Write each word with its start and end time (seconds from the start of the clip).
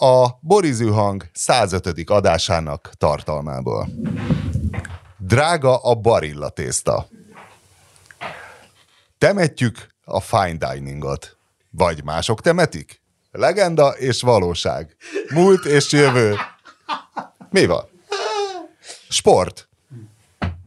a 0.00 0.38
Borizű 0.40 0.90
hang 0.90 1.30
105. 1.32 2.10
adásának 2.10 2.90
tartalmából. 2.98 3.88
Drága 5.16 5.76
a 5.76 5.94
barilla 5.94 6.48
tészta. 6.48 7.08
Temetjük 9.18 9.94
a 10.04 10.20
fine 10.20 10.56
diningot. 10.72 11.36
Vagy 11.70 12.04
mások 12.04 12.40
temetik? 12.40 13.02
Legenda 13.30 13.88
és 13.88 14.20
valóság. 14.20 14.96
Múlt 15.28 15.64
és 15.64 15.92
jövő. 15.92 16.36
Mi 17.50 17.66
van? 17.66 17.88
Sport. 19.08 19.68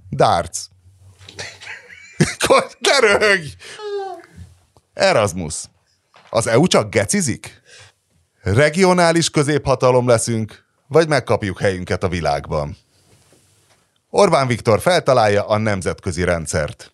Darts. 0.10 0.60
Ne 2.80 3.00
röhögj! 3.00 3.48
Erasmus. 4.94 5.64
Az 6.30 6.48
EU 6.48 6.68
csak 6.68 6.90
gecizik? 6.90 7.61
Regionális 8.44 9.30
középhatalom 9.30 10.08
leszünk, 10.08 10.66
vagy 10.88 11.08
megkapjuk 11.08 11.60
helyünket 11.60 12.04
a 12.04 12.08
világban? 12.08 12.78
Orbán 14.10 14.48
Viktor 14.48 14.80
feltalálja 14.80 15.48
a 15.48 15.58
nemzetközi 15.58 16.24
rendszert. 16.24 16.92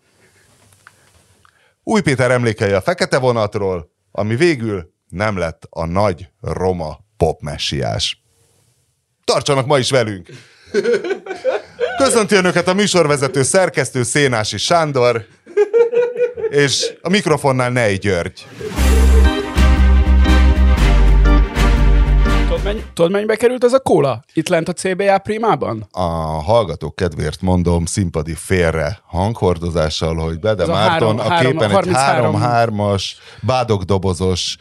Új 1.84 2.02
Péter 2.02 2.32
emlékei 2.32 2.72
a 2.72 2.82
fekete 2.82 3.18
vonatról, 3.18 3.91
ami 4.12 4.36
végül 4.36 4.94
nem 5.10 5.38
lett 5.38 5.64
a 5.70 5.86
nagy 5.86 6.30
roma 6.41 7.00
popmessiás. 7.18 8.22
Tartsanak 9.24 9.66
ma 9.66 9.77
is 9.77 9.90
velünk! 9.90 10.30
Köszönti 11.98 12.36
önöket 12.36 12.68
a 12.68 12.74
műsorvezető 12.74 13.44
szerkesztő 13.44 14.04
Szénási 14.04 14.58
Sándor, 14.58 15.26
és 16.50 16.94
a 17.02 17.10
mikrofonnál 17.10 17.70
Nei 17.70 17.96
György. 17.96 18.48
Mennyi, 22.67 22.84
tudod, 22.94 23.12
mennyibe 23.12 23.35
került 23.35 23.63
ez 23.63 23.73
a 23.73 23.80
kóla? 23.80 24.23
Itt 24.34 24.48
lent 24.48 24.70
a 24.70 24.73
CBA 24.73 25.17
primában? 25.17 25.87
A 25.91 26.01
hallgatók 26.43 26.96
kedvéért 26.96 27.41
mondom 27.41 27.85
színpadi 27.85 28.34
félre 28.34 28.99
hanghordozással, 29.05 30.15
hogy 30.15 30.40
Bede 30.40 30.63
Ez 30.63 30.70
a 30.70 30.71
Márton 30.71 31.18
három- 31.18 31.20
a 31.20 31.34
három- 31.34 31.51
képen 31.51 31.70
egy 31.70 31.76
33 31.76 32.35
3-3-as, 32.41 33.04
bádogdobozos, 33.41 34.57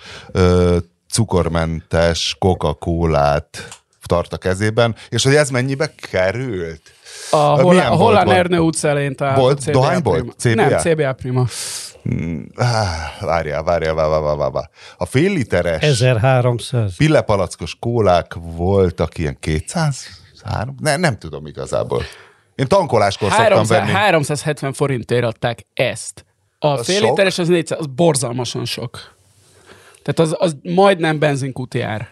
cukormentes 1.10 2.36
Coca-Colát 2.38 3.68
tart 4.02 4.32
a 4.32 4.36
kezében, 4.36 4.94
és 5.08 5.24
hogy 5.24 5.34
ez 5.34 5.50
mennyibe 5.50 5.94
került? 6.10 6.82
A, 7.30 7.36
Hollán 7.36 7.96
volt? 7.96 8.28
Ernő 8.28 8.58
utca 8.58 8.88
elején 8.88 9.14
talált 9.16 9.36
Bolt? 9.38 9.58
a 9.58 9.60
CBA 9.62 9.72
Dohánybolt? 9.72 10.34
Prima. 10.34 10.62
CBA? 10.62 10.69
Nem, 10.69 10.78
CBA 10.78 11.12
Prima. 11.12 11.44
Ah, 12.55 12.66
Várjál, 13.20 13.62
várjál, 13.62 13.94
várjál, 13.94 14.20
várjál, 14.20 14.36
várjál. 14.36 14.70
A 14.96 15.05
fél 15.06 15.32
literes 15.32 15.82
1300. 15.82 16.97
pillepalackos 16.97 17.77
kólák 17.80 18.32
voltak 18.41 19.19
ilyen 19.19 19.36
200? 19.41 20.06
Három? 20.44 20.74
Ne, 20.80 20.97
nem 20.97 21.19
tudom 21.19 21.47
igazából. 21.47 22.02
Én 22.54 22.66
tankoláskor 22.66 23.28
szoktam 23.28 23.47
300, 23.52 23.78
venni. 23.78 23.91
370 23.91 24.72
forintért 24.72 25.24
adták 25.24 25.66
ezt. 25.74 26.24
A 26.58 26.66
Az 26.66 26.86
fél 26.86 26.98
sok? 26.98 27.08
literes 27.08 27.38
az 27.38 27.48
400, 27.48 27.78
az 27.78 27.86
borzalmasan 27.86 28.64
sok. 28.64 29.14
Tehát 30.02 30.19
az, 30.32 30.36
az 30.38 30.56
majdnem 30.62 31.19
benzinkúti 31.19 31.80
ár. 31.80 32.08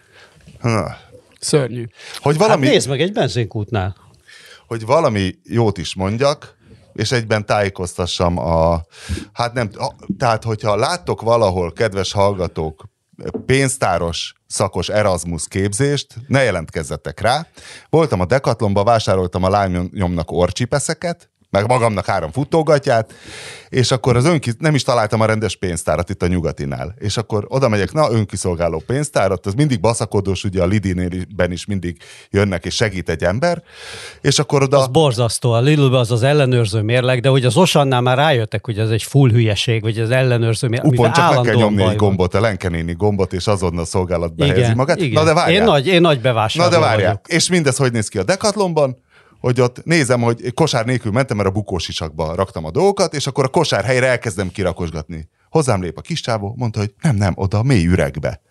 Na, 0.61 0.97
Szörnyű. 1.39 1.85
Hogy 2.17 2.37
Hát 2.37 2.45
valami, 2.47 2.67
nézd 2.67 2.89
meg 2.89 3.01
egy 3.01 3.11
benzinkútnál. 3.11 3.95
Hogy 4.67 4.85
valami 4.85 5.35
jót 5.43 5.77
is 5.77 5.95
mondjak, 5.95 6.55
és 6.93 7.11
egyben 7.11 7.45
tájékoztassam 7.45 8.37
a... 8.37 8.85
Hát 9.33 9.53
nem, 9.53 9.69
tehát 10.17 10.43
hogyha 10.43 10.75
láttok 10.75 11.21
valahol, 11.21 11.73
kedves 11.73 12.11
hallgatók, 12.11 12.83
pénztáros 13.45 14.33
szakos 14.47 14.89
Erasmus 14.89 15.47
képzést, 15.47 16.15
ne 16.27 16.43
jelentkezzetek 16.43 17.19
rá. 17.19 17.47
Voltam 17.89 18.19
a 18.19 18.25
Decathlonba, 18.25 18.83
vásároltam 18.83 19.43
a 19.43 19.49
lányomnak 19.49 20.31
orcsipeszeket, 20.31 21.29
meg 21.55 21.67
magamnak 21.67 22.05
három 22.05 22.31
futógatját, 22.31 23.13
és 23.69 23.91
akkor 23.91 24.15
az 24.15 24.25
önki, 24.25 24.51
nem 24.59 24.75
is 24.75 24.83
találtam 24.83 25.21
a 25.21 25.25
rendes 25.25 25.55
pénztárat 25.55 26.09
itt 26.09 26.23
a 26.23 26.27
nyugatinál. 26.27 26.95
És 26.97 27.17
akkor 27.17 27.45
oda 27.47 27.69
megyek, 27.69 27.91
na, 27.93 28.11
önkiszolgáló 28.11 28.83
pénztárat, 28.85 29.45
az 29.45 29.53
mindig 29.53 29.79
baszakodós, 29.79 30.43
ugye 30.43 30.61
a 30.61 30.65
Lidinél 30.65 31.09
is 31.49 31.65
mindig 31.65 31.97
jönnek 32.29 32.65
és 32.65 32.75
segít 32.75 33.09
egy 33.09 33.23
ember, 33.23 33.63
és 34.21 34.39
akkor 34.39 34.63
oda... 34.63 34.77
Az 34.77 34.87
borzasztó. 34.87 35.51
A 35.51 35.59
lidl 35.59 35.95
az 35.95 36.11
az 36.11 36.23
ellenőrző 36.23 36.81
mérleg, 36.81 37.19
de 37.21 37.29
hogy 37.29 37.45
az 37.45 37.57
Osannál 37.57 38.01
már 38.01 38.17
rájöttek, 38.17 38.65
hogy 38.65 38.79
ez 38.79 38.89
egy 38.89 39.03
full 39.03 39.29
hülyeség, 39.29 39.81
hogy 39.81 39.99
az 39.99 40.09
ellenőrző 40.09 40.67
mérleg, 40.67 40.91
Upon 40.91 41.11
csak 41.11 41.33
meg 41.33 41.43
kell 41.43 41.55
nyomni 41.55 41.83
egy 41.83 41.95
gombot, 41.95 42.33
a 42.33 42.39
lenkenéni 42.39 42.93
gombot, 42.93 43.33
és 43.33 43.47
azonnal 43.47 43.85
szolgálatba 43.85 44.43
helyezi 44.43 44.61
Igen, 44.61 44.75
magát. 44.75 45.01
igen. 45.01 45.23
Na 45.23 45.23
de 45.23 45.33
várjál. 45.33 45.61
Én 45.61 45.63
nagy, 45.63 45.87
én 45.87 46.01
nagy 46.01 46.15
Na 46.15 46.21
bevásárló 46.21 46.71
de 46.71 46.79
várjál. 46.79 47.07
vagyok. 47.07 47.27
És 47.27 47.49
mindez 47.49 47.77
hogy 47.77 47.91
néz 47.91 48.07
ki 48.07 48.17
a 48.17 48.23
Decathlonban, 48.23 49.03
hogy 49.45 49.61
ott 49.61 49.83
nézem, 49.83 50.21
hogy 50.21 50.53
kosár 50.53 50.85
nélkül 50.85 51.11
mentem, 51.11 51.37
mert 51.37 51.49
a 51.49 51.51
bukósisakba 51.51 52.35
raktam 52.35 52.65
a 52.65 52.71
dolgokat, 52.71 53.13
és 53.13 53.27
akkor 53.27 53.43
a 53.43 53.47
kosár 53.47 53.83
helyre 53.83 54.07
elkezdem 54.07 54.51
kirakosgatni. 54.51 55.29
Hozzám 55.49 55.81
lép 55.81 55.97
a 55.97 56.01
kis 56.01 56.21
csávó, 56.21 56.53
mondta, 56.57 56.79
hogy 56.79 56.93
nem, 57.01 57.15
nem, 57.15 57.33
oda 57.35 57.57
a 57.57 57.63
mély 57.63 57.85
üregbe. 57.85 58.41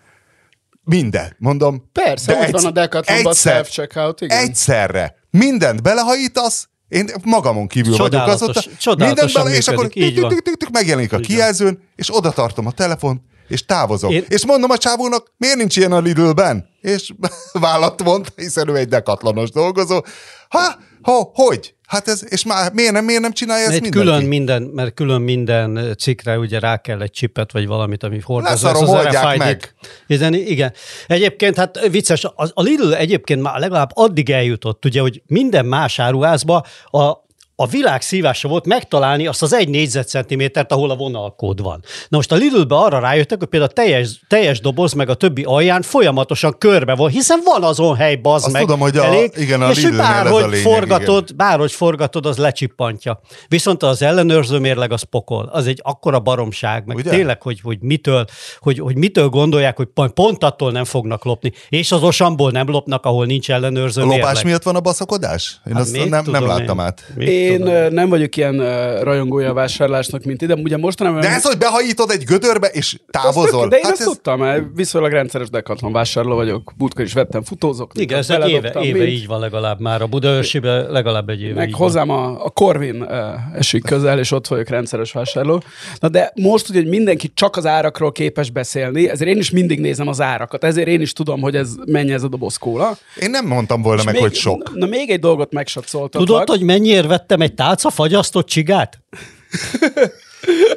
Minden, 0.84 1.36
mondom. 1.38 1.88
Persze, 1.92 2.38
ott 2.40 2.50
van 2.50 2.64
a 2.64 2.70
Decathlonban 2.70 3.32
egyszer- 3.32 3.54
self-checkout, 3.54 4.20
igen. 4.20 4.38
Egyszerre. 4.38 5.14
Mindent 5.30 5.82
belehajítasz, 5.82 6.68
én 6.88 7.10
magamon 7.24 7.66
kívül 7.66 7.96
vagyok 7.96 8.26
azóta. 8.26 8.60
csodálatosan 8.78 9.06
Mindent 9.06 9.32
bele, 9.32 9.56
és 9.56 9.68
akkor 9.68 9.84
működik, 9.84 10.08
így 10.08 10.14
tük, 10.14 10.22
van. 10.22 10.30
tük, 10.30 10.42
tük, 10.42 10.56
tük, 10.56 10.70
megjelenik 10.70 11.12
a 11.12 11.18
kijelzőn, 11.18 11.82
és 11.96 12.16
oda 12.16 12.30
tartom 12.30 12.66
a 12.66 12.72
telefon, 12.72 13.22
és 13.48 13.64
távozok. 13.64 14.10
Én- 14.12 14.24
És 14.28 14.46
mondom 14.46 14.70
a 14.70 14.76
csávónak, 14.78 15.32
miért 15.36 15.56
nincs 15.56 15.76
ilyen 15.76 15.92
a 15.92 16.00
Lidlben? 16.00 16.68
És 16.80 17.12
vállat 17.52 18.02
mondta, 18.02 18.30
hiszen 18.36 18.68
ő 18.68 18.76
egy 18.76 18.88
dekatlanos 18.88 19.50
dolgozó. 19.50 20.00
Ha, 20.48 20.74
ha, 21.02 21.30
hogy? 21.34 21.74
Hát 21.86 22.08
ez, 22.08 22.22
és 22.28 22.44
már 22.44 22.72
miért 22.72 22.92
nem, 22.92 23.04
miért 23.04 23.20
nem 23.20 23.32
csinálja 23.32 23.62
ezt 23.62 23.70
Mert 23.70 23.82
mindenki? 23.82 24.08
külön 24.08 24.24
minden, 24.28 24.62
mert 24.62 24.94
külön 24.94 25.20
minden 25.20 25.94
cikkre 25.98 26.38
ugye 26.38 26.58
rá 26.58 26.76
kell 26.80 27.02
egy 27.02 27.10
csipet, 27.10 27.52
vagy 27.52 27.66
valamit, 27.66 28.02
ami 28.02 28.20
hordozza. 28.20 28.66
Leszarom, 28.66 28.82
az 28.82 29.04
oldják 29.04 29.36
meg. 29.36 29.74
Igen, 30.06 30.34
igen. 30.34 30.72
Egyébként, 31.06 31.56
hát 31.56 31.88
vicces, 31.90 32.24
a, 32.24 32.32
a 32.36 32.62
Lidl 32.62 32.92
egyébként 32.94 33.42
már 33.42 33.58
legalább 33.58 33.90
addig 33.94 34.30
eljutott, 34.30 34.84
ugye, 34.84 35.00
hogy 35.00 35.22
minden 35.26 35.66
más 35.66 35.98
áruházba 35.98 36.64
a 36.90 37.12
a 37.56 37.66
világ 37.66 38.02
szívása 38.02 38.48
volt 38.48 38.66
megtalálni 38.66 39.26
azt 39.26 39.42
az 39.42 39.52
egy 39.52 39.68
négyzetcentimétert, 39.68 40.72
ahol 40.72 40.90
a 40.90 40.96
vonalkód 40.96 41.62
van. 41.62 41.82
Na 42.08 42.16
most 42.16 42.32
a 42.32 42.36
Lidlbe 42.36 42.74
arra 42.74 42.98
rájöttek, 42.98 43.38
hogy 43.38 43.48
például 43.48 43.70
a 43.70 43.74
teljes, 43.74 44.20
teljes 44.28 44.60
doboz 44.60 44.92
meg 44.92 45.08
a 45.08 45.14
többi 45.14 45.42
alján 45.42 45.82
folyamatosan 45.82 46.58
körbe 46.58 46.94
van, 46.94 47.10
hiszen 47.10 47.40
van 47.44 47.62
azon 47.62 47.96
hely, 47.96 48.16
bazd 48.16 48.52
meg. 48.52 48.60
tudom, 48.60 48.78
hogy 48.78 48.96
a- 48.96 49.04
elég, 49.04 49.32
igen, 49.36 49.62
a 49.62 49.70
és 49.70 49.82
hogy 49.82 49.92
ez 49.92 49.98
a 49.98 50.02
bárhogy 50.02 50.42
lényeg, 50.44 50.58
forgatod, 50.60 51.34
bárhogy 51.36 51.72
forgatod, 51.72 52.26
az 52.26 52.36
lecsippantja. 52.36 53.20
Viszont 53.48 53.82
az 53.82 54.02
ellenőrző 54.02 54.58
mérleg 54.58 54.92
az 54.92 55.02
pokol. 55.02 55.48
Az 55.52 55.66
egy 55.66 55.80
akkora 55.82 56.20
baromság, 56.20 56.86
meg 56.86 56.96
Ugye? 56.96 57.10
Tényleg, 57.10 57.42
hogy, 57.42 57.60
hogy, 57.62 57.78
mitől, 57.80 58.24
hogy, 58.58 58.78
hogy 58.78 58.96
mitől 58.96 59.28
gondolják, 59.28 59.76
hogy 59.76 59.88
pont, 60.14 60.44
attól 60.44 60.72
nem 60.72 60.84
fognak 60.84 61.24
lopni. 61.24 61.52
És 61.68 61.92
az 61.92 62.02
osamból 62.02 62.50
nem 62.50 62.68
lopnak, 62.68 63.04
ahol 63.04 63.26
nincs 63.26 63.50
ellenőrző 63.50 64.00
A 64.02 64.04
lopás 64.04 64.22
mérleg. 64.24 64.44
miatt 64.44 64.62
van 64.62 64.76
a 64.76 64.80
baszakodás? 64.80 65.60
Én 65.66 65.72
Hát 65.72 65.82
azt 65.82 66.08
nem, 66.08 66.24
nem 66.30 66.46
láttam 66.46 66.78
én? 66.78 66.84
át. 66.84 67.02
Mit 67.14 67.28
Én 67.44 67.58
tudom 67.58 67.74
ö, 67.74 67.88
nem 67.88 68.08
vagyok 68.08 68.36
ilyen 68.36 68.56
rajongója 69.02 69.50
a 69.50 69.52
vásárlásnak, 69.52 70.24
mint 70.24 70.42
ide. 70.42 70.54
Ugye 70.54 70.76
mostanában... 70.76 71.20
De 71.20 71.28
ez, 71.28 71.44
hogy 71.44 71.58
behajítod 71.58 72.10
egy 72.10 72.24
gödörbe, 72.24 72.66
és 72.66 72.98
távozol? 73.10 73.68
De 73.68 73.76
én 73.76 73.82
hát 73.82 73.92
ezt 73.92 74.00
ez... 74.00 74.06
tudtam, 74.06 74.38
mert 74.38 74.64
viszonylag 74.74 75.12
rendszeres 75.12 75.50
Decathlon 75.50 75.92
vásárló 75.92 76.34
vagyok. 76.34 76.72
Múltkor 76.76 77.04
is 77.04 77.12
vettem 77.12 77.42
futózok. 77.42 77.92
Igen, 77.94 78.18
ez 78.18 78.30
egy 78.30 78.48
éve, 78.48 78.72
éve 78.82 79.06
így 79.06 79.26
van 79.26 79.40
legalább 79.40 79.80
már. 79.80 80.02
A 80.02 80.06
Budaörsiben 80.06 80.90
legalább 80.90 81.28
egy 81.28 81.42
éve 81.42 81.54
Meg 81.54 81.68
így 81.68 81.74
hozzám 81.74 82.10
a, 82.10 82.44
a 82.44 82.50
Corvin 82.50 83.02
uh, 83.02 83.56
esik 83.56 83.84
közel, 83.84 84.18
és 84.18 84.30
ott 84.30 84.46
vagyok 84.46 84.68
rendszeres 84.68 85.12
vásárló. 85.12 85.62
Na 86.00 86.08
de 86.08 86.32
most 86.34 86.68
ugye, 86.68 86.78
hogy 86.78 86.88
mindenki 86.88 87.30
csak 87.34 87.56
az 87.56 87.66
árakról 87.66 88.12
képes 88.12 88.50
beszélni, 88.50 89.08
ezért 89.08 89.30
én 89.30 89.38
is 89.38 89.50
mindig 89.50 89.80
nézem 89.80 90.08
az 90.08 90.20
árakat, 90.20 90.64
ezért 90.64 90.88
én 90.88 91.00
is 91.00 91.12
tudom, 91.12 91.40
hogy 91.40 91.56
ez 91.56 91.74
mennyi 91.86 92.12
ez 92.12 92.22
a 92.22 92.28
doboz 92.28 92.56
kóla. 92.56 92.96
Én 93.20 93.30
nem 93.30 93.46
mondtam 93.46 93.82
volna 93.82 94.00
És 94.00 94.06
meg, 94.06 94.16
hogy 94.16 94.34
sok. 94.34 94.70
Na, 94.70 94.78
na 94.78 94.86
még 94.86 95.10
egy 95.10 95.20
dolgot 95.20 95.52
megsatszoltatok. 95.52 96.26
Tudod, 96.26 96.48
hogy 96.48 96.62
mennyiért 96.62 97.06
vettem 97.06 97.33
egy 97.40 97.54
tálca 97.54 97.90
fagyasztott 97.90 98.46
csigát? 98.46 98.98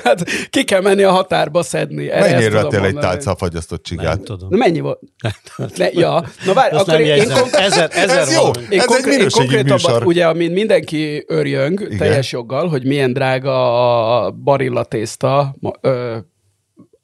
Hát 0.04 0.24
ki 0.50 0.63
kell 0.63 0.81
menni 0.81 1.04
a 1.04 1.12
határba 1.12 1.63
szedni. 1.63 2.06
Mennyire 2.06 2.50
vettél 2.50 2.83
egy 2.86 2.95
tálca 2.95 3.36
fagyasztott 3.36 3.89
Nem 3.89 3.98
csigát? 4.00 4.21
tudom. 4.21 4.50
Na 4.50 4.57
mennyi 4.57 4.80
volt? 4.80 5.00
Ne, 5.75 5.88
ja. 5.92 6.24
Na 6.45 6.54
várj, 6.54 6.75
Azt 6.75 6.81
akkor 6.88 6.94
nem 6.94 7.01
én, 7.01 7.07
én, 7.07 7.15
jegyzem. 7.18 7.39
konk- 7.39 7.56
Ezer, 7.56 7.89
ezer 7.94 8.18
Ez 8.18 8.33
jó. 8.33 8.45
én, 8.48 8.54
Ez 8.56 8.62
egy 8.69 8.80
konkrét, 8.86 9.06
én 9.13 9.18
minőségi 9.18 9.38
konkrétabban, 9.48 9.92
műsor. 9.92 10.06
ugye, 10.06 10.27
amin 10.27 10.51
mindenki 10.51 11.24
örjöng, 11.27 11.81
Igen. 11.81 11.98
teljes 11.98 12.31
joggal, 12.31 12.68
hogy 12.68 12.86
milyen 12.86 13.13
drága 13.13 14.25
a 14.25 14.31
barilla 14.31 14.83
tészta, 14.83 15.56
ma- 15.60 15.74
ö, 15.81 16.18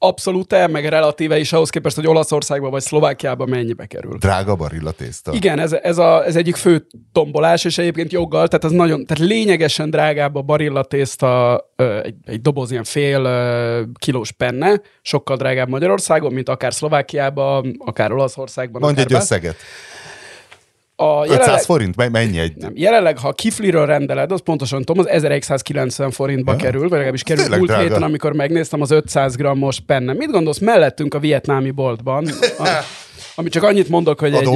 abszolút 0.06 0.68
meg 0.70 0.86
relatíve 0.88 1.38
is 1.38 1.52
ahhoz 1.52 1.70
képest, 1.70 1.96
hogy 1.96 2.06
Olaszországban 2.06 2.70
vagy 2.70 2.82
Szlovákiában 2.82 3.48
mennyibe 3.48 3.86
kerül. 3.86 4.16
Drága 4.18 4.54
barilla 4.54 4.90
tészta. 4.90 5.32
Igen, 5.32 5.58
ez, 5.58 5.72
ez, 5.72 5.98
a, 5.98 6.24
ez 6.24 6.36
egyik 6.36 6.56
fő 6.56 6.86
tombolás, 7.12 7.64
és 7.64 7.78
egyébként 7.78 8.12
joggal, 8.12 8.48
tehát 8.48 8.64
ez 8.64 8.70
nagyon, 8.70 9.06
tehát 9.06 9.24
lényegesen 9.24 9.90
drágább 9.90 10.34
a 10.34 10.42
barilla 10.42 10.84
tészta, 10.84 11.60
egy, 12.02 12.14
egy 12.24 12.40
doboz 12.40 12.70
ilyen 12.70 12.84
fél 12.84 13.22
kilós 13.98 14.32
penne, 14.32 14.80
sokkal 15.02 15.36
drágább 15.36 15.68
Magyarországon, 15.68 16.32
mint 16.32 16.48
akár 16.48 16.74
Szlovákiában, 16.74 17.76
akár 17.84 18.12
Olaszországban. 18.12 18.80
Mondj 18.80 19.00
akár 19.00 19.06
egy 19.06 19.12
bár. 19.12 19.22
összeget. 19.22 19.56
A 20.96 21.22
500 21.22 21.38
jelenleg, 21.38 21.62
forint? 21.62 22.10
Mennyi 22.10 22.38
egy? 22.38 22.56
nem, 22.56 22.72
jelenleg, 22.74 23.18
ha 23.18 23.32
kifliről 23.32 23.86
rendeled, 23.86 24.32
az 24.32 24.40
pontosan 24.40 24.82
tudom, 24.82 25.04
az 25.04 25.08
1190 25.10 26.10
forintba 26.10 26.52
Ja. 26.52 26.58
kerül, 26.58 26.80
vagy 26.80 26.90
legalábbis 26.90 27.22
kerül 27.22 27.48
múlt 27.56 27.66
drága. 27.66 27.82
héten, 27.82 28.02
amikor 28.02 28.32
megnéztem 28.32 28.80
az 28.80 28.90
500 28.90 29.36
grammos 29.36 29.80
penne. 29.80 30.12
Mit 30.12 30.30
gondolsz 30.30 30.58
mellettünk 30.58 31.14
a 31.14 31.18
vietnámi 31.18 31.70
boltban? 31.70 32.26
A, 32.58 32.68
ami 33.34 33.48
csak 33.48 33.62
annyit 33.62 33.88
mondok, 33.88 34.20
hogy 34.20 34.34
egy... 34.34 34.48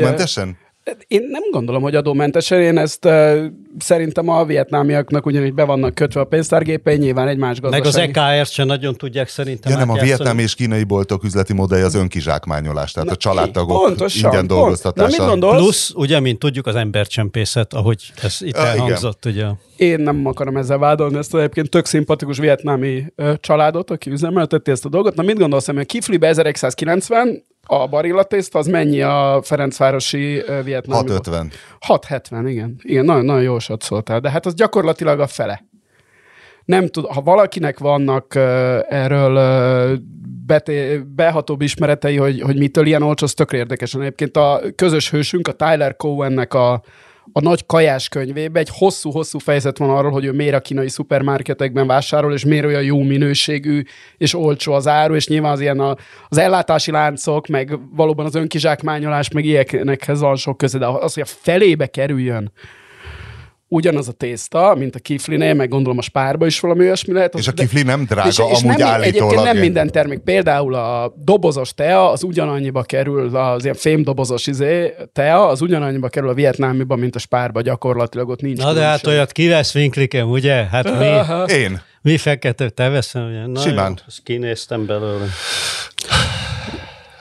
Én 1.07 1.27
nem 1.31 1.43
gondolom, 1.51 1.83
hogy 1.83 1.95
adómentesen, 1.95 2.61
én 2.61 2.79
ezt 2.79 3.05
uh, 3.05 3.45
szerintem 3.79 4.29
a 4.29 4.45
vietnámiaknak 4.45 5.27
ugyanígy 5.27 5.55
be 5.55 5.65
vannak 5.65 5.95
kötve 5.95 6.21
a 6.21 6.25
pénztárgépei, 6.25 6.97
nyilván 6.97 7.29
egy 7.29 7.37
más 7.39 7.61
Meg 7.61 7.73
az 7.73 7.81
gazdasági. 7.81 8.13
EKR-t 8.19 8.51
sem 8.53 8.67
nagyon 8.67 8.95
tudják 8.95 9.29
szerintem 9.29 9.73
Ja 9.73 9.79
nem, 9.79 9.91
a 9.91 9.95
vietnámi 10.01 10.43
és 10.43 10.55
kínai 10.55 10.85
boltok 10.85 11.25
üzleti 11.25 11.53
modellje 11.53 11.85
az 11.85 11.95
önkizsákmányolás, 11.95 12.93
tehát 12.93 13.11
a 13.11 13.17
családtagok 13.17 13.83
Pontosan, 13.85 14.25
ingyen 14.31 14.47
pont. 14.47 14.61
dolgoztatása. 14.61 15.35
Na? 15.35 15.57
Plusz, 15.57 15.93
ugye, 15.95 16.21
mint 16.21 16.39
tudjuk, 16.39 16.67
az 16.67 16.75
embercsempészet, 16.75 17.75
ahogy 17.75 18.13
ez 18.23 18.37
itt 18.41 18.57
Ja, 18.57 18.63
igen. 18.63 18.73
elhangzott, 18.75 19.25
ugye. 19.25 19.47
Én 19.77 20.01
nem 20.01 20.27
akarom 20.27 20.57
ezzel 20.57 20.79
vádolni 20.79 21.17
ezt 21.19 21.35
az 21.35 21.41
egyébként 21.41 21.71
tök 21.71 21.87
szimpatikus 21.87 22.39
vietnámi 22.39 23.05
ö, 23.17 23.33
családot, 23.41 23.91
aki 23.91 24.11
üzemelteti 24.11 24.71
ezt 24.71 24.85
a 24.85 24.89
dolgot. 24.89 25.15
Na 25.15 25.23
mit 25.23 25.39
gondolsz, 25.39 25.67
hogy 25.67 25.79
a 25.79 25.85
Kiflibe 25.85 26.27
1190, 26.27 27.45
a 27.71 27.87
barilla 27.87 28.23
tészta, 28.23 28.59
az 28.59 28.67
mennyi 28.67 29.03
a 29.03 29.41
Ferencvárosi 29.43 30.43
vietnámi? 30.65 31.09
650. 31.09 31.51
670, 31.81 32.49
igen. 32.49 32.77
Igen, 32.83 33.05
nagyon, 33.05 33.25
nagyon 33.25 33.43
jól 33.43 33.61
szóltál, 33.79 34.21
de 34.21 34.31
hát 34.31 34.47
az 34.47 34.55
gyakorlatilag 34.55 35.21
a 35.21 35.27
fele. 35.27 35.65
Nem 36.65 36.87
tud, 36.87 37.05
ha 37.07 37.21
valakinek 37.21 37.79
vannak 37.79 38.33
uh, 38.37 38.43
erről 38.89 39.37
uh, 39.37 39.99
beté, 40.47 40.97
behatóbb 40.97 41.61
ismeretei, 41.61 42.17
hogy, 42.17 42.41
hogy 42.41 42.59
mitől 42.59 42.87
ilyen 42.87 43.03
olcsó, 43.03 43.25
az 43.25 43.35
tökre 43.35 43.59
érdekesen. 43.59 44.01
Egyébként 44.01 44.37
a 44.37 44.61
közös 44.75 45.11
hősünk, 45.11 45.49
a 45.49 45.53
Tyler 45.53 45.97
Cohennek 45.97 46.55
a, 46.55 46.83
a 47.33 47.41
nagy 47.41 47.67
kajás 47.67 48.09
könyvében 48.09 48.63
egy 48.63 48.71
hosszú-hosszú 48.73 49.39
fejezet 49.39 49.79
van 49.79 49.91
arról, 49.91 50.11
hogy 50.11 50.25
ő 50.25 50.33
miért 50.33 50.55
a 50.55 50.61
kínai 50.61 50.89
szupermarketekben 50.89 51.87
vásárol, 51.87 52.33
és 52.33 52.45
miért 52.45 52.65
olyan 52.65 52.83
jó 52.83 53.03
minőségű 53.03 53.83
és 54.17 54.35
olcsó 54.35 54.73
az 54.73 54.87
áru, 54.87 55.15
és 55.15 55.29
nyilván 55.29 55.53
az 55.53 55.61
ilyen 55.61 55.81
a, 55.81 55.97
az 56.29 56.39
ellátási 56.39 56.91
láncok, 56.91 57.47
meg 57.47 57.79
valóban 57.95 58.27
az 58.27 58.35
önkizsákmányolás, 58.35 59.31
meg 59.31 59.45
ilyenekhez 59.45 60.21
van 60.21 60.37
sok 60.37 60.57
köze, 60.57 60.79
de 60.79 60.87
az, 60.87 61.15
hogy 61.15 61.23
a 61.23 61.35
felébe 61.41 61.87
kerüljön 61.87 62.53
ugyanaz 63.69 64.09
a 64.09 64.13
tészta, 64.13 64.75
mint 64.75 64.95
a 64.95 64.99
kiflinél, 64.99 65.55
meg 65.55 65.69
gondolom 65.69 65.99
a 65.99 66.03
spárba 66.03 66.47
is 66.47 66.61
valami 66.61 66.81
olyasmi 66.81 67.13
lehet. 67.13 67.35
az- 67.35 67.41
És 67.41 67.49
a 67.49 67.53
kifli 67.53 67.83
nem 67.83 68.05
drága, 68.05 68.29
és, 68.29 68.39
és 68.39 68.63
amúgy 68.63 68.79
nem, 68.79 68.89
állítólag. 68.89 69.05
Egyébként 69.05 69.43
nem 69.53 69.57
minden 69.57 69.91
termék. 69.91 70.19
Például 70.19 70.75
a 70.75 71.13
dobozos 71.17 71.75
tea, 71.75 72.11
az 72.11 72.23
ugyanannyiba 72.23 72.83
kerül, 72.83 73.37
az 73.37 73.63
ilyen 73.65 73.77
fémdobozos 73.77 74.47
izé, 74.47 74.95
tea, 75.13 75.47
az 75.47 75.61
ugyanannyiba 75.61 76.09
kerül 76.09 76.29
a 76.29 76.35
vietnámiba, 76.35 76.97
mint 76.97 77.15
a 77.15 77.19
spárba 77.19 77.61
gyakorlatilag, 77.61 78.29
ott 78.29 78.41
nincs 78.41 78.59
Na 78.59 78.73
de 78.73 78.81
hát 78.81 79.07
olyat 79.07 79.33
kivesz 79.33 79.73
vinklikem, 79.73 80.31
ugye? 80.31 80.55
Hát 80.55 80.99
mi, 80.99 81.53
Én. 81.55 81.81
mi 82.03 82.17
fekete, 82.17 82.69
te 82.69 82.89
veszem, 82.89 83.27
ugye? 83.29 83.47
Na, 83.47 83.61
Simán. 83.61 83.89
Jó, 83.99 84.03
azt 84.07 84.23
kinéztem 84.23 84.87
belőle. 84.87 85.25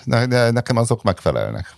Ne, 0.04 0.26
ne, 0.26 0.50
nekem 0.52 0.78
azok 0.78 1.04
megfelelnek. 1.04 1.76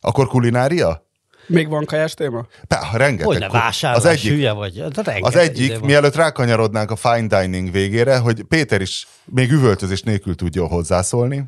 Akkor 0.00 0.26
kulinária? 0.26 1.02
Még 1.46 1.68
van 1.68 1.84
kajás 1.84 2.14
téma? 2.14 2.46
Pá, 2.68 2.90
rengeteg. 2.92 3.26
Hogy 3.26 3.38
ne 3.38 3.46
ku- 3.46 3.54
vásárlás, 3.54 4.04
az 4.04 4.10
egyik, 4.10 4.30
hülye 4.32 4.52
vagy. 4.52 4.82
De 4.82 5.18
az 5.20 5.36
egyik 5.36 5.80
mielőtt 5.80 6.14
rákanyarodnánk 6.14 6.90
a 6.90 6.96
fine 6.96 7.26
dining 7.40 7.70
végére, 7.70 8.18
hogy 8.18 8.42
Péter 8.42 8.80
is 8.80 9.06
még 9.24 9.50
üvöltözés 9.52 10.02
nélkül 10.02 10.34
tudjon 10.34 10.68
hozzászólni. 10.68 11.44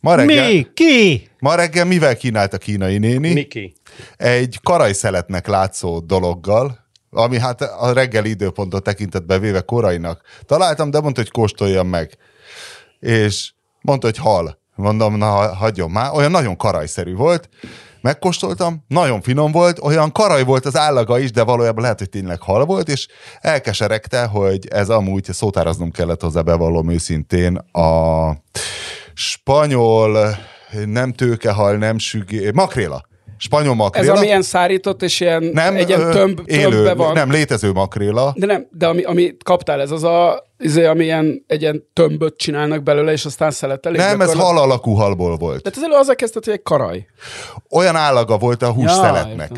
Ma 0.00 0.14
reggel, 0.14 0.48
Mi? 0.48 0.66
Ki? 0.74 1.28
ma 1.38 1.54
reggel 1.54 1.84
mivel 1.84 2.16
kínált 2.16 2.52
a 2.52 2.58
kínai 2.58 2.98
néni? 2.98 3.32
Miki. 3.32 3.74
egy 4.16 4.58
karajszeletnek 4.62 5.46
látszó 5.46 6.00
dologgal, 6.00 6.84
ami 7.10 7.38
hát 7.38 7.60
a 7.60 7.92
reggeli 7.92 8.28
időpontot 8.30 8.82
tekintetbe 8.82 9.38
véve 9.38 9.60
korainak 9.60 10.20
találtam, 10.46 10.90
de 10.90 11.00
mondta, 11.00 11.20
hogy 11.20 11.30
kóstoljam 11.30 11.88
meg. 11.88 12.16
És 13.00 13.52
mondta, 13.80 14.06
hogy 14.06 14.16
hal. 14.16 14.58
Mondom, 14.74 15.16
na 15.16 15.54
hagyjon 15.54 15.90
már. 15.90 16.10
Olyan 16.14 16.30
nagyon 16.30 16.56
karajszerű 16.56 17.14
volt. 17.14 17.48
Megkóstoltam, 18.06 18.84
nagyon 18.88 19.20
finom 19.20 19.52
volt, 19.52 19.78
olyan 19.78 20.12
karaj 20.12 20.44
volt 20.44 20.66
az 20.66 20.76
állaga 20.76 21.18
is, 21.18 21.30
de 21.30 21.42
valójában 21.42 21.82
lehet, 21.82 21.98
hogy 21.98 22.08
tényleg 22.08 22.40
hal 22.40 22.64
volt, 22.64 22.88
és 22.88 23.08
elkeseregte, 23.40 24.24
hogy 24.24 24.66
ez 24.68 24.88
amúgy, 24.88 25.24
szótároznom 25.24 25.90
kellett 25.90 26.20
hozzá, 26.20 26.40
bevallom 26.40 26.90
őszintén, 26.90 27.56
a 27.56 28.30
spanyol 29.14 30.36
nem 30.84 31.12
tőkehal, 31.12 31.76
nem 31.76 31.98
sügé, 31.98 32.50
makréla. 32.50 33.06
Spanyol 33.38 33.70
Ez 33.72 33.76
makréla. 33.78 34.12
ami 34.14 34.26
ilyen 34.26 34.42
szárított, 34.42 35.02
és 35.02 35.20
ilyen 35.20 35.42
nem, 35.42 35.76
egy 35.76 35.88
ilyen 35.88 36.10
tömb, 36.10 36.40
élő, 36.44 36.70
tömbbe 36.70 36.94
van. 36.94 37.12
nem 37.12 37.30
létező 37.30 37.72
makréla. 37.72 38.32
De 38.36 38.46
nem, 38.46 38.66
de 38.70 38.86
ami, 38.86 39.02
amit 39.02 39.42
kaptál, 39.42 39.80
ez 39.80 39.90
az 39.90 40.04
a, 40.04 40.46
izé, 40.58 40.84
ami 40.84 41.04
ilyen, 41.04 41.44
egy 41.46 41.60
ilyen 41.60 41.88
tömböt 41.92 42.36
csinálnak 42.38 42.82
belőle, 42.82 43.12
és 43.12 43.24
aztán 43.24 43.50
szeletelik. 43.50 43.98
Nem, 44.00 44.20
ez 44.20 44.34
hal 44.34 44.58
alakú 44.58 44.92
halból 44.92 45.36
volt. 45.36 45.62
Tehát 45.62 45.78
az 45.78 45.84
elő 45.84 45.94
azzal 45.94 46.14
kezdted, 46.14 46.44
hogy 46.44 46.52
egy 46.52 46.62
karaj. 46.62 47.06
Olyan 47.70 47.96
állaga 47.96 48.38
volt 48.38 48.62
a 48.62 48.66
Ja, 48.66 48.72
hússzeletnek. 48.72 49.50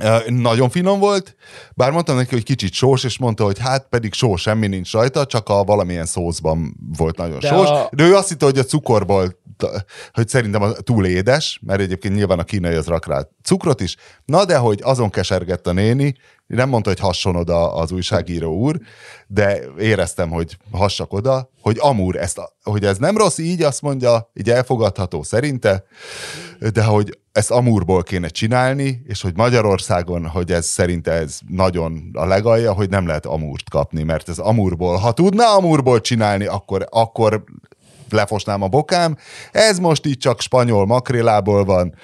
Ö, 0.00 0.16
Nagyon 0.26 0.70
finom 0.70 0.98
volt, 0.98 1.36
bár 1.74 1.90
mondtam 1.90 2.16
neki, 2.16 2.34
hogy 2.34 2.42
kicsit 2.44 2.72
sós, 2.72 3.04
és 3.04 3.18
mondta, 3.18 3.44
hogy 3.44 3.58
hát 3.58 3.86
pedig 3.90 4.12
só, 4.12 4.36
semmi 4.36 4.66
nincs 4.66 4.92
rajta, 4.92 5.26
csak 5.26 5.48
a 5.48 5.64
valamilyen 5.64 6.06
szószban 6.06 6.76
volt 6.96 7.16
nagyon 7.16 7.38
De 7.38 7.48
sós. 7.48 7.68
a- 7.68 7.88
De 7.92 8.04
ő 8.04 8.14
azt 8.14 8.28
hitte, 8.28 8.44
hogy 8.44 8.58
a 8.58 8.62
cukorból, 8.64 9.40
hogy 10.12 10.28
szerintem 10.28 10.72
túl 10.82 11.06
édes, 11.06 11.60
mert 11.62 11.80
egyébként 11.80 12.14
nyilván 12.14 12.38
a 12.38 12.44
kínai 12.44 12.74
az 12.74 12.86
rak 12.86 13.06
rá 13.06 13.28
cukrot 13.42 13.80
is. 13.80 13.96
Na 14.24 14.44
de, 14.44 14.56
hogy 14.56 14.80
azon 14.82 15.10
kesergett 15.10 15.66
a 15.66 15.72
néni, 15.72 16.14
nem 16.46 16.68
mondta, 16.68 16.88
hogy 16.88 16.98
hasson 16.98 17.36
oda 17.36 17.74
az 17.74 17.92
újságíró 17.92 18.56
úr, 18.56 18.78
de 19.26 19.60
éreztem, 19.78 20.30
hogy 20.30 20.56
hassak 20.70 21.12
oda, 21.12 21.50
hogy 21.60 21.76
amúr, 21.80 22.16
ezt, 22.16 22.40
hogy 22.62 22.84
ez 22.84 22.98
nem 22.98 23.16
rossz, 23.16 23.38
így 23.38 23.62
azt 23.62 23.82
mondja, 23.82 24.30
így 24.34 24.50
elfogadható 24.50 25.22
szerinte, 25.22 25.84
de 26.72 26.84
hogy 26.84 27.18
ezt 27.32 27.50
amúrból 27.50 28.02
kéne 28.02 28.28
csinálni, 28.28 29.02
és 29.06 29.22
hogy 29.22 29.36
Magyarországon, 29.36 30.26
hogy 30.26 30.52
ez 30.52 30.66
szerinte 30.66 31.12
ez 31.12 31.38
nagyon 31.48 32.10
a 32.12 32.24
legalja, 32.24 32.72
hogy 32.72 32.88
nem 32.88 33.06
lehet 33.06 33.26
amúrt 33.26 33.70
kapni, 33.70 34.02
mert 34.02 34.28
ez 34.28 34.38
amúrból, 34.38 34.96
ha 34.96 35.12
tudná 35.12 35.46
amúrból 35.46 36.00
csinálni, 36.00 36.46
akkor, 36.46 36.86
akkor 36.90 37.44
lefosnám 38.12 38.62
a 38.62 38.68
bokám. 38.68 39.16
Ez 39.52 39.78
most 39.78 40.06
így 40.06 40.18
csak 40.18 40.40
spanyol 40.40 40.86
makrélából 40.86 41.64
van. 41.64 41.94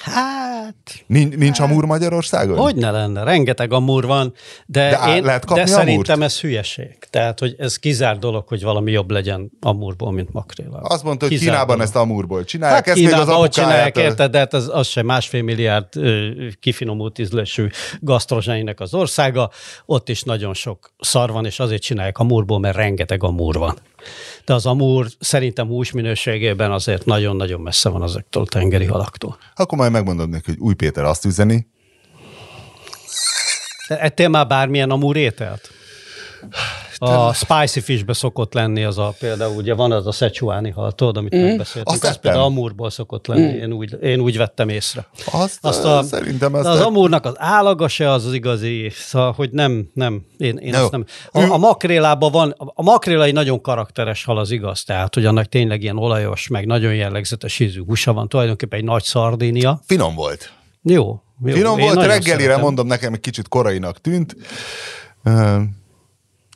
Hát, 0.00 0.74
Nincs, 1.06 1.34
nincs 1.36 1.60
amúr 1.60 1.84
Magyarországon? 1.84 2.58
hogy 2.58 2.76
ne 2.76 2.90
lenne? 2.90 3.22
Rengeteg 3.22 3.72
amúr 3.72 4.06
van, 4.06 4.32
de, 4.66 4.88
De 4.90 5.16
én, 5.16 5.22
lehet 5.22 5.44
kapni 5.44 5.62
de 5.62 5.68
szerintem 5.70 6.14
amúrt? 6.14 6.30
ez 6.30 6.40
hülyeség. 6.40 6.98
Tehát, 7.10 7.38
hogy 7.38 7.54
ez 7.58 7.76
kizár 7.76 8.18
dolog, 8.18 8.48
hogy 8.48 8.62
valami 8.62 8.92
jobb 8.92 9.10
legyen 9.10 9.50
amúrból, 9.60 10.12
mint 10.12 10.32
makréla. 10.32 10.78
Azt 10.78 11.02
mondta, 11.02 11.24
hogy 11.24 11.34
Kizár 11.34 11.48
Kínában 11.48 11.66
dolog. 11.76 11.82
ezt 11.82 11.96
amúrból 11.96 12.44
csinálják. 12.44 12.78
Hát 12.86 12.88
ezt 12.88 12.96
még 12.96 13.06
az 13.06 13.12
Kínában 13.12 13.36
hogy 13.36 13.48
csinálják, 13.50 13.96
érted, 13.96 14.30
de 14.30 14.38
hát 14.38 14.54
az, 14.54 14.70
az 14.72 14.86
sem 14.86 15.06
másfél 15.06 15.42
milliárd 15.42 15.96
ö, 15.96 16.28
kifinomult 16.60 17.18
ízlésű 17.18 17.66
gasztrozsainek 18.00 18.80
az 18.80 18.94
országa, 18.94 19.50
ott 19.86 20.08
is 20.08 20.22
nagyon 20.22 20.54
sok 20.54 20.92
szar 20.98 21.30
van, 21.32 21.44
és 21.46 21.58
azért 21.60 21.82
csinálják 21.82 22.18
amúrból, 22.18 22.58
mert 22.58 22.76
rengeteg 22.76 23.22
amúr 23.22 23.54
van. 23.58 23.78
De 24.44 24.54
az 24.54 24.66
amúr 24.66 25.06
szerintem 25.18 25.66
hús 25.66 25.92
minőségében 25.92 26.72
azért 26.72 27.04
nagyon-nagyon 27.04 27.60
messze 27.60 27.88
van 27.88 28.02
azoktól 28.02 28.42
a 28.42 28.46
tengeri 28.46 28.84
halaktól. 28.84 29.38
Akkor 29.54 29.78
majd 29.78 29.92
megmondod 29.92 30.28
neki, 30.28 30.44
hogy 30.50 30.58
új 30.58 30.74
Péter 30.74 31.04
azt 31.04 31.24
üzeni. 31.24 31.66
De 33.88 34.00
Ettél 34.00 34.28
már 34.28 34.46
bármilyen 34.46 34.90
amúr 34.90 35.16
ételt? 35.16 35.70
A 36.98 37.32
spicy 37.32 37.80
fishbe 37.80 38.12
szokott 38.12 38.54
lenni 38.54 38.84
az 38.84 38.98
a 38.98 39.14
például, 39.18 39.56
ugye 39.56 39.74
van 39.74 39.92
az 39.92 40.06
a 40.06 40.12
szecsuáni 40.12 40.70
hal, 40.70 40.92
tudod, 40.92 41.16
amit 41.16 41.36
mm. 41.36 41.40
megbeszéltünk, 41.40 42.02
Azt 42.02 42.04
az 42.04 42.16
például 42.16 42.44
amúrból 42.44 42.90
szokott 42.90 43.26
lenni, 43.26 43.52
mm. 43.52 43.58
én, 43.58 43.72
úgy, 43.72 43.96
én 44.02 44.20
úgy 44.20 44.36
vettem 44.36 44.68
észre. 44.68 45.06
Azt, 45.32 45.58
Azt 45.60 45.84
a, 45.84 46.02
szerintem 46.02 46.54
azt 46.54 46.66
az 46.66 46.80
amúrnak 46.80 47.24
az 47.24 47.34
állaga 47.36 47.88
se 47.88 48.10
az, 48.10 48.24
az 48.24 48.32
igazi, 48.32 48.90
szóval, 48.94 49.32
hogy 49.32 49.50
nem, 49.50 49.90
nem, 49.94 50.26
én, 50.38 50.56
én 50.56 50.74
azt 50.74 50.90
nem. 50.90 51.04
A, 51.30 51.40
a 51.40 51.56
makrélában 51.56 52.32
van, 52.32 52.54
a 52.74 52.82
makréla 52.82 53.24
egy 53.24 53.32
nagyon 53.32 53.60
karakteres 53.60 54.24
hal, 54.24 54.38
az 54.38 54.50
igaz, 54.50 54.84
tehát, 54.84 55.14
hogy 55.14 55.24
annak 55.24 55.46
tényleg 55.46 55.82
ilyen 55.82 55.96
olajos, 55.96 56.48
meg 56.48 56.66
nagyon 56.66 56.94
jellegzetes 56.94 57.58
ízű 57.58 57.84
húsa 57.84 58.12
van, 58.12 58.28
tulajdonképpen 58.28 58.78
egy 58.78 58.84
nagy 58.84 59.02
szardínia. 59.02 59.80
finom 59.86 60.14
volt. 60.14 60.52
Jó. 60.82 61.22
jó 61.44 61.54
Finom 61.54 61.78
volt, 61.78 61.96
reggelire 61.96 62.42
szeretem. 62.42 62.60
mondom, 62.60 62.86
nekem 62.86 63.12
egy 63.12 63.20
kicsit 63.20 63.48
korainak 63.48 64.00
tűnt. 64.00 64.36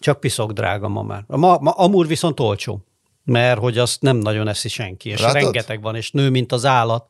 Csak 0.01 0.21
piszok 0.21 0.53
drága 0.53 0.89
ma 0.89 1.03
már. 1.03 1.25
Ma, 1.27 1.59
ma 1.59 1.71
amúr 1.71 2.07
viszont 2.07 2.41
olcsó 2.41 2.85
mert 3.25 3.59
hogy 3.61 3.79
azt 3.79 4.03
nem 4.03 4.17
nagyon 4.17 4.49
eszi 4.49 4.69
senki, 4.69 5.09
és 5.09 5.21
Látod? 5.21 5.43
rengeteg 5.43 5.83
van, 5.83 5.97
és 5.97 6.11
nő, 6.11 6.31
mint 6.31 6.53
az 6.53 6.65
állat. 6.65 7.07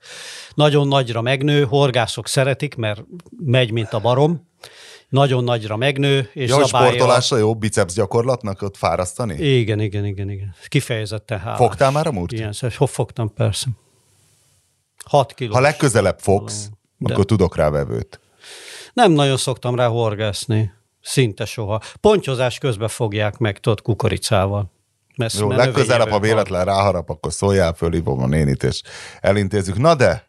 Nagyon 0.55 0.89
nagyra 0.89 1.21
megnő, 1.21 1.65
horgászok 1.65 2.27
szeretik, 2.27 2.75
mert 2.75 3.05
megy, 3.45 3.71
mint 3.71 3.93
a 3.93 4.01
barom. 4.01 4.49
Nagyon 5.09 5.45
nagyra 5.45 5.77
megnő, 5.77 6.31
és 6.33 6.49
ja, 6.49 6.65
zabálja. 6.65 6.89
sportolásra 6.89 7.37
jó 7.37 7.55
biceps 7.55 7.95
gyakorlatnak 7.95 8.63
ott 8.63 8.77
fárasztani? 8.77 9.35
Igen, 9.35 9.81
igen, 9.81 10.07
igen, 10.07 10.31
igen. 10.31 10.55
Kifejezetten 10.69 11.39
hálás. 11.39 11.59
Fogtál 11.59 11.91
már 11.91 12.07
a 12.07 12.13
múlt? 12.13 12.33
Igen, 12.33 12.53
szóval 12.53 12.87
fogtam, 12.87 13.35
persze. 13.35 13.67
6 15.05 15.35
kiló. 15.35 15.53
Ha 15.53 15.61
legközelebb 15.61 16.19
fogsz, 16.19 16.69
De. 16.99 17.13
akkor 17.13 17.25
tudok 17.25 17.57
rá 17.57 17.71
vevőt. 17.71 18.21
Nem 18.93 19.13
nagyon 19.13 19.37
szoktam 19.37 19.75
rá 19.75 19.87
horgászni. 19.87 20.73
Szinte 21.03 21.45
soha. 21.45 21.81
Pontyozás 22.01 22.59
közben 22.59 22.89
fogják 22.89 23.39
meg, 23.39 23.59
tudod, 23.59 23.83
kukoricával. 23.83 24.71
Messz, 25.17 25.39
Jó, 25.39 25.51
legközelebb, 25.51 26.09
ha 26.09 26.21
véletlen 26.21 26.65
ráharap, 26.65 27.11
akkor 27.11 27.33
szóljál, 27.33 27.73
fölhívom 27.73 28.23
a 28.23 28.27
nénit, 28.27 28.63
és 28.63 28.83
elintézzük. 29.21 29.79
Na 29.79 29.95
de, 29.95 30.29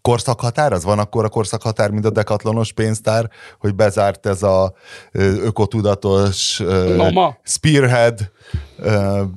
korszakhatár? 0.00 0.72
Az 0.72 0.84
van 0.84 0.98
akkor 0.98 1.24
a 1.24 1.28
korszakhatár, 1.28 1.90
mint 1.90 2.04
a 2.04 2.10
dekatlonos 2.10 2.72
pénztár, 2.72 3.30
hogy 3.58 3.74
bezárt 3.74 4.26
ez 4.26 4.42
a 4.42 4.74
ökotudatos 5.12 6.58
Noma. 6.96 7.38
spearhead, 7.42 8.32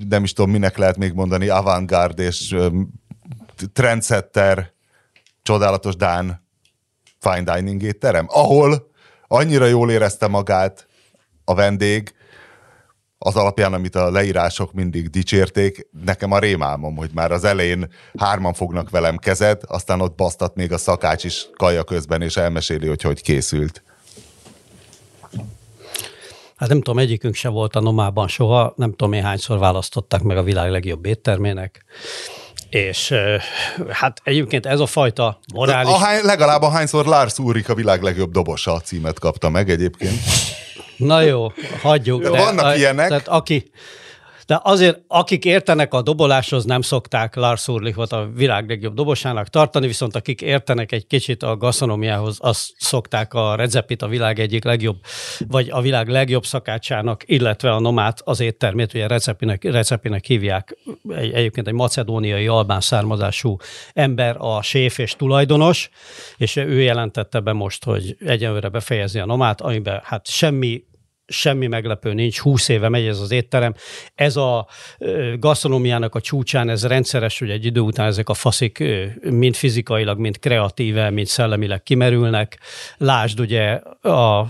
nem 0.09 0.23
is 0.23 0.33
tudom, 0.33 0.51
minek 0.51 0.77
lehet 0.77 0.97
még 0.97 1.13
mondani, 1.13 1.47
avantgárd 1.47 2.19
és 2.19 2.55
trendsetter, 3.73 4.71
csodálatos 5.41 5.95
Dán 5.95 6.47
fine 7.19 7.55
dining 7.55 7.81
étterem, 7.81 8.25
ahol 8.29 8.90
annyira 9.31 9.65
jól 9.65 9.91
érezte 9.91 10.27
magát 10.27 10.87
a 11.45 11.55
vendég, 11.55 12.13
az 13.17 13.35
alapján, 13.35 13.73
amit 13.73 13.95
a 13.95 14.11
leírások 14.11 14.73
mindig 14.73 15.09
dicsérték, 15.09 15.87
nekem 16.05 16.31
a 16.31 16.39
rémálmom, 16.39 16.95
hogy 16.95 17.09
már 17.13 17.31
az 17.31 17.43
elején 17.43 17.87
hárman 18.17 18.53
fognak 18.53 18.89
velem 18.89 19.17
kezed, 19.17 19.61
aztán 19.67 20.01
ott 20.01 20.15
basztat 20.15 20.55
még 20.55 20.71
a 20.71 20.77
szakács 20.77 21.23
is 21.23 21.47
kaja 21.53 21.83
közben, 21.83 22.21
és 22.21 22.37
elmeséli, 22.37 22.87
hogy 22.87 23.01
hogy 23.01 23.21
készült. 23.21 23.83
Hát 26.55 26.69
nem 26.69 26.81
tudom, 26.81 26.99
egyikünk 26.99 27.35
se 27.35 27.49
volt 27.49 27.75
a 27.75 27.79
nomában 27.79 28.27
soha, 28.27 28.73
nem 28.75 28.89
tudom 28.89 29.13
én 29.13 29.23
hányszor 29.23 29.59
választották 29.59 30.21
meg 30.21 30.37
a 30.37 30.43
világ 30.43 30.71
legjobb 30.71 31.05
éttermének. 31.05 31.85
És 32.71 33.13
hát 33.89 34.21
egyébként 34.23 34.65
ez 34.65 34.79
a 34.79 34.85
fajta 34.85 35.39
morális... 35.53 35.93
A 35.93 35.97
hány, 35.97 36.23
legalább 36.23 36.61
a 36.61 36.69
hányszor 36.69 37.05
Lars 37.05 37.39
Úrik 37.39 37.69
a 37.69 37.73
világ 37.73 38.01
legjobb 38.01 38.31
dobosa 38.31 38.79
címet 38.79 39.19
kapta 39.19 39.49
meg 39.49 39.69
egyébként. 39.69 40.19
Na 40.97 41.21
jó, 41.21 41.51
hagyjuk. 41.81 42.21
De, 42.21 42.29
vannak 42.29 42.65
a, 42.65 42.75
ilyenek. 42.75 43.07
Tehát 43.07 43.27
aki, 43.27 43.71
de 44.51 44.59
azért, 44.63 45.01
akik 45.07 45.45
értenek 45.45 45.93
a 45.93 46.01
doboláshoz, 46.01 46.65
nem 46.65 46.81
szokták 46.81 47.35
Lars 47.35 47.67
Ulrichot 47.67 48.11
a 48.11 48.29
világ 48.35 48.69
legjobb 48.69 48.93
dobosának 48.93 49.47
tartani, 49.47 49.87
viszont 49.87 50.15
akik 50.15 50.41
értenek 50.41 50.91
egy 50.91 51.07
kicsit 51.07 51.43
a 51.43 51.57
gastronomiához, 51.57 52.37
azt 52.41 52.71
szokták 52.77 53.33
a 53.33 53.55
Recepit 53.55 54.01
a 54.01 54.07
világ 54.07 54.39
egyik 54.39 54.63
legjobb, 54.63 54.97
vagy 55.47 55.69
a 55.69 55.81
világ 55.81 56.07
legjobb 56.07 56.45
szakácsának, 56.45 57.23
illetve 57.25 57.71
a 57.71 57.79
nomát 57.79 58.21
az 58.23 58.39
éttermét, 58.39 58.93
ugye 58.93 59.07
Recepinek, 59.07 59.63
Recepinek 59.63 60.25
hívják, 60.25 60.77
egy, 61.09 61.31
egyébként 61.31 61.67
egy 61.67 61.73
macedóniai 61.73 62.47
albán 62.47 62.81
származású 62.81 63.57
ember, 63.93 64.35
a 64.39 64.61
séf 64.61 64.97
és 64.97 65.15
tulajdonos, 65.15 65.89
és 66.37 66.55
ő 66.55 66.81
jelentette 66.81 67.39
be 67.39 67.51
most, 67.53 67.83
hogy 67.83 68.17
egyenlőre 68.25 68.69
befejezi 68.69 69.19
a 69.19 69.25
nomát, 69.25 69.61
amiben 69.61 70.01
hát 70.03 70.27
semmi 70.27 70.83
semmi 71.31 71.67
meglepő 71.67 72.13
nincs, 72.13 72.39
20 72.39 72.69
éve 72.69 72.89
megy 72.89 73.05
ez 73.05 73.19
az 73.19 73.31
étterem. 73.31 73.73
Ez 74.15 74.35
a 74.35 74.67
gasztronómiának 75.39 76.15
a 76.15 76.21
csúcsán, 76.21 76.69
ez 76.69 76.87
rendszeres, 76.87 77.39
hogy 77.39 77.49
egy 77.49 77.65
idő 77.65 77.79
után 77.79 78.07
ezek 78.07 78.29
a 78.29 78.33
faszik 78.33 78.83
mind 79.21 79.55
fizikailag, 79.55 80.19
mind 80.19 80.39
kreatíve, 80.39 81.09
mind 81.09 81.27
szellemileg 81.27 81.83
kimerülnek. 81.83 82.59
Lásd 82.97 83.39
ugye 83.39 83.71
a 84.01 84.47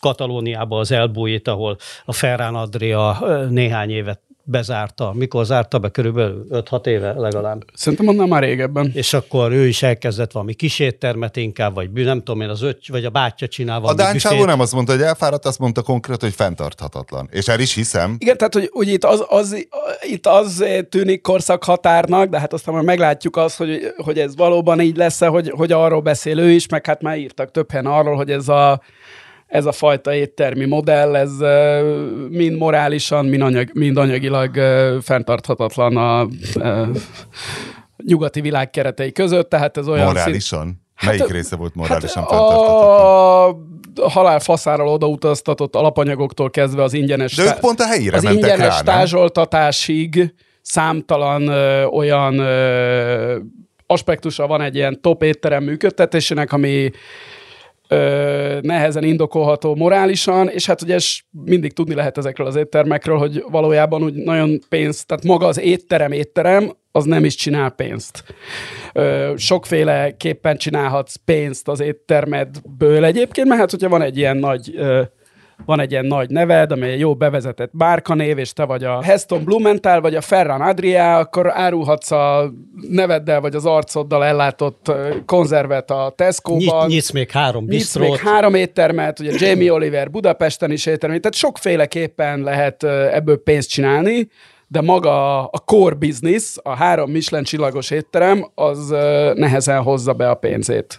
Katalóniában 0.00 0.80
az 0.80 0.92
Elbújét, 0.92 1.48
ahol 1.48 1.76
a 2.04 2.12
Ferran 2.12 2.54
Adria 2.54 3.18
néhány 3.48 3.90
évet 3.90 4.20
bezárta. 4.52 5.12
Mikor 5.14 5.44
zárta 5.44 5.78
be? 5.78 5.88
Körülbelül 5.88 6.46
5-6 6.50 6.86
éve 6.86 7.12
legalább. 7.12 7.64
Szerintem 7.74 8.08
annál 8.08 8.26
már 8.26 8.42
régebben. 8.42 8.90
És 8.94 9.12
akkor 9.12 9.52
ő 9.52 9.66
is 9.66 9.82
elkezdett 9.82 10.32
valami 10.32 10.54
kiséttermet 10.54 11.36
inkább, 11.36 11.74
vagy 11.74 11.90
nem 11.92 12.18
tudom 12.18 12.40
én, 12.40 12.48
az 12.48 12.62
öt, 12.62 12.88
vagy 12.88 13.04
a 13.04 13.10
bátyja 13.10 13.48
csinál 13.48 13.80
valami 13.80 14.00
A 14.00 14.04
Dáncsávó 14.04 14.44
nem 14.44 14.60
azt 14.60 14.72
mondta, 14.72 14.92
hogy 14.92 15.02
elfáradt, 15.02 15.46
azt 15.46 15.58
mondta 15.58 15.82
konkrét, 15.82 16.20
hogy 16.20 16.34
fenntarthatatlan. 16.34 17.28
És 17.30 17.48
el 17.48 17.60
is 17.60 17.74
hiszem. 17.74 18.16
Igen, 18.18 18.36
tehát 18.36 18.54
hogy, 18.54 18.70
hogy 18.72 18.88
itt, 18.88 19.04
az, 19.04 19.24
az, 19.28 19.66
itt 20.02 20.26
az 20.26 20.64
tűnik 20.88 21.20
korszakhatárnak, 21.20 22.28
de 22.28 22.38
hát 22.38 22.52
aztán 22.52 22.74
már 22.74 22.84
meglátjuk 22.84 23.36
azt, 23.36 23.56
hogy, 23.56 23.94
hogy 23.96 24.18
ez 24.18 24.36
valóban 24.36 24.80
így 24.80 24.96
lesz 24.96 25.20
hogy, 25.20 25.50
hogy 25.56 25.72
arról 25.72 26.00
beszél 26.00 26.38
ő 26.38 26.50
is, 26.50 26.68
meg 26.68 26.86
hát 26.86 27.02
már 27.02 27.18
írtak 27.18 27.50
több 27.50 27.68
arról, 27.84 28.16
hogy 28.16 28.30
ez 28.30 28.48
a 28.48 28.82
ez 29.52 29.66
a 29.66 29.72
fajta 29.72 30.14
éttermi 30.14 30.64
modell, 30.64 31.16
ez 31.16 31.30
mind 32.28 32.56
morálisan, 32.56 33.26
mind, 33.26 33.42
anyag, 33.42 33.68
mind 33.72 33.96
anyagilag 33.96 34.54
fenntarthatatlan 35.02 35.96
a 35.96 36.28
nyugati 38.06 38.40
világ 38.40 38.70
keretei 38.70 39.12
között, 39.12 39.48
tehát 39.48 39.76
ez 39.76 39.88
olyan... 39.88 40.06
Morálisan? 40.06 40.62
Szín... 40.66 40.80
Melyik 41.06 41.20
hát, 41.20 41.30
része 41.30 41.56
volt 41.56 41.74
morálisan 41.74 42.22
hát 42.22 42.30
fenntarthatatlan? 42.30 43.80
A 43.94 44.10
halál 44.10 44.40
faszáról 44.40 44.88
odautaztatott 44.88 45.74
alapanyagoktól 45.74 46.50
kezdve 46.50 46.82
az 46.82 46.92
ingyenes... 46.92 47.34
De 47.34 47.42
ők 47.42 47.58
pont 47.58 47.80
a 47.80 47.86
helyére 47.86 48.16
Az 48.16 48.24
ingyenes 48.24 48.58
rá, 48.58 48.80
tázsoltatásig 48.80 50.34
számtalan 50.62 51.48
ö, 51.48 51.84
olyan 51.84 52.38
ö, 52.38 53.38
aspektusa 53.86 54.46
van 54.46 54.60
egy 54.60 54.74
ilyen 54.74 55.00
top 55.00 55.22
étterem 55.22 55.64
működtetésének, 55.64 56.52
ami 56.52 56.90
ö, 57.92 58.58
nehezen 58.62 59.04
indokolható 59.04 59.74
morálisan, 59.74 60.48
és 60.48 60.66
hát 60.66 60.82
ugye 60.82 60.98
mindig 61.30 61.72
tudni 61.72 61.94
lehet 61.94 62.18
ezekről 62.18 62.46
az 62.46 62.56
éttermekről, 62.56 63.18
hogy 63.18 63.44
valójában 63.50 64.02
úgy 64.02 64.14
nagyon 64.14 64.58
pénzt, 64.68 65.06
tehát 65.06 65.24
maga 65.24 65.46
az 65.46 65.60
étterem 65.60 66.12
étterem, 66.12 66.72
az 66.92 67.04
nem 67.04 67.24
is 67.24 67.34
csinál 67.34 67.70
pénzt. 67.70 68.24
Ö, 68.92 69.32
sokféleképpen 69.36 70.56
csinálhatsz 70.56 71.16
pénzt 71.24 71.68
az 71.68 71.80
éttermedből 71.80 73.04
egyébként, 73.04 73.48
mert 73.48 73.60
hát 73.60 73.70
hogyha 73.70 73.88
van 73.88 74.02
egy 74.02 74.16
ilyen 74.16 74.36
nagy 74.36 74.72
ö, 74.76 75.02
van 75.66 75.80
egy 75.80 75.90
ilyen 75.90 76.06
nagy 76.06 76.30
neved, 76.30 76.72
ami 76.72 76.86
egy 76.86 77.00
jó 77.00 77.14
bevezetett 77.14 77.70
bárkanév, 77.72 78.38
és 78.38 78.52
te 78.52 78.64
vagy 78.64 78.84
a 78.84 79.02
Heston 79.02 79.44
Blumenthal, 79.44 80.00
vagy 80.00 80.14
a 80.14 80.20
Ferran 80.20 80.60
Adria, 80.60 81.18
akkor 81.18 81.50
árulhatsz 81.54 82.10
a 82.10 82.52
neveddel, 82.88 83.40
vagy 83.40 83.54
az 83.54 83.66
arcoddal 83.66 84.24
ellátott 84.24 84.92
konzervet 85.26 85.90
a 85.90 86.12
Tesco-ban. 86.16 86.86
Nyit, 86.86 86.94
nyitsz 86.94 87.10
még 87.10 87.30
három 87.30 87.66
bisztrót. 87.66 88.08
Nyitsz 88.08 88.22
még 88.22 88.32
három 88.32 88.54
éttermet, 88.54 89.20
ugye 89.20 89.46
Jamie 89.46 89.72
Oliver 89.72 90.10
Budapesten 90.10 90.70
is 90.70 90.86
éttermet, 90.86 91.20
tehát 91.20 91.36
sokféleképpen 91.36 92.40
lehet 92.40 92.82
ebből 93.12 93.42
pénzt 93.42 93.68
csinálni, 93.68 94.28
de 94.68 94.80
maga 94.80 95.46
a 95.46 95.58
core 95.58 95.94
business, 95.94 96.56
a 96.62 96.74
három 96.74 97.10
Michelin 97.10 97.44
csillagos 97.44 97.90
étterem, 97.90 98.50
az 98.54 98.88
nehezen 99.34 99.82
hozza 99.82 100.12
be 100.12 100.30
a 100.30 100.34
pénzét 100.34 100.98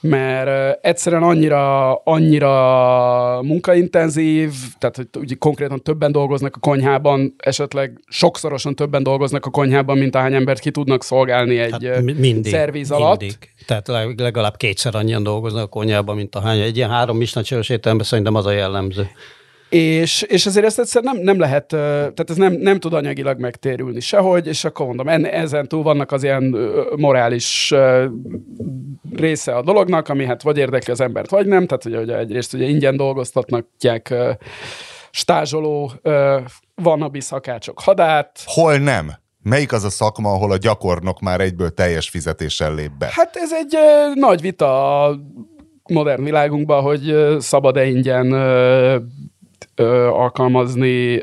mert 0.00 0.78
egyszerűen 0.84 1.22
annyira, 1.22 1.94
annyira 1.94 3.42
munkaintenzív, 3.42 4.52
tehát 4.78 4.96
hogy 4.96 5.06
ugye 5.14 5.34
konkrétan 5.38 5.82
többen 5.82 6.12
dolgoznak 6.12 6.56
a 6.56 6.58
konyhában, 6.58 7.34
esetleg 7.36 8.00
sokszorosan 8.08 8.74
többen 8.74 9.02
dolgoznak 9.02 9.46
a 9.46 9.50
konyhában, 9.50 9.98
mint 9.98 10.14
ahány 10.14 10.34
embert 10.34 10.60
ki 10.60 10.70
tudnak 10.70 11.04
szolgálni 11.04 11.58
egy 11.58 11.70
hát 11.70 12.02
mindig, 12.02 12.52
szerviz 12.52 12.90
alatt. 12.90 13.20
Mindig. 13.20 13.38
Tehát 13.66 13.88
legalább 14.16 14.56
kétszer 14.56 14.94
annyian 14.94 15.22
dolgoznak 15.22 15.62
a 15.62 15.68
konyhában, 15.68 16.16
mint 16.16 16.34
ahány. 16.34 16.60
Egy 16.60 16.76
ilyen 16.76 16.90
három 16.90 17.16
misnacseros 17.16 17.68
étteremben 17.68 18.06
szerintem 18.06 18.34
az 18.34 18.46
a 18.46 18.50
jellemző. 18.50 19.08
És, 19.68 20.22
és 20.22 20.46
azért 20.46 20.66
ezt 20.66 20.78
egyszerűen 20.78 21.14
nem, 21.14 21.24
nem 21.24 21.38
lehet, 21.38 21.66
tehát 21.66 22.30
ez 22.30 22.36
nem, 22.36 22.52
nem 22.52 22.80
tud 22.80 22.92
anyagilag 22.92 23.40
megtérülni 23.40 24.00
sehogy, 24.00 24.46
és 24.46 24.64
akkor 24.64 24.86
mondom, 24.86 25.08
en, 25.08 25.26
ezen 25.26 25.68
túl 25.68 25.82
vannak 25.82 26.12
az 26.12 26.22
ilyen 26.22 26.56
morális 26.96 27.74
része 29.14 29.54
a 29.54 29.62
dolognak, 29.62 30.08
ami 30.08 30.24
hát 30.24 30.42
vagy 30.42 30.58
érdekli 30.58 30.92
az 30.92 31.00
embert, 31.00 31.30
vagy 31.30 31.46
nem, 31.46 31.66
tehát 31.66 31.84
ugye, 31.84 31.98
ugye 31.98 32.18
egyrészt 32.18 32.54
ugye 32.54 32.64
ingyen 32.64 32.96
dolgoztatnak 32.96 33.66
stázsoló 35.10 35.92
vanabi 36.74 37.20
szakácsok 37.20 37.80
hadát. 37.80 38.42
Hol 38.44 38.76
nem? 38.76 39.12
Melyik 39.42 39.72
az 39.72 39.84
a 39.84 39.90
szakma, 39.90 40.32
ahol 40.32 40.52
a 40.52 40.56
gyakornok 40.56 41.20
már 41.20 41.40
egyből 41.40 41.70
teljes 41.70 42.08
fizetéssel 42.08 42.74
lép 42.74 42.90
be? 42.98 43.08
Hát 43.10 43.36
ez 43.36 43.52
egy 43.52 43.76
nagy 44.14 44.40
vita 44.40 45.02
a 45.04 45.18
modern 45.88 46.24
világunkban, 46.24 46.82
hogy 46.82 47.36
szabad-e 47.38 47.86
ingyen 47.86 48.32
ö, 48.32 48.96
alkalmazni 50.10 51.22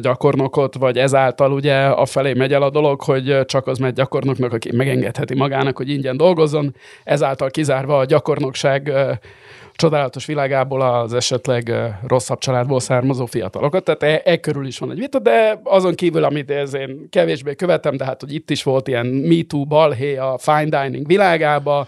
gyakornokot, 0.00 0.74
vagy 0.74 0.98
ezáltal 0.98 1.52
ugye 1.52 1.84
a 1.84 2.06
felé 2.06 2.32
megy 2.32 2.52
el 2.52 2.62
a 2.62 2.70
dolog, 2.70 3.00
hogy 3.02 3.40
csak 3.44 3.66
az 3.66 3.78
megy 3.78 3.92
gyakornoknak, 3.92 4.52
aki 4.52 4.76
megengedheti 4.76 5.34
magának, 5.34 5.76
hogy 5.76 5.90
ingyen 5.90 6.16
dolgozzon, 6.16 6.74
ezáltal 7.04 7.50
kizárva 7.50 7.98
a 7.98 8.04
gyakornokság 8.04 8.88
ö, 8.88 9.12
csodálatos 9.78 10.26
világából 10.26 10.80
az 10.80 11.12
esetleg 11.12 11.72
rosszabb 12.06 12.38
családból 12.38 12.80
származó 12.80 13.26
fiatalokat. 13.26 13.84
Tehát 13.84 14.02
e, 14.02 14.30
e 14.30 14.40
körül 14.40 14.66
is 14.66 14.78
van 14.78 14.90
egy 14.90 14.98
vita, 14.98 15.18
de 15.18 15.60
azon 15.64 15.94
kívül, 15.94 16.24
amit 16.24 16.50
ez 16.50 16.74
én 16.74 17.08
kevésbé 17.10 17.54
követem, 17.54 17.96
de 17.96 18.04
hát, 18.04 18.20
hogy 18.20 18.34
itt 18.34 18.50
is 18.50 18.62
volt 18.62 18.88
ilyen 18.88 19.06
Me 19.06 19.42
Too 19.46 19.64
balhé 19.64 20.16
a 20.16 20.38
fine 20.38 20.82
dining 20.82 21.06
világába, 21.06 21.86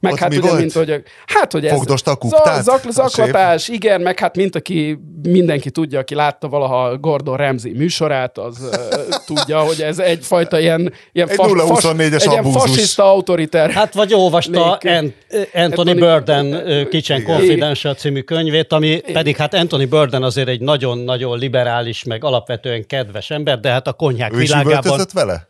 meg 0.00 0.12
Ott 0.12 0.18
hát 0.18 0.28
mi 0.28 0.36
ugye, 0.36 0.48
volt? 0.48 0.60
mint 0.60 0.72
hogy, 0.72 1.02
hát, 1.26 1.52
hogy 1.52 1.66
ez 1.66 1.72
Fogdosta 1.72 2.10
a 2.10 2.14
kuktát? 2.16 2.62
Zak, 2.62 2.80
A 2.84 2.90
zaklatás, 2.90 3.68
igen, 3.68 4.00
meg 4.00 4.18
hát 4.18 4.36
mint 4.36 4.56
aki 4.56 4.98
mindenki 5.22 5.70
tudja, 5.70 5.98
aki 5.98 6.14
látta 6.14 6.48
valaha 6.48 6.96
Gordon 6.98 7.36
Ramsay 7.36 7.72
műsorát, 7.72 8.38
az 8.38 8.68
tudja, 9.26 9.58
hogy 9.60 9.80
ez 9.82 9.98
egyfajta 9.98 10.60
ilyen, 10.60 10.92
ilyen, 11.12 11.28
Egy 11.28 11.36
0-24-es 11.38 12.24
egy 12.24 12.30
ilyen 12.30 12.44
fasiszta 12.44 13.04
autoriter. 13.04 13.70
Hát 13.70 13.94
vagy 13.94 14.14
olvasta 14.14 14.70
Ant- 14.70 14.84
Anthony 14.84 15.12
Anthony- 15.52 15.98
Burden 15.98 16.64
Kitchen 16.88 17.20
Igen. 17.20 17.36
Confidential 17.36 17.94
című 17.94 18.20
könyvét, 18.20 18.72
ami 18.72 19.00
pedig 19.12 19.36
hát 19.36 19.54
Anthony 19.54 19.88
Burden 19.88 20.22
azért 20.22 20.48
egy 20.48 20.60
nagyon-nagyon 20.60 21.38
liberális, 21.38 22.04
meg 22.04 22.24
alapvetően 22.24 22.86
kedves 22.86 23.30
ember, 23.30 23.60
de 23.60 23.70
hát 23.70 23.86
a 23.86 23.92
konyhák 23.92 24.34
világában... 24.34 25.00
vele? 25.12 25.46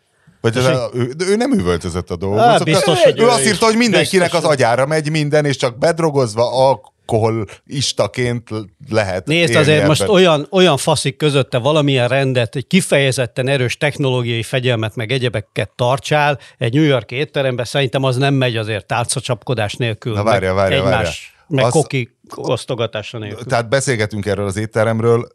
Vagy 0.55 0.65
ez 0.65 0.77
a, 0.77 0.91
ő, 0.95 1.13
ő 1.19 1.37
nem 1.37 1.53
üvöltözött 1.53 2.11
a 2.11 2.15
Á, 2.15 2.17
dolgozókat. 2.17 2.65
biztos, 2.65 3.03
hogy 3.03 3.21
ő, 3.21 3.23
ő 3.23 3.29
azt 3.29 3.41
is. 3.41 3.47
írta, 3.47 3.65
hogy 3.65 3.77
mindenkinek 3.77 4.31
Biztos, 4.31 4.45
az 4.49 4.55
agyára 4.55 4.87
megy 4.87 5.11
minden, 5.11 5.45
és 5.45 5.57
csak 5.57 5.79
bedrogozva 5.79 6.69
alkoholistaként 6.69 8.49
lehet 8.91 9.27
Nézd, 9.27 9.55
azért 9.55 9.87
most 9.87 10.01
ebben. 10.03 10.15
olyan, 10.15 10.47
olyan 10.51 10.77
faszik 10.77 11.17
közötte 11.17 11.59
valamilyen 11.59 12.09
rendet, 12.09 12.57
egy 12.57 12.67
kifejezetten 12.67 13.49
erős 13.49 13.77
technológiai 13.77 14.43
fegyelmet, 14.43 14.97
meg 14.97 15.13
egyebeket 15.13 15.71
tartsál 15.77 16.39
egy 16.59 16.73
New 16.75 16.85
York 16.85 17.11
étterembe, 17.11 17.65
szerintem 17.65 18.03
az 18.03 18.17
nem 18.17 18.35
megy 18.35 18.57
azért 18.57 18.87
tálcacsapkodás 18.87 19.75
nélkül. 19.75 20.15
Na, 20.15 20.23
várja, 20.23 20.55
várja, 20.55 20.77
egymás, 20.77 20.93
várja. 20.93 21.13
Meg 21.49 21.65
Az- 21.65 21.73
koki 21.73 22.17
osztogatása 22.35 23.19
nélkül. 23.19 23.45
Tehát 23.45 23.69
beszélgetünk 23.69 24.27
erről 24.27 24.47
az 24.47 24.57
étteremről, 24.57 25.29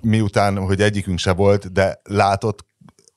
miután, 0.00 0.56
hogy 0.58 0.80
egyikünk 0.80 1.18
se 1.18 1.32
volt, 1.32 1.72
de 1.72 2.00
látott 2.04 2.64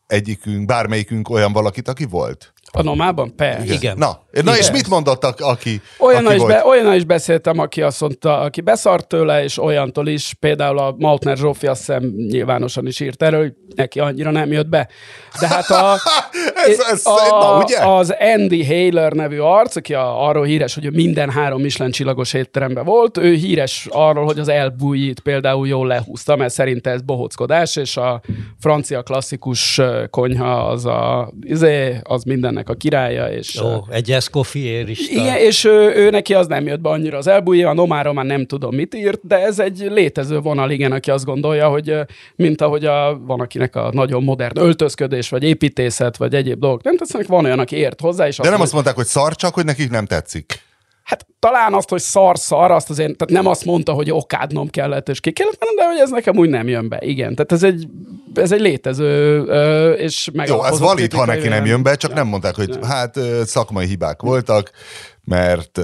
egyikünk, 0.10 0.66
bármelyikünk 0.66 1.30
olyan 1.30 1.54
valakit, 1.54 1.88
aki 1.88 2.06
volt? 2.06 2.54
A 2.72 2.82
nomában? 2.84 3.36
Persze. 3.36 3.74
Igen. 3.74 3.98
Na, 3.98 4.08
na 4.32 4.39
Igen. 4.42 4.56
és 4.56 4.72
mit 4.72 4.88
mondott, 4.89 5.24
a- 5.24 5.34
aki, 5.38 5.82
Olyan 6.00 6.25
aki 6.25 6.36
is, 6.36 6.42
volt? 6.42 6.54
be, 6.54 6.66
olyan 6.66 6.94
is 6.94 7.04
beszéltem, 7.04 7.60
aki 7.60 7.82
azt 7.82 8.01
mondta, 8.01 8.39
aki 8.39 8.62
beszart 8.62 9.08
tőle, 9.08 9.44
és 9.44 9.58
olyantól 9.58 10.08
is, 10.08 10.34
például 10.39 10.78
a 10.80 10.96
Maltner 10.98 11.38
Zsófi 11.38 11.68
azt 11.68 11.80
hiszem 11.80 12.04
nyilvánosan 12.16 12.88
is 12.88 13.00
írt 13.00 13.24
erről, 13.24 13.39
hogy 13.39 13.54
neki 13.75 14.00
annyira 14.00 14.32
nem 14.32 14.51
jött 14.51 14.68
be. 14.68 14.88
De 15.39 15.48
hát 15.48 15.70
a, 15.70 15.96
Ez- 16.68 16.80
ez- 16.92 17.06
a, 17.06 17.28
na, 17.39 17.58
ugye? 17.63 17.78
az 17.86 18.13
Andy 18.20 18.66
Haler 18.66 19.12
nevű 19.12 19.39
arc, 19.39 19.75
aki 19.75 19.94
a, 19.94 20.28
arról 20.28 20.46
híres, 20.46 20.74
hogy 20.74 20.94
minden 20.94 21.30
három 21.32 21.62
Michelin 21.62 21.92
csillagos 21.92 22.34
étteremben 22.34 22.86
volt, 22.86 23.18
ő 23.18 23.34
híres 23.34 23.88
arról, 23.92 24.25
hogy 24.25 24.39
az 24.39 24.48
elbújít 24.48 25.20
például 25.20 25.68
jól 25.68 25.88
lehúzta, 25.88 26.36
mert 26.36 26.54
szerinte 26.54 26.89
ez 26.89 27.01
bohóckodás, 27.01 27.75
és 27.75 27.98
a 27.98 28.22
francia 28.60 29.01
klasszikus 29.01 29.82
konyha 30.10 30.68
az 30.68 30.86
a, 30.86 31.32
izé, 31.42 31.98
az 32.04 32.24
mindennek 32.60 32.70
a 32.70 32.74
királya, 32.74 33.38
és 33.38 33.56
Jó, 33.56 33.86
egy 33.89 34.12
eszkofiérista. 34.12 35.22
igen, 35.22 35.38
és 35.38 35.63
ő, 35.63 35.94
ő 35.96 36.10
neki 36.10 36.34
az 36.34 36.48
nem 36.48 36.66
jött 36.68 36.80
be 36.80 36.89
annyira 36.89 37.18
az 37.18 37.28
elbújja, 37.28 37.70
a 37.70 37.74
Nomáról 37.74 38.13
már 38.13 38.25
nem 38.25 38.46
tudom 38.46 38.75
mit 38.75 38.96
írt, 38.96 39.20
de 39.24 39.46
ez 39.46 39.60
egy 39.60 39.88
létező 39.89 40.39
vonal, 40.39 40.72
igen, 40.72 40.92
aki 40.92 41.12
azt 41.12 41.25
gondolja, 41.25 41.68
hogy 41.68 41.94
mint 42.36 42.62
ahogy 42.62 42.86
a, 42.86 43.20
van 43.25 43.39
akinek 43.39 43.75
a 43.75 43.89
nagyon 43.94 44.24
modern 44.24 44.60
öltözködés, 44.60 45.30
vagy 45.30 45.44
építészet, 45.44 46.18
vagy 46.18 46.34
egyéb 46.34 46.60
dolgok 46.60 46.84
nem 46.84 46.98
tetszenek, 46.98 47.28
van 47.28 47.46
olyan, 47.46 47.60
aki 47.60 47.75
ért 47.75 48.01
hozzá, 48.01 48.28
és 48.28 48.38
De 48.38 48.50
nem 48.50 48.62
azt 48.62 48.74
mondja, 48.74 48.74
mondták, 48.74 48.96
hogy 48.96 49.06
szar, 49.06 49.36
csak 49.36 49.54
hogy 49.54 49.66
nekik 49.66 49.89
nem 49.89 50.06
tetszik. 50.06 50.68
Hát 51.10 51.25
talán 51.39 51.74
azt, 51.74 51.89
hogy 51.89 52.01
szar-szar, 52.01 52.72
azt 52.72 52.89
azért, 52.89 53.18
tehát 53.18 53.44
nem 53.44 53.51
azt 53.51 53.66
mondta, 53.66 53.92
hogy 53.92 54.12
okádnom 54.12 54.70
kellett, 54.70 55.10
és 55.10 55.20
ki 55.20 55.32
kellett 55.32 55.60
mennem, 55.60 55.75
de 55.75 55.86
hogy 55.86 55.98
ez 55.98 56.10
nekem 56.10 56.38
úgy 56.38 56.50
nem 56.50 56.68
jön 56.68 56.89
be. 56.89 56.98
Igen, 57.01 57.36
tehát 57.36 57.51
ez 57.51 57.63
egy, 57.63 57.88
ez 58.34 58.51
egy 58.51 58.60
létező, 58.60 59.44
ö, 59.46 59.92
és 59.92 60.30
meg 60.34 60.48
Jó, 60.48 60.63
ez 60.63 60.80
valid, 60.80 61.13
ha 61.13 61.25
neki 61.25 61.48
nem 61.48 61.66
jön 61.66 61.84
be, 61.84 61.96
csak 61.96 62.13
nem 62.13 62.28
mondták, 62.28 62.56
hogy 62.56 62.70
Ja. 62.70 62.86
hát 62.86 63.20
szakmai 63.44 63.86
hibák 63.86 64.22
voltak, 64.22 64.72
mert 65.24 65.80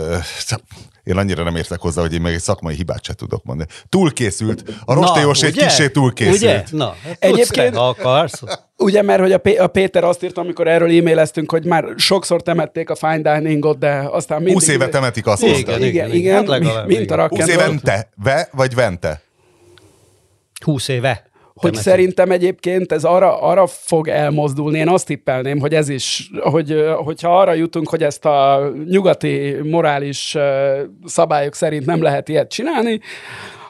én 1.06 1.18
annyira 1.18 1.44
nem 1.44 1.56
értek 1.56 1.80
hozzá, 1.80 2.02
hogy 2.02 2.14
én 2.14 2.22
meg 2.22 2.34
egy 2.34 2.40
szakmai 2.42 2.76
hibát 2.76 3.04
se 3.04 3.14
tudok 3.14 3.44
mondani. 3.44 3.70
Túlkészült. 3.90 4.64
A 4.86 4.94
Rostélyos 4.94 5.42
egy 5.44 5.54
kicsit 5.58 5.92
túlkészült. 5.92 6.36
Ugye? 6.42 6.64
Na, 6.72 6.96
hát 7.04 7.18
Egyébként- 7.20 7.76
ha 7.76 7.88
akarsz. 7.88 8.42
Ugye, 8.78 9.02
mert 9.02 9.22
hogy 9.22 9.32
a, 9.32 9.38
P- 9.38 9.60
a 9.60 9.68
Péter 9.68 10.04
azt 10.04 10.24
írta, 10.24 10.42
amikor 10.42 10.68
erről 10.68 10.98
e-maileztünk, 10.98 11.52
hogy 11.52 11.66
már 11.66 11.86
sokszor 11.98 12.42
temették 12.42 12.90
a 12.90 12.96
fine 12.96 13.22
diningot, 13.40 13.78
de 13.80 14.08
aztán 14.12 14.38
mindig... 14.38 14.54
20 14.54 14.68
éve 14.68 14.90
temetik 14.90 15.28
azt 15.28 15.42
Igen. 15.44 15.56
Igen, 15.60 15.76
igen, 15.76 15.88
igen, 15.88 16.06
igen. 16.08 16.16
igen 16.16 16.36
Hát 16.36 16.48
legalább, 16.48 16.88
mint 16.88 17.12
a 17.12 17.14
igen. 17.14 17.28
20 17.30 17.40
rock'n'roll. 17.40 17.50
évente. 17.50 18.10
Ve 18.24 18.50
vagy 18.52 18.76
vente? 18.76 19.22
20 20.64 20.88
éve. 20.88 21.24
Hogy 21.60 21.72
temetünk. 21.72 21.96
szerintem 21.96 22.32
egyébként 22.32 22.92
ez 22.92 23.04
arra, 23.04 23.42
arra 23.42 23.68
fog 23.68 24.08
elmozdulni, 24.08 24.78
én 24.78 24.88
azt 24.88 25.06
tippelném, 25.06 25.60
hogy 25.60 25.74
ez 25.74 25.90
is, 25.90 26.30
hogy, 26.42 26.86
hogyha 26.96 27.40
arra 27.40 27.54
jutunk, 27.54 27.90
hogy 27.90 28.04
ezt 28.04 28.26
a 28.26 28.70
nyugati 28.86 29.56
morális 29.64 30.38
szabályok 31.06 31.56
szerint 31.56 31.86
nem 31.86 32.02
lehet 32.02 32.30
ilyet 32.30 32.50
csinálni, 32.52 33.00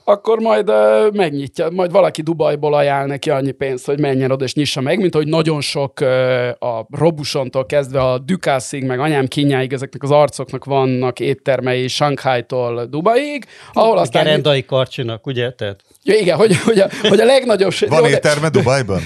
akkor 0.08 0.39
majd 0.39 0.69
ö, 0.69 1.08
megnyitja, 1.13 1.69
majd 1.69 1.91
valaki 1.91 2.21
Dubajból 2.21 2.74
ajánl 2.74 3.08
neki 3.08 3.30
annyi 3.30 3.52
pénzt, 3.52 3.86
hogy 3.86 4.00
menjen 4.00 4.32
oda 4.32 4.43
és 4.43 4.54
nyissa 4.54 4.82
meg, 4.82 5.00
mint 5.00 5.13
hogy 5.13 5.28
nagyon 5.28 5.62
sok 5.62 6.00
ö, 6.00 6.48
a 6.48 6.88
Robusontól 6.89 7.65
kezdve 7.65 8.02
a 8.02 8.17
Dukászig, 8.17 8.84
meg 8.84 9.00
anyám 9.00 9.28
kínjáig 9.28 9.74
ezeknek 9.74 10.04
az 10.04 10.12
arcoknak 10.12 10.65
vannak 10.65 11.19
éttermei 11.19 11.88
Shanghai-tól 11.88 12.86
Dubaiig, 12.86 13.45
ahol 13.74 13.98
aztán... 13.98 14.24
Gerendai 14.24 14.65
karcsinak, 14.65 15.28
ugye? 15.28 15.52
Tehát, 15.52 15.84
Ja, 16.07 16.15
igen, 16.15 16.37
hogy, 16.37 16.57
hogy, 16.57 16.79
a, 16.79 16.89
hogy 17.01 17.19
a 17.19 17.25
legnagyobb... 17.25 17.71
Van 17.87 17.99
jó, 17.99 18.05
de- 18.05 18.11
étterme 18.11 18.49
Dubajban? 18.49 19.01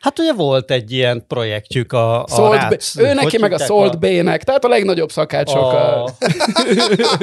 hát 0.00 0.18
ugye 0.18 0.32
volt 0.32 0.70
egy 0.70 0.92
ilyen 0.92 1.24
projektjük 1.28 1.92
a, 1.92 2.22
a 2.22 2.28
Salt 2.28 2.54
Rácz. 2.60 2.98
Ő 2.98 3.12
neki 3.14 3.38
meg 3.38 3.52
a? 3.52 3.58
Salt 3.58 3.98
Bay-nek, 3.98 4.42
tehát 4.44 4.64
a 4.64 4.68
legnagyobb 4.68 5.10
szakácsok. 5.10 5.62
a, 5.62 6.04
A... 6.04 6.10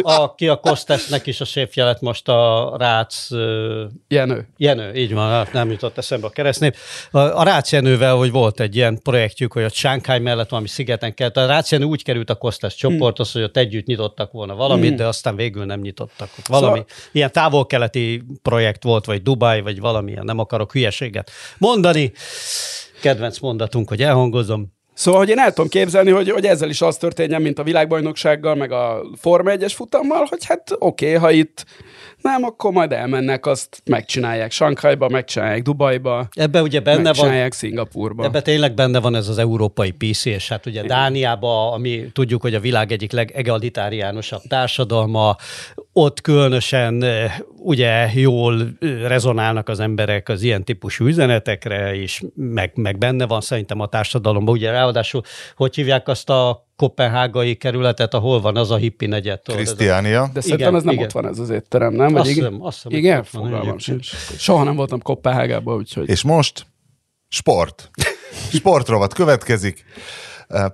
aki 0.21 0.47
a 0.47 0.55
Kostesnek 0.55 1.27
is 1.27 1.41
a 1.41 1.45
séfje 1.45 1.83
lett 1.83 2.01
most 2.01 2.27
a 2.29 2.73
Rác 2.79 3.31
ö, 3.31 3.83
Jenő. 4.07 4.47
Jenő, 4.57 4.93
így 4.93 5.13
van, 5.13 5.29
hát 5.29 5.53
nem 5.53 5.71
jutott 5.71 5.97
eszembe 5.97 6.27
a 6.27 6.29
keresztnév. 6.29 6.73
A, 7.11 7.17
a 7.19 7.43
Rácz 7.43 7.71
Jenővel, 7.71 8.15
hogy 8.15 8.31
volt 8.31 8.59
egy 8.59 8.75
ilyen 8.75 8.99
projektjük, 9.03 9.53
hogy 9.53 9.63
a 9.63 9.69
Shanghai 9.69 10.19
mellett 10.19 10.49
valami 10.49 10.67
szigeten 10.67 11.13
kellett. 11.13 11.37
A 11.37 11.45
Rácz 11.45 11.71
Jenő 11.71 11.85
úgy 11.85 12.03
került 12.03 12.29
a 12.29 12.35
Kostas 12.35 12.75
csoporthoz, 12.75 13.31
hogy 13.31 13.43
ott 13.43 13.57
együtt 13.57 13.85
nyitottak 13.85 14.31
volna 14.31 14.55
valamit, 14.55 14.87
Hmm. 14.87 14.97
de 14.97 15.05
aztán 15.05 15.35
végül 15.35 15.65
nem 15.65 15.79
nyitottak. 15.79 16.29
Ott 16.39 16.47
valami 16.47 16.67
Szóval- 16.77 16.85
ilyen 17.11 17.31
távol-keleti 17.31 18.23
projekt 18.41 18.83
volt, 18.83 19.05
vagy 19.11 19.21
Dubai, 19.21 19.61
vagy 19.61 19.79
valamilyen, 19.79 20.25
nem 20.25 20.39
akarok 20.39 20.71
hülyeséget 20.71 21.31
mondani. 21.57 22.11
Kedvenc 23.01 23.39
mondatunk, 23.39 23.89
hogy 23.89 24.01
elhangozom. 24.01 24.73
Szóval, 24.93 25.19
hogy 25.19 25.29
én 25.29 25.39
el 25.39 25.53
tudom 25.53 25.69
képzelni, 25.69 26.11
hogy, 26.11 26.29
hogy 26.29 26.45
ezzel 26.45 26.69
is 26.69 26.81
az 26.81 26.97
történjen, 26.97 27.41
mint 27.41 27.59
a 27.59 27.63
világbajnoksággal, 27.63 28.55
meg 28.55 28.71
a 28.71 29.01
Forma 29.19 29.51
1-es 29.53 29.73
futammal, 29.75 30.25
hogy 30.29 30.45
hát 30.45 30.75
oké, 30.79 31.05
okay, 31.05 31.17
ha 31.17 31.31
itt 31.31 31.65
nem, 32.21 32.43
akkor 32.43 32.71
majd 32.71 32.91
elmennek, 32.91 33.45
azt 33.45 33.81
megcsinálják 33.85 34.51
Sankhajba, 34.51 35.09
megcsinálják 35.09 35.61
Dubajba, 35.61 36.27
Ebbe 36.31 36.61
ugye 36.61 36.79
benne 36.79 36.95
van, 36.95 37.03
megcsinálják 37.03 37.53
Szingapurba. 37.53 38.23
Ebben 38.23 38.43
tényleg 38.43 38.73
benne 38.73 38.99
van 38.99 39.15
ez 39.15 39.27
az 39.27 39.37
európai 39.37 39.91
PC, 39.91 40.25
és 40.25 40.49
hát 40.49 40.65
ugye 40.65 40.83
Dániában, 40.83 41.73
ami 41.73 42.11
tudjuk, 42.13 42.41
hogy 42.41 42.55
a 42.55 42.59
világ 42.59 42.91
egyik 42.91 43.11
legegalitáriánusabb 43.11 44.41
társadalma, 44.47 45.35
ott 45.93 46.21
különösen 46.21 47.03
eh, 47.03 47.33
ugye 47.57 48.09
jól 48.13 48.61
eh, 48.61 49.07
rezonálnak 49.07 49.69
az 49.69 49.79
emberek 49.79 50.29
az 50.29 50.41
ilyen 50.41 50.63
típusú 50.63 51.05
üzenetekre, 51.05 51.95
és 51.95 52.21
meg, 52.35 52.71
meg 52.75 52.97
benne 52.97 53.27
van 53.27 53.41
szerintem 53.41 53.79
a 53.79 53.87
társadalomban. 53.87 54.53
Ugye 54.53 54.71
ráadásul, 54.71 55.21
hogy 55.55 55.75
hívják 55.75 56.07
azt 56.07 56.29
a 56.29 56.69
kopenhágai 56.81 57.55
kerületet, 57.55 58.13
ahol 58.13 58.41
van 58.41 58.57
az 58.57 58.71
a 58.71 58.75
hippi 58.75 59.05
negyed. 59.05 59.39
Krisztiánia. 59.43 60.29
De 60.33 60.41
szerintem 60.41 60.67
Igen, 60.67 60.75
ez 60.75 60.83
nem 60.83 60.93
igen. 60.93 61.05
ott 61.05 61.11
van 61.11 61.27
ez 61.27 61.39
az 61.39 61.49
étterem, 61.49 61.93
nem? 61.93 62.11
Vagy 62.11 62.21
Azt 62.21 62.29
igen? 62.29 62.43
hiszem, 62.43 62.65
azt 62.65 62.75
hiszem, 62.75 62.97
igen? 62.97 63.23
Fogalmam 63.23 63.77
sincs. 63.77 64.09
Soha 64.37 64.63
nem 64.63 64.75
voltam 64.75 65.01
Kopenhágában, 65.01 65.75
úgyhogy... 65.75 66.09
És 66.09 66.21
most 66.21 66.65
sport. 67.27 67.89
Sportrovat 68.57 69.13
következik. 69.13 69.85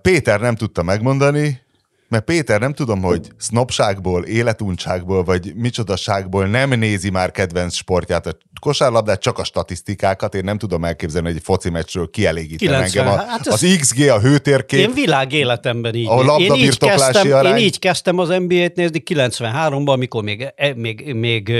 Péter 0.02 0.39
nem 0.39 0.56
tudta 0.56 0.84
megmondani, 0.84 1.62
mert 2.08 2.24
Péter 2.24 2.60
nem 2.60 2.74
tudom, 2.74 3.02
hogy 3.02 3.28
sznopságból, 3.38 4.24
életuncságból, 4.24 5.24
vagy 5.24 5.56
micsodasságból 5.56 6.46
nem 6.46 6.70
nézi 6.70 7.10
már 7.10 7.32
kedvenc 7.32 7.74
sportját, 7.74 8.26
a 8.26 8.38
kosárlabdát, 8.60 9.22
csak 9.22 9.38
a 9.38 9.43
statisztikákat. 9.43 10.36
Én 10.36 10.43
nem 10.43 10.58
tudom 10.58 10.86
elképzelni, 10.86 11.28
hogy 11.28 11.36
egy 11.36 11.43
foci 11.43 11.70
meccsről 11.70 12.10
kielégítene 12.10 12.84
90. 12.84 13.06
engem. 13.08 13.20
A, 13.20 13.30
Hát 13.30 13.48
az 13.48 13.76
XG, 13.80 14.08
a 14.10 14.20
hőtérkép. 14.20 14.80
Én 14.80 14.93
világ 14.93 15.34
életemben 15.34 15.96
így. 15.96 16.08
A 16.08 16.36
én, 16.39 16.54
így 16.54 16.78
kezdtem, 16.78 17.32
arány. 17.32 17.58
én 17.58 17.65
így 17.65 17.80
kezdtem 17.80 18.17
az 18.17 18.28
NBA-t 18.28 18.76
nézni 18.76 19.04
93-ban, 19.10 19.88
amikor 19.88 20.24
még, 20.24 20.54
e- 20.56 20.74
még, 20.76 21.13
még 21.13 21.54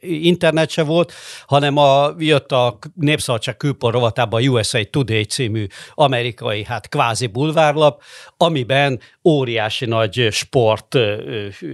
internet 0.00 0.70
se 0.70 0.82
volt, 0.82 1.12
hanem 1.46 1.76
a, 1.76 2.14
jött 2.18 2.52
a 2.52 2.78
Népszabadság 2.94 3.56
külpor 3.56 3.92
rovatában 3.92 4.42
a 4.42 4.46
USA 4.46 4.84
Today 4.90 5.24
című 5.24 5.66
amerikai, 5.94 6.64
hát 6.64 6.88
kvázi 6.88 7.26
bulvárlap, 7.26 8.02
amiben 8.36 9.00
óriási 9.24 9.85
óriási 9.94 10.18
nagy 10.18 10.32
sport 10.32 10.96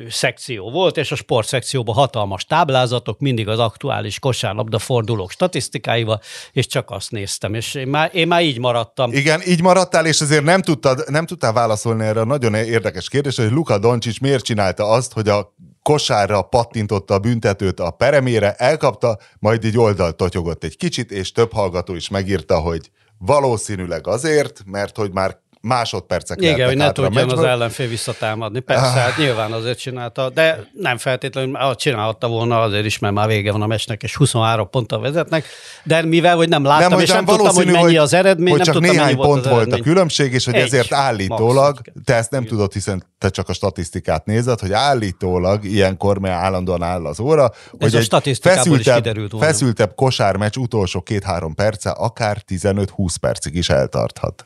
szekció 0.08 0.70
volt, 0.70 0.96
és 0.96 1.12
a 1.12 1.14
sport 1.14 1.48
szekcióban 1.48 1.94
hatalmas 1.94 2.44
táblázatok, 2.44 3.18
mindig 3.18 3.48
az 3.48 3.58
aktuális 3.58 4.18
kosárlabda 4.18 4.78
fordulók 4.78 5.30
statisztikáival, 5.30 6.20
és 6.52 6.66
csak 6.66 6.90
azt 6.90 7.10
néztem, 7.10 7.54
és 7.54 7.74
én 7.74 7.86
már, 7.88 8.10
én 8.14 8.26
már 8.26 8.42
így 8.42 8.58
maradtam. 8.58 9.12
Igen, 9.12 9.40
így 9.46 9.62
maradtál, 9.62 10.06
és 10.06 10.20
azért 10.20 10.44
nem, 10.44 10.62
tudtad, 10.62 11.04
nem 11.08 11.26
tudtál 11.26 11.52
válaszolni 11.52 12.04
erre 12.04 12.20
a 12.20 12.24
nagyon 12.24 12.54
érdekes 12.54 13.08
kérdésre, 13.08 13.42
hogy 13.42 13.52
Luka 13.52 13.78
Doncic 13.78 14.18
miért 14.18 14.44
csinálta 14.44 14.88
azt, 14.88 15.12
hogy 15.12 15.28
a 15.28 15.54
kosárra 15.82 16.42
pattintotta 16.42 17.14
a 17.14 17.18
büntetőt 17.18 17.80
a 17.80 17.90
peremére, 17.90 18.52
elkapta, 18.52 19.18
majd 19.38 19.64
így 19.64 19.78
oldalt 19.78 20.16
totyogott 20.16 20.64
egy 20.64 20.76
kicsit, 20.76 21.10
és 21.10 21.32
több 21.32 21.52
hallgató 21.52 21.94
is 21.94 22.08
megírta, 22.08 22.58
hogy 22.58 22.90
valószínűleg 23.18 24.06
azért, 24.06 24.62
mert 24.66 24.96
hogy 24.96 25.12
már 25.12 25.41
másodpercek 25.62 26.40
Igen, 26.40 26.50
hogy 26.52 26.76
lehetnek 26.76 26.86
ne 26.86 26.92
tudjon 26.92 27.38
az 27.38 27.44
ellenfél 27.44 27.88
visszatámadni. 27.88 28.60
Persze, 28.60 28.82
Ah. 28.86 28.94
hát 28.94 29.16
nyilván 29.16 29.52
azért 29.52 29.78
csinálta, 29.78 30.30
de 30.30 30.70
nem 30.72 30.98
feltétlenül, 30.98 31.56
ah, 31.56 31.74
csinálhatta 31.74 32.28
volna 32.28 32.60
azért 32.60 32.84
is, 32.84 32.98
mert 32.98 33.14
már 33.14 33.26
vége 33.26 33.52
van 33.52 33.62
a 33.62 33.66
meccsnek, 33.66 34.02
és 34.02 34.16
23 34.16 34.70
ponttal 34.70 35.00
vezetnek, 35.00 35.44
de 35.84 36.02
mivel, 36.02 36.36
hogy 36.36 36.48
nem 36.48 36.64
láttam, 36.64 37.00
és 37.00 37.08
nem 37.08 37.24
tudtam, 37.24 37.54
hogy 37.54 37.66
mennyi 37.66 37.96
az 37.96 38.12
eredmény, 38.12 38.48
hogy 38.48 38.56
nem 38.56 38.66
csak 38.66 38.74
tudtam, 38.74 38.90
néhány 38.90 39.06
mennyi 39.06 39.16
volt 39.26 39.28
pont 39.28 39.44
az 39.46 39.52
volt 39.52 39.72
a 39.80 39.82
különbség, 39.82 40.32
és 40.32 40.44
hogy 40.44 40.54
Egy, 40.54 40.62
ezért 40.62 40.92
állítólag, 40.92 41.74
maximum. 41.74 42.02
te 42.04 42.14
ezt 42.14 42.30
nem 42.30 42.44
tudod, 42.44 42.72
hiszen 42.72 43.04
te 43.18 43.28
csak 43.28 43.48
a 43.48 43.52
statisztikát 43.52 44.24
nézed, 44.24 44.60
hogy 44.60 44.72
állítólag 44.72 45.64
ilyenkor, 45.64 46.18
mert 46.18 46.34
állandóan 46.34 46.82
áll 46.82 47.06
az 47.06 47.20
óra, 47.20 47.50
hogy 47.70 47.94
a 47.94 47.98
egy 48.24 48.38
feszültebb, 48.40 49.30
feszültebb 49.38 49.94
kosármeccs 49.94 50.56
utolsó 50.56 51.00
két-három 51.00 51.54
perce 51.54 51.90
akár 51.90 52.42
15-20 52.48 53.14
percig 53.20 53.54
is 53.54 53.70
eltarthat. 53.70 54.44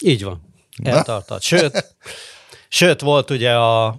Így 0.00 0.24
van. 0.24 0.40
Eltartott. 0.82 1.42
Sőt, 1.42 1.96
sőt, 2.68 3.00
volt 3.00 3.30
ugye 3.30 3.52
a, 3.54 3.96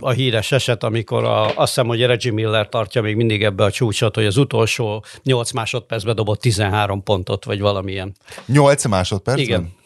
a 0.00 0.10
híres 0.10 0.52
eset, 0.52 0.82
amikor 0.84 1.24
a, 1.24 1.46
azt 1.46 1.56
hiszem, 1.56 1.86
hogy 1.86 2.02
Reggie 2.02 2.32
Miller 2.32 2.68
tartja 2.68 3.02
még 3.02 3.16
mindig 3.16 3.44
ebbe 3.44 3.64
a 3.64 3.70
csúcsot, 3.70 4.14
hogy 4.14 4.26
az 4.26 4.36
utolsó 4.36 5.04
8 5.22 5.50
másodpercben 5.52 6.14
dobott 6.14 6.40
13 6.40 7.02
pontot, 7.02 7.44
vagy 7.44 7.60
valamilyen. 7.60 8.16
8 8.46 8.84
másodpercben? 8.84 9.44
Igen. 9.44 9.78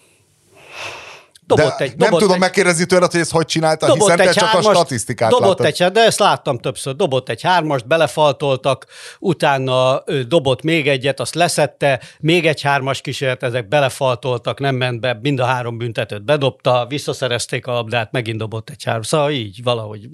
De 1.47 1.55
Dobott 1.55 1.81
egy, 1.81 1.89
nem 1.89 1.97
dobott 1.99 2.21
tudom 2.21 2.35
egy, 2.35 2.41
megkérdezni 2.41 2.85
tőled, 2.85 3.11
hogy 3.11 3.21
ezt 3.21 3.31
hogy 3.31 3.47
csinálta, 3.47 3.93
hiszen 3.93 4.17
te 4.17 4.33
csak 4.33 4.43
a 4.43 4.47
hármast, 4.47 4.69
statisztikát 4.69 5.31
dobott 5.31 5.59
látod. 5.59 5.81
egy, 5.81 5.93
de 5.93 6.01
ezt 6.01 6.19
láttam 6.19 6.59
többször. 6.59 6.97
Dobott 6.97 7.29
egy 7.29 7.43
hármast, 7.43 7.87
belefaltoltak, 7.87 8.87
utána 9.19 10.03
ő, 10.07 10.23
dobott 10.23 10.63
még 10.63 10.89
egyet, 10.89 11.21
azt 11.21 11.35
leszette, 11.35 12.01
még 12.21 12.47
egy 12.47 12.63
hármas 12.63 13.01
kísérlet, 13.01 13.43
ezek 13.43 13.69
belefaltoltak, 13.69 14.61
nem 14.61 14.75
ment 14.75 15.01
be, 15.01 15.19
mind 15.23 15.41
a 15.41 15.45
három 15.45 15.79
büntetőt 15.79 16.25
bedobta, 16.25 16.87
visszaszerezték 16.89 17.67
a 17.67 17.73
labdát, 17.73 18.13
megint 18.13 18.39
dobott 18.39 18.71
egy 18.71 18.85
hármas. 18.85 19.07
Szóval 19.07 19.31
így 19.31 19.63
valahogy 19.63 20.09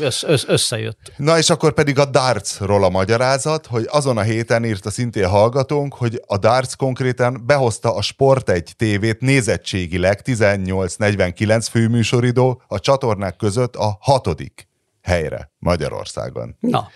össz, 0.00 0.22
össz, 0.22 0.44
összejött. 0.46 1.12
Na 1.16 1.38
és 1.38 1.50
akkor 1.50 1.72
pedig 1.72 1.98
a 1.98 2.04
dartsról 2.04 2.84
a 2.84 2.88
magyarázat, 2.88 3.66
hogy 3.66 3.86
azon 3.90 4.18
a 4.18 4.22
héten 4.22 4.64
írta 4.64 4.90
szintén 4.90 5.28
hallgatónk, 5.28 5.94
hogy 5.94 6.22
a 6.26 6.38
darts 6.38 6.76
konkrétan 6.76 7.42
behozta 7.46 7.94
a 7.94 8.02
Sport 8.02 8.50
egy 8.50 8.72
tévét 8.76 9.20
nézettségileg 9.20 10.20
18-49 10.64 11.66
főműsoridó 11.70 12.62
a 12.66 12.80
csatornák 12.80 13.36
között 13.36 13.76
a 13.76 13.98
hatodik 14.00 14.68
helyre 15.02 15.52
Magyarországon. 15.58 16.56
Na, 16.60 16.88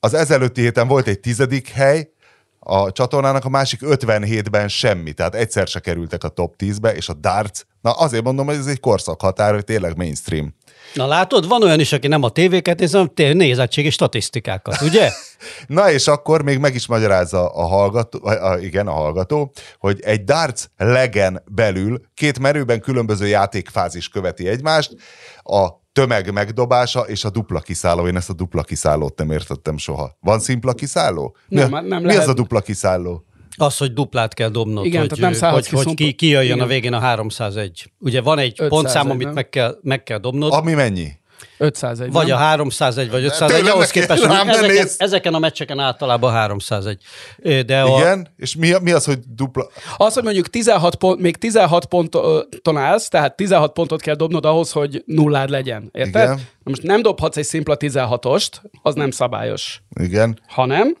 Az 0.00 0.14
ezelőtti 0.14 0.60
héten 0.60 0.88
volt 0.88 1.06
egy 1.06 1.20
tizedik 1.20 1.68
hely, 1.68 2.10
a 2.58 2.92
csatornának 2.92 3.44
a 3.44 3.48
másik 3.48 3.80
57-ben 3.82 4.68
semmi, 4.68 5.12
tehát 5.12 5.34
egyszer 5.34 5.66
se 5.66 5.80
kerültek 5.80 6.24
a 6.24 6.28
top 6.28 6.54
10-be, 6.58 6.94
és 6.94 7.08
a 7.08 7.14
darts, 7.14 7.60
na 7.80 7.90
azért 7.90 8.24
mondom, 8.24 8.46
hogy 8.46 8.56
ez 8.56 8.66
egy 8.66 8.80
korszakhatár, 8.80 9.54
hogy 9.54 9.64
tényleg 9.64 9.96
mainstream. 9.96 10.54
Na 10.94 11.06
látod, 11.06 11.48
van 11.48 11.62
olyan 11.62 11.80
is, 11.80 11.92
aki 11.92 12.06
nem 12.08 12.22
a 12.22 12.28
tévéket 12.28 12.78
néz, 12.78 12.92
hanem 12.92 13.10
nézettségi 13.14 13.90
statisztikákat, 13.90 14.80
ugye? 14.80 15.10
Na 15.66 15.90
és 15.90 16.06
akkor 16.06 16.42
még 16.42 16.58
meg 16.58 16.74
is 16.74 16.86
magyarázza 16.86 17.48
a 17.48 17.66
hallgató, 17.66 18.18
a, 18.22 18.50
a, 18.50 18.58
igen, 18.58 18.86
a 18.86 18.92
hallgató, 18.92 19.52
hogy 19.78 20.00
egy 20.00 20.24
darts 20.24 20.64
legen 20.76 21.42
belül 21.50 22.00
két 22.14 22.38
merőben 22.38 22.80
különböző 22.80 23.26
játékfázis 23.26 24.08
követi 24.08 24.48
egymást, 24.48 24.96
a 25.42 25.68
tömeg 25.92 26.32
megdobása 26.32 27.00
és 27.00 27.24
a 27.24 27.30
dupla 27.30 27.60
kiszálló. 27.60 28.06
Én 28.06 28.16
ezt 28.16 28.30
a 28.30 28.32
dupla 28.32 28.62
kiszállót 28.62 29.18
nem 29.18 29.30
értettem 29.30 29.76
soha. 29.76 30.16
Van 30.20 30.40
szimpla 30.40 30.72
kiszálló? 30.72 31.36
Nem, 31.48 31.70
mi, 31.70 31.88
nem 31.88 32.00
mi 32.00 32.06
lehet. 32.06 32.22
az 32.22 32.28
a 32.28 32.34
dupla 32.34 32.60
kiszálló? 32.60 33.24
Az, 33.58 33.76
hogy 33.76 33.92
duplát 33.92 34.34
kell 34.34 34.48
dobnod, 34.48 34.84
Igen, 34.84 35.00
hogy, 35.00 35.08
tehát 35.18 35.40
nem 35.40 35.50
hogy, 35.52 35.66
ki 35.68 35.74
hogy 35.74 35.84
szumpla- 35.84 36.06
ki, 36.06 36.12
kijöjjön 36.12 36.54
Igen. 36.54 36.66
a 36.66 36.68
végén 36.68 36.92
a 36.92 36.98
301. 36.98 37.92
Ugye 37.98 38.20
van 38.20 38.38
egy 38.38 38.52
501, 38.52 38.68
pontszám, 38.68 39.10
amit 39.10 39.26
nem? 39.26 39.34
meg 39.34 39.48
kell, 39.48 39.78
meg 39.82 40.02
kell 40.02 40.18
dobnod, 40.18 40.52
Ami 40.52 40.72
mennyi? 40.72 41.08
501. 41.58 42.12
vagy 42.12 42.26
nem? 42.26 42.36
a 42.36 42.38
301, 42.40 43.10
vagy 43.10 43.24
501, 43.24 43.56
tényleg 43.56 43.74
ahhoz 43.74 43.90
képest, 43.90 44.24
rám 44.24 44.48
ezeken, 44.48 44.68
nézz! 44.74 44.94
ezeken 44.98 45.34
a 45.34 45.38
meccseken 45.38 45.78
általában 45.78 46.32
301. 46.32 47.02
Ö, 47.38 47.62
De 47.62 47.80
a, 47.80 47.98
Igen? 47.98 48.28
És 48.36 48.56
mi, 48.56 48.72
mi 48.82 48.90
az, 48.90 49.04
hogy 49.04 49.18
dupla... 49.34 49.66
Az, 49.96 50.14
hogy 50.14 50.22
mondjuk 50.22 50.48
16 50.48 50.94
pont, 50.94 51.20
még 51.20 51.36
16 51.36 51.86
ponton 51.86 52.76
állsz, 52.76 53.08
tehát 53.08 53.36
16 53.36 53.72
pontot 53.72 54.00
kell 54.00 54.14
dobnod 54.14 54.44
ahhoz, 54.44 54.72
hogy 54.72 55.02
nullád 55.06 55.50
legyen. 55.50 55.88
Érted? 55.92 56.22
Igen. 56.22 56.34
Na 56.36 56.70
most 56.70 56.82
nem 56.82 57.02
dobhatsz 57.02 57.36
egy 57.36 57.44
szimpla 57.44 57.76
16-ost, 57.78 58.50
az 58.82 58.94
nem 58.94 59.10
szabályos. 59.10 59.82
Igen, 60.00 60.38
Hanem, 60.46 60.96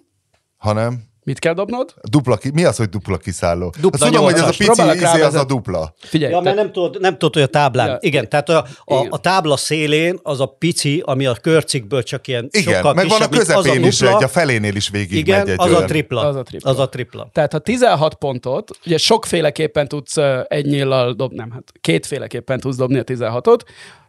hanem... 0.56 1.06
mit 1.28 1.38
kell 1.38 1.54
dobnod? 1.54 1.94
Dupla 2.02 2.36
ki, 2.36 2.50
mi 2.54 2.64
az, 2.64 2.76
hogy 2.76 2.88
dupla 2.88 3.16
kiszálló? 3.16 3.74
Dupla 3.80 3.98
Azt 4.06 4.12
tudom, 4.12 4.24
hogy 4.24 4.34
ez 4.34 4.40
a 4.40 4.46
pici 4.58 4.82
izé, 4.94 5.20
az 5.22 5.34
a 5.34 5.44
dupla. 5.44 5.94
Figyelj, 5.98 6.32
Ja, 6.32 6.38
te- 6.38 6.44
mert 6.44 6.56
nem 6.56 6.72
tudod, 6.72 7.00
nem 7.00 7.12
tudod, 7.12 7.34
hogy 7.34 7.42
a 7.42 7.46
táblán. 7.46 7.88
Ja. 7.88 7.96
Igen, 8.00 8.28
tehát 8.28 8.48
a, 8.48 8.66
a, 8.84 9.06
a 9.08 9.18
tábla 9.18 9.56
szélén 9.56 10.18
az 10.22 10.40
a 10.40 10.46
pici, 10.46 11.02
ami 11.06 11.26
a 11.26 11.34
körcikből 11.34 12.02
csak 12.02 12.26
ilyen 12.26 12.48
Igen, 12.50 12.74
sokkal 12.74 12.94
meg 12.94 13.08
van 13.08 13.20
a 13.22 13.28
kisebb, 13.28 13.30
mint 13.30 13.48
az 13.48 13.64
közepén 13.64 13.84
is 13.84 13.98
dupla. 13.98 14.16
egy, 14.16 14.22
a 14.24 14.28
felénél 14.28 14.74
is 14.74 14.88
végig 14.88 15.18
Igen, 15.18 15.38
megy 15.38 15.48
egy 15.48 15.56
az 15.58 15.72
a 15.72 15.74
olyan. 15.74 15.86
tripla. 15.86 16.20
Az 16.26 16.36
a 16.36 16.42
tripla. 16.42 16.70
Az 16.70 16.78
a 16.78 16.88
tripla. 16.88 17.28
Tehát 17.32 17.52
ha 17.52 17.58
16 17.58 18.14
pontot, 18.14 18.70
ugye 18.86 18.96
sokféleképpen 18.96 19.88
tudsz 19.88 20.16
egy 20.48 20.66
nyillal 20.66 21.12
dobni, 21.12 21.36
nem, 21.36 21.50
hát 21.50 21.72
kétféleképpen 21.80 22.60
tudsz 22.60 22.76
dobni 22.76 22.98
a 22.98 23.04
16-ot, 23.04 23.60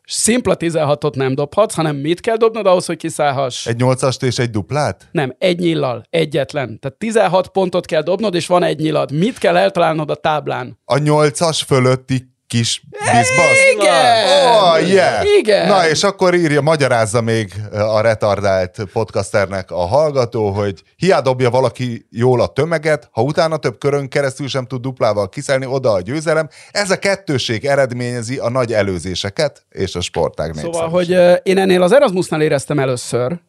szimpla 0.10 0.56
16-ot 0.60 1.15
nem 1.15 1.36
dobhatsz, 1.36 1.74
hanem 1.74 1.95
mit 1.95 2.19
kell 2.19 2.36
dobnod 2.36 2.65
ahhoz, 2.65 2.86
hogy 2.86 2.98
kiszállhass? 2.98 3.67
Egy 3.67 3.78
nyolcast 3.78 4.24
és 4.24 4.38
egy 4.38 4.50
duplát? 4.50 5.08
Nem, 5.12 5.36
egy 5.38 5.60
nyillal, 5.60 6.04
egyetlen. 6.10 6.80
Tehát 6.80 6.98
16 6.98 7.48
pontot 7.48 7.86
kell 7.86 8.02
dobnod, 8.02 8.36
és 8.36 8.48
van 8.48 8.63
egy 8.63 8.80
nyilad. 8.80 9.12
Mit 9.12 9.38
kell 9.38 9.58
eltalálnod 9.58 10.10
a 10.10 10.15
táblán? 10.15 10.80
A 10.86 10.98
nyolcas 10.98 11.62
fölötti 11.62 12.38
kis 12.49 12.81
bizbasz? 12.89 13.71
Igen! 13.73 14.25
Oh, 14.47 14.89
yeah. 14.89 15.25
Igen! 15.39 15.67
Na 15.67 15.89
és 15.89 16.03
akkor 16.03 16.33
írja, 16.33 16.62
magyarázza 16.62 17.21
még 17.21 17.53
a 17.71 18.01
retardált 18.01 18.77
podcasternek 18.93 19.71
a 19.71 19.85
hallgató, 19.85 20.49
hogy 20.49 20.83
hiá 20.95 21.19
dobja 21.19 21.49
valaki 21.49 22.05
jól 22.09 22.41
a 22.41 22.47
tömeget, 22.47 23.09
ha 23.12 23.21
utána 23.21 23.57
több 23.57 23.77
körön 23.77 24.07
keresztül 24.07 24.47
sem 24.47 24.65
tud 24.65 24.81
duplával 24.81 25.29
kiszállni, 25.29 25.65
oda 25.65 25.91
a 25.91 26.01
győzelem. 26.01 26.49
Ez 26.71 26.91
a 26.91 26.99
kettőség 26.99 27.65
eredményezi 27.65 28.38
a 28.38 28.49
nagy 28.49 28.73
előzéseket 28.73 29.65
és 29.69 29.95
a 29.95 30.01
sportág 30.01 30.53
Szóval, 30.55 30.89
hogy 30.89 31.09
én 31.43 31.57
ennél 31.57 31.81
az 31.81 31.91
Erasmusnál 31.91 32.41
éreztem 32.41 32.79
először, 32.79 33.39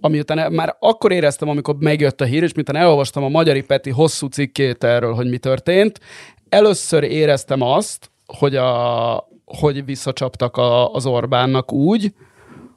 amiután 0.00 0.38
el- 0.38 0.50
már 0.50 0.76
akkor 0.78 1.12
éreztem, 1.12 1.48
amikor 1.48 1.76
megjött 1.78 2.20
a 2.20 2.24
hír, 2.24 2.42
és 2.42 2.52
miután 2.52 2.76
elolvastam 2.76 3.24
a 3.24 3.28
Magyari 3.28 3.62
Peti 3.62 3.90
hosszú 3.90 4.26
cikkét 4.26 4.84
erről, 4.84 5.14
hogy 5.14 5.28
mi 5.28 5.38
történt, 5.38 6.00
először 6.50 7.02
éreztem 7.02 7.62
azt, 7.62 8.10
hogy, 8.26 8.56
a, 8.56 9.28
hogy 9.44 9.84
visszacsaptak 9.84 10.56
a, 10.56 10.92
az 10.92 11.06
Orbánnak 11.06 11.72
úgy, 11.72 12.14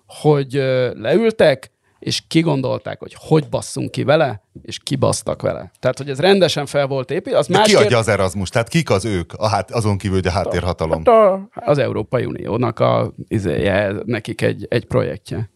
hogy 0.06 0.54
leültek, 0.94 1.72
és 2.00 2.24
kigondolták, 2.28 3.00
hogy 3.00 3.16
hogy 3.20 3.50
basszunk 3.50 3.92
ki 3.92 4.04
vele, 4.04 4.44
és 4.62 4.80
kibasztak 4.84 5.42
vele. 5.42 5.72
Tehát, 5.80 5.98
hogy 5.98 6.10
ez 6.10 6.20
rendesen 6.20 6.66
fel 6.66 6.88
volt 6.88 7.12
építve. 7.12 7.38
Az 7.38 7.48
De 7.48 7.58
más 7.58 7.68
ki 7.68 7.76
adja 7.76 7.98
az 7.98 8.08
Erasmus? 8.08 8.50
Tehát 8.50 8.68
kik 8.68 8.90
az 8.90 9.06
ők? 9.06 9.34
A, 9.34 9.48
hát 9.48 9.72
azon 9.72 9.98
kívül, 9.98 10.18
hogy 10.18 10.28
a 10.28 10.32
háttérhatalom. 10.32 11.04
Hát 11.06 11.08
a, 11.08 11.50
az 11.54 11.78
Európai 11.78 12.26
Uniónak 12.26 12.80
a, 12.80 13.14
izéje, 13.28 13.94
nekik 14.06 14.42
egy, 14.42 14.66
egy 14.70 14.86
projektje. 14.86 15.50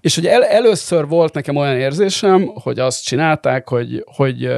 És 0.00 0.14
hogy 0.14 0.26
el, 0.26 0.44
először 0.44 1.08
volt 1.08 1.34
nekem 1.34 1.56
olyan 1.56 1.76
érzésem, 1.76 2.46
hogy 2.46 2.78
azt 2.78 3.04
csinálták, 3.04 3.68
hogy, 3.68 4.04
hogy 4.06 4.50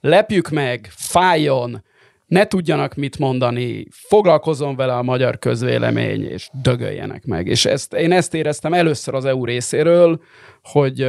lepjük 0.00 0.48
meg, 0.48 0.88
fájjon, 0.96 1.84
ne 2.30 2.44
tudjanak 2.44 2.94
mit 2.94 3.18
mondani, 3.18 3.86
foglalkozzon 3.90 4.76
vele 4.76 4.96
a 4.96 5.02
magyar 5.02 5.38
közvélemény, 5.38 6.24
és 6.24 6.48
dögöljenek 6.52 7.24
meg. 7.24 7.46
És 7.46 7.64
ezt, 7.64 7.94
én 7.94 8.12
ezt 8.12 8.34
éreztem 8.34 8.72
először 8.72 9.14
az 9.14 9.24
EU 9.24 9.44
részéről, 9.44 10.20
hogy 10.62 11.00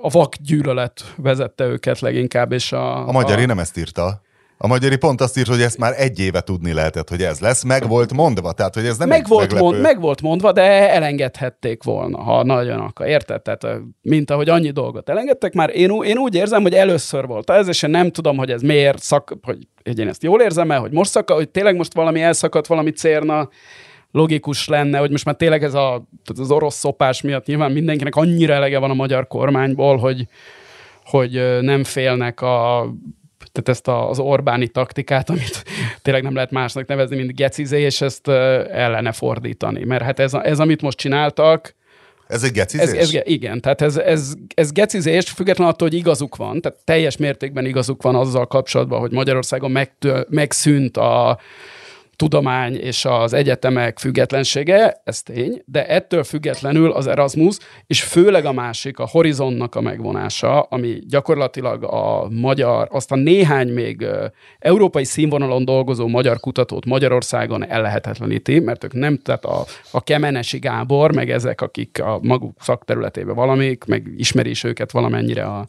a 0.00 0.08
vak 0.08 0.34
gyűlölet 0.36 1.14
vezette 1.16 1.64
őket 1.64 2.00
leginkább, 2.00 2.52
és 2.52 2.72
a... 2.72 3.08
A 3.08 3.12
magyari 3.12 3.44
nem 3.44 3.58
ezt 3.58 3.78
írta. 3.78 4.22
A 4.62 4.66
magyari 4.66 4.96
pont 4.96 5.20
azt 5.20 5.38
írt, 5.38 5.48
hogy 5.48 5.60
ezt 5.60 5.78
már 5.78 5.94
egy 5.96 6.18
éve 6.18 6.40
tudni 6.40 6.72
lehetett, 6.72 7.08
hogy 7.08 7.22
ez 7.22 7.40
lesz. 7.40 7.62
Meg 7.62 7.88
volt 7.88 8.12
mondva, 8.12 8.52
tehát 8.52 8.74
hogy 8.74 8.86
ez 8.86 8.98
nem 8.98 9.08
meg 9.08 9.26
volt, 9.28 9.40
meglepő. 9.40 9.64
mond, 9.64 9.80
meg 9.80 10.00
volt 10.00 10.22
mondva, 10.22 10.52
de 10.52 10.90
elengedhették 10.90 11.82
volna, 11.82 12.22
ha 12.22 12.44
nagyon 12.44 12.80
akar. 12.80 13.06
Érted? 13.06 13.42
Tehát, 13.42 13.66
mint 14.02 14.30
ahogy 14.30 14.48
annyi 14.48 14.70
dolgot 14.70 15.08
elengedtek, 15.08 15.52
már 15.52 15.70
én, 15.74 15.90
én 16.02 16.18
úgy 16.18 16.34
érzem, 16.34 16.62
hogy 16.62 16.74
először 16.74 17.26
volt 17.26 17.50
ez, 17.50 17.68
és 17.68 17.82
én 17.82 17.90
nem 17.90 18.10
tudom, 18.10 18.36
hogy 18.36 18.50
ez 18.50 18.62
miért 18.62 19.02
szak, 19.02 19.34
hogy, 19.42 19.68
hogy 19.84 19.98
én 19.98 20.08
ezt 20.08 20.22
jól 20.22 20.40
érzem 20.40 20.70
el, 20.70 20.80
hogy 20.80 20.92
most 20.92 21.10
szakad, 21.10 21.36
hogy 21.36 21.48
tényleg 21.48 21.76
most 21.76 21.94
valami 21.94 22.22
elszakadt, 22.22 22.66
valami 22.66 22.90
cérna, 22.90 23.48
logikus 24.12 24.68
lenne, 24.68 24.98
hogy 24.98 25.10
most 25.10 25.24
már 25.24 25.34
tényleg 25.34 25.62
ez 25.62 25.74
a, 25.74 26.08
tehát 26.24 26.42
az 26.42 26.50
orosz 26.50 26.76
szopás 26.76 27.20
miatt 27.20 27.46
nyilván 27.46 27.72
mindenkinek 27.72 28.16
annyira 28.16 28.52
elege 28.52 28.78
van 28.78 28.90
a 28.90 28.94
magyar 28.94 29.26
kormányból, 29.26 29.96
hogy, 29.96 30.26
hogy 31.04 31.60
nem 31.60 31.84
félnek 31.84 32.40
a 32.40 32.86
tehát 33.52 33.68
ezt 33.68 33.88
a, 33.88 34.08
az 34.08 34.18
Orbáni 34.18 34.68
taktikát, 34.68 35.30
amit 35.30 35.64
tényleg 36.02 36.22
nem 36.22 36.34
lehet 36.34 36.50
másnak 36.50 36.86
nevezni, 36.86 37.16
mint 37.16 37.36
gecizé, 37.36 37.80
és 37.80 38.00
ezt 38.00 38.28
ellene 38.28 39.12
fordítani. 39.12 39.84
Mert 39.84 40.02
hát 40.02 40.18
ez, 40.18 40.34
ez 40.34 40.58
amit 40.58 40.82
most 40.82 40.98
csináltak, 40.98 41.74
Ez 42.26 42.42
egy 42.42 42.52
gecizés? 42.52 42.86
ez, 42.86 43.14
ez, 43.14 43.20
igen, 43.24 43.60
tehát 43.60 43.80
ez, 43.82 43.96
ez, 43.96 44.32
ez 44.54 44.72
gecizés, 44.72 45.30
függetlenül 45.30 45.72
attól, 45.72 45.88
hogy 45.88 45.96
igazuk 45.96 46.36
van, 46.36 46.60
tehát 46.60 46.78
teljes 46.84 47.16
mértékben 47.16 47.64
igazuk 47.64 48.02
van 48.02 48.14
azzal 48.14 48.46
kapcsolatban, 48.46 49.00
hogy 49.00 49.12
Magyarországon 49.12 49.70
megtö, 49.70 50.20
megszűnt 50.28 50.96
a 50.96 51.38
tudomány 52.20 52.74
és 52.74 53.04
az 53.04 53.32
egyetemek 53.32 53.98
függetlensége, 53.98 55.00
ez 55.04 55.22
tény, 55.22 55.62
de 55.64 55.86
ettől 55.86 56.24
függetlenül 56.24 56.90
az 56.90 57.06
Erasmus, 57.06 57.56
és 57.86 58.02
főleg 58.02 58.44
a 58.44 58.52
másik, 58.52 58.98
a 58.98 59.08
Horizonnak 59.10 59.74
a 59.74 59.80
megvonása, 59.80 60.60
ami 60.60 60.98
gyakorlatilag 61.08 61.84
a 61.84 62.28
magyar, 62.30 62.88
azt 62.90 63.12
a 63.12 63.16
néhány 63.16 63.68
még 63.68 64.06
európai 64.58 65.04
színvonalon 65.04 65.64
dolgozó 65.64 66.06
magyar 66.06 66.40
kutatót 66.40 66.84
Magyarországon 66.84 67.66
ellehetetleníti, 67.66 68.58
mert 68.58 68.84
ők 68.84 68.92
nem, 68.92 69.18
tehát 69.18 69.44
a, 69.44 69.64
a 69.90 70.02
Kemenesi 70.02 70.58
Gábor, 70.58 71.14
meg 71.14 71.30
ezek, 71.30 71.60
akik 71.60 72.02
a 72.02 72.18
maguk 72.22 72.56
szakterületében 72.58 73.34
valamik, 73.34 73.84
meg 73.84 74.06
ismeri 74.16 74.50
is 74.50 74.64
őket 74.64 74.92
valamennyire 74.92 75.44
a, 75.44 75.68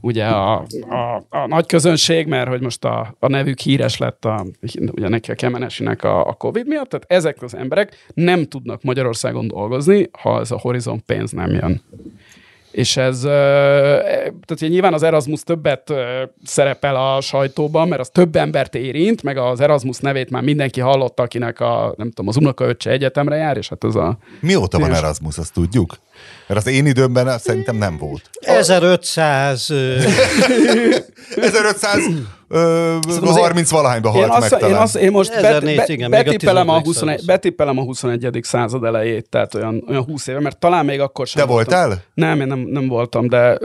ugye 0.00 0.24
a, 0.24 0.64
a, 0.88 1.24
a 1.28 1.46
nagy 1.46 1.66
közönség, 1.66 2.26
mert 2.26 2.48
hogy 2.48 2.60
most 2.60 2.84
a, 2.84 3.14
a 3.18 3.28
nevük 3.28 3.58
híres 3.58 3.98
lett 3.98 4.24
a, 4.24 4.46
ugye 4.92 5.08
neki 5.08 5.30
a 5.30 5.34
Kemenesinek 5.34 6.04
a, 6.04 6.26
a 6.26 6.32
Covid 6.32 6.66
miatt, 6.66 6.88
tehát 6.88 7.06
ezek 7.08 7.42
az 7.42 7.54
emberek 7.54 8.06
nem 8.14 8.44
tudnak 8.44 8.82
Magyarországon 8.82 9.48
dolgozni, 9.48 10.08
ha 10.18 10.40
ez 10.40 10.50
a 10.50 10.58
Horizon 10.58 11.02
pénz 11.06 11.30
nem 11.30 11.50
jön. 11.50 11.82
És 12.74 12.96
ez, 12.96 13.24
ö, 13.24 13.28
tehát 14.46 14.58
nyilván 14.58 14.92
az 14.94 15.02
Erasmus 15.02 15.42
többet 15.42 15.92
szerepel 16.44 16.96
a 16.96 17.20
sajtóban, 17.20 17.88
mert 17.88 18.00
az 18.00 18.08
több 18.08 18.36
embert 18.36 18.74
érint, 18.74 19.22
meg 19.22 19.36
az 19.36 19.60
Erasmus 19.60 19.98
nevét 19.98 20.30
már 20.30 20.42
mindenki 20.42 20.80
hallotta, 20.80 21.22
akinek 21.22 21.60
a, 21.60 21.94
nem 21.96 22.08
tudom, 22.08 22.28
az 22.28 22.36
unokaöccse 22.36 22.90
egyetemre 22.90 23.36
jár, 23.36 23.56
és 23.56 23.68
hát 23.68 23.84
az 23.84 23.96
a... 23.96 24.18
Mióta 24.40 24.78
van? 24.78 24.94
Erasmus, 24.94 25.38
azt 25.38 25.52
tudjuk? 25.52 25.96
Mert 26.46 26.60
az 26.60 26.66
én 26.66 26.86
időmben 26.86 27.38
szerintem 27.38 27.76
nem 27.76 27.96
volt. 27.98 28.30
1500... 28.40 29.70
ö, 29.70 29.96
1500 31.36 31.98
ö, 31.98 32.00
Szerintem 32.00 32.02
azért- 32.04 32.26
30 32.48 33.70
valahányba 33.70 34.12
Én, 34.14 34.28
halt 34.28 34.40
meg 34.40 34.52
azt, 34.52 34.62
én, 34.62 34.74
azt, 34.74 34.96
én 34.96 35.10
most 35.10 35.30
1004, 35.30 35.76
bet, 35.76 35.86
be, 35.86 35.92
igen, 35.92 36.12
a 36.12 36.16
betippelem, 36.16 36.68
a 36.68 36.82
15. 36.82 36.84
21, 36.84 37.14
század. 37.14 37.26
betippelem 37.26 37.78
a 37.78 37.82
21. 37.82 38.38
század 38.42 38.84
elejét, 38.84 39.28
tehát 39.28 39.54
olyan, 39.54 39.84
olyan 39.88 40.04
20 40.04 40.26
éve, 40.26 40.40
mert 40.40 40.58
talán 40.58 40.84
még 40.84 41.00
akkor 41.00 41.26
sem 41.26 41.42
Te 41.42 41.52
voltam. 41.52 41.78
voltál? 41.78 42.02
Nem, 42.14 42.40
én 42.40 42.46
nem, 42.46 42.58
nem 42.58 42.88
voltam, 42.88 43.28
de 43.28 43.58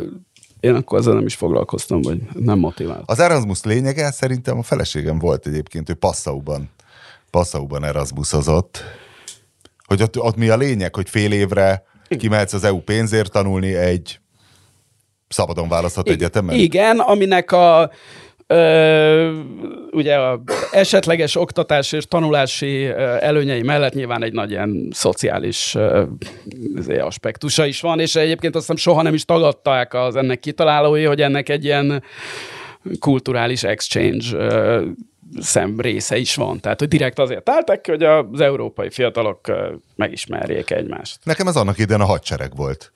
én 0.60 0.76
akkor 0.76 1.00
ezzel 1.00 1.14
nem 1.14 1.26
is 1.26 1.36
foglalkoztam, 1.36 2.02
vagy 2.02 2.22
nem 2.34 2.60
motivált. 2.60 3.04
Az 3.06 3.20
Erasmus 3.20 3.64
lényege 3.64 4.12
szerintem 4.12 4.58
a 4.58 4.64
feleségem 4.64 5.20
volt 5.20 5.48
egyébként, 5.48 5.90
ő 5.90 5.94
Passauban, 5.94 6.70
Passauban 7.30 7.84
Erasmusozott. 7.84 8.84
Hogy 9.86 10.02
ott, 10.02 10.20
ott 10.20 10.36
mi 10.36 10.50
a 10.50 10.58
lényeg, 10.58 10.96
hogy 10.96 11.10
fél 11.10 11.32
évre 11.32 11.84
kimehetsz 12.18 12.54
az 12.54 12.64
EU 12.64 12.80
pénzért 12.80 13.32
tanulni 13.32 13.76
egy 13.76 14.20
szabadon 15.28 15.70
választhat 15.70 16.10
egyetemen? 16.10 16.56
Igen, 16.56 17.00
aminek 17.00 17.52
a 17.52 17.92
Ö, 18.52 19.40
ugye 19.92 20.16
a 20.16 20.42
esetleges 20.72 21.36
oktatás 21.36 21.92
és 21.92 22.06
tanulási 22.06 22.86
előnyei 23.20 23.62
mellett 23.62 23.94
nyilván 23.94 24.24
egy 24.24 24.34
nagy 24.34 24.50
ilyen 24.50 24.88
szociális 24.92 25.78
izé, 26.76 26.98
aspektusa 26.98 27.66
is 27.66 27.82
van, 27.82 28.00
és 28.00 28.16
egyébként 28.16 28.56
azt 28.56 28.64
hiszem 28.68 28.82
soha 28.82 29.02
nem 29.02 29.14
is 29.14 29.26
tagadták 29.26 29.94
az 29.94 30.16
ennek 30.16 30.40
kitalálói, 30.40 31.04
hogy 31.04 31.22
ennek 31.22 31.50
egy 31.50 31.64
ilyen 31.64 32.04
kulturális 33.00 33.64
exchange 33.64 34.26
szem 35.40 35.80
része 35.80 36.18
is 36.18 36.36
van. 36.36 36.60
Tehát, 36.60 36.80
hogy 36.80 36.88
direkt 36.88 37.20
azért 37.20 37.50
álltak 37.50 37.86
hogy 37.86 38.04
az 38.04 38.42
európai 38.42 38.90
fiatalok 38.90 39.40
megismerjék 39.96 40.72
egymást. 40.72 41.20
Nekem 41.24 41.48
ez 41.48 41.56
annak 41.56 41.78
idején 41.78 42.02
a 42.02 42.06
hadsereg 42.06 42.56
volt. 42.56 42.92